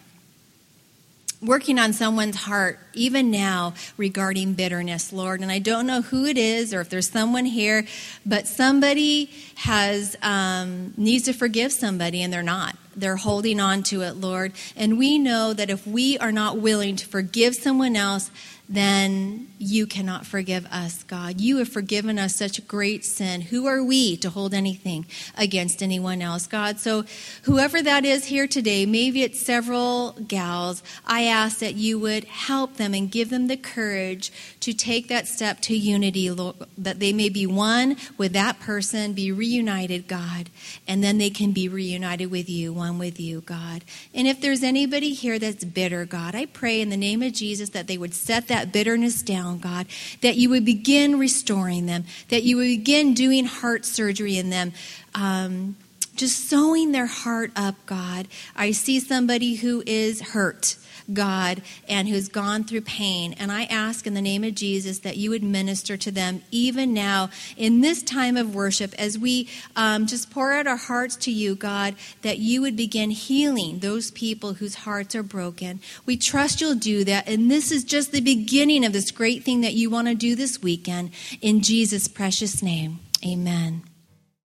working 1.42 1.78
on 1.78 1.92
someone's 1.92 2.36
heart 2.36 2.78
even 2.94 3.30
now 3.30 3.74
regarding 3.96 4.54
bitterness, 4.54 5.12
Lord. 5.12 5.42
And 5.42 5.52
I 5.52 5.58
don't 5.58 5.86
know 5.86 6.00
who 6.00 6.24
it 6.24 6.38
is 6.38 6.72
or 6.72 6.80
if 6.80 6.88
there's 6.88 7.10
someone 7.10 7.44
here, 7.44 7.86
but 8.24 8.46
somebody 8.46 9.30
has 9.56 10.16
um, 10.22 10.94
needs 10.96 11.24
to 11.26 11.32
forgive 11.32 11.72
somebody 11.72 12.22
and 12.22 12.32
they're 12.32 12.42
not. 12.42 12.76
They're 12.96 13.16
holding 13.16 13.60
on 13.60 13.82
to 13.84 14.02
it, 14.02 14.16
Lord. 14.16 14.52
And 14.74 14.98
we 14.98 15.18
know 15.18 15.52
that 15.52 15.70
if 15.70 15.86
we 15.86 16.18
are 16.18 16.32
not 16.32 16.58
willing 16.58 16.96
to 16.96 17.06
forgive 17.06 17.54
someone 17.54 17.96
else, 17.96 18.30
then 18.68 19.46
you 19.58 19.86
cannot 19.86 20.26
forgive 20.26 20.66
us, 20.66 21.04
God. 21.04 21.40
You 21.40 21.58
have 21.58 21.68
forgiven 21.68 22.18
us 22.18 22.34
such 22.34 22.66
great 22.66 23.04
sin. 23.04 23.40
Who 23.42 23.66
are 23.66 23.82
we 23.82 24.16
to 24.18 24.30
hold 24.30 24.52
anything 24.52 25.06
against 25.36 25.82
anyone 25.82 26.20
else, 26.20 26.48
God? 26.48 26.80
So, 26.80 27.04
whoever 27.42 27.80
that 27.82 28.04
is 28.04 28.24
here 28.24 28.48
today, 28.48 28.84
maybe 28.84 29.22
it's 29.22 29.40
several 29.40 30.12
gals, 30.26 30.82
I 31.06 31.24
ask 31.24 31.60
that 31.60 31.76
you 31.76 31.98
would 32.00 32.24
help 32.24 32.76
them 32.76 32.92
and 32.92 33.10
give 33.10 33.30
them 33.30 33.46
the 33.46 33.56
courage 33.56 34.32
to 34.60 34.72
take 34.72 35.06
that 35.08 35.28
step 35.28 35.60
to 35.62 35.76
unity, 35.76 36.30
Lord, 36.30 36.56
that 36.76 36.98
they 36.98 37.12
may 37.12 37.28
be 37.28 37.46
one 37.46 37.96
with 38.18 38.32
that 38.32 38.58
person, 38.58 39.12
be 39.12 39.30
reunited, 39.30 40.08
God, 40.08 40.50
and 40.88 41.04
then 41.04 41.18
they 41.18 41.30
can 41.30 41.52
be 41.52 41.68
reunited 41.68 42.32
with 42.32 42.50
you, 42.50 42.72
with 42.98 43.20
you, 43.20 43.42
God. 43.42 43.84
And 44.12 44.26
if 44.26 44.40
there's 44.40 44.62
anybody 44.62 45.14
here 45.14 45.38
that's 45.38 45.64
bitter, 45.64 46.04
God, 46.04 46.34
I 46.34 46.46
pray 46.46 46.80
in 46.80 46.90
the 46.90 46.96
name 46.96 47.22
of 47.22 47.32
Jesus 47.32 47.70
that 47.70 47.86
they 47.86 47.96
would 47.96 48.12
set 48.12 48.48
that 48.48 48.56
that 48.56 48.72
bitterness 48.72 49.20
down, 49.22 49.58
God, 49.58 49.86
that 50.22 50.36
you 50.36 50.48
would 50.50 50.64
begin 50.64 51.18
restoring 51.18 51.86
them, 51.86 52.04
that 52.30 52.42
you 52.42 52.56
would 52.56 52.64
begin 52.64 53.12
doing 53.12 53.44
heart 53.44 53.84
surgery 53.84 54.38
in 54.38 54.50
them. 54.50 54.72
Um, 55.14 55.76
just 56.14 56.48
sewing 56.48 56.92
their 56.92 57.06
heart 57.06 57.52
up, 57.54 57.74
God. 57.84 58.26
I 58.56 58.70
see 58.70 59.00
somebody 59.00 59.56
who 59.56 59.82
is 59.86 60.22
hurt 60.32 60.76
God, 61.12 61.62
and 61.88 62.08
who's 62.08 62.28
gone 62.28 62.64
through 62.64 62.82
pain. 62.82 63.34
And 63.38 63.52
I 63.52 63.64
ask 63.64 64.06
in 64.06 64.14
the 64.14 64.22
name 64.22 64.44
of 64.44 64.54
Jesus 64.54 65.00
that 65.00 65.16
you 65.16 65.30
would 65.30 65.42
minister 65.42 65.96
to 65.96 66.10
them 66.10 66.42
even 66.50 66.92
now 66.92 67.30
in 67.56 67.80
this 67.80 68.02
time 68.02 68.36
of 68.36 68.54
worship 68.54 68.94
as 68.98 69.18
we 69.18 69.48
um, 69.74 70.06
just 70.06 70.30
pour 70.30 70.52
out 70.52 70.66
our 70.66 70.76
hearts 70.76 71.16
to 71.16 71.30
you, 71.30 71.54
God, 71.54 71.94
that 72.22 72.38
you 72.38 72.60
would 72.62 72.76
begin 72.76 73.10
healing 73.10 73.78
those 73.78 74.10
people 74.10 74.54
whose 74.54 74.76
hearts 74.76 75.14
are 75.14 75.22
broken. 75.22 75.80
We 76.04 76.16
trust 76.16 76.60
you'll 76.60 76.74
do 76.74 77.04
that. 77.04 77.28
And 77.28 77.50
this 77.50 77.70
is 77.70 77.84
just 77.84 78.12
the 78.12 78.20
beginning 78.20 78.84
of 78.84 78.92
this 78.92 79.10
great 79.10 79.44
thing 79.44 79.60
that 79.60 79.74
you 79.74 79.90
want 79.90 80.08
to 80.08 80.14
do 80.14 80.34
this 80.34 80.62
weekend. 80.62 81.10
In 81.40 81.60
Jesus' 81.60 82.08
precious 82.08 82.62
name, 82.62 83.00
amen. 83.24 83.82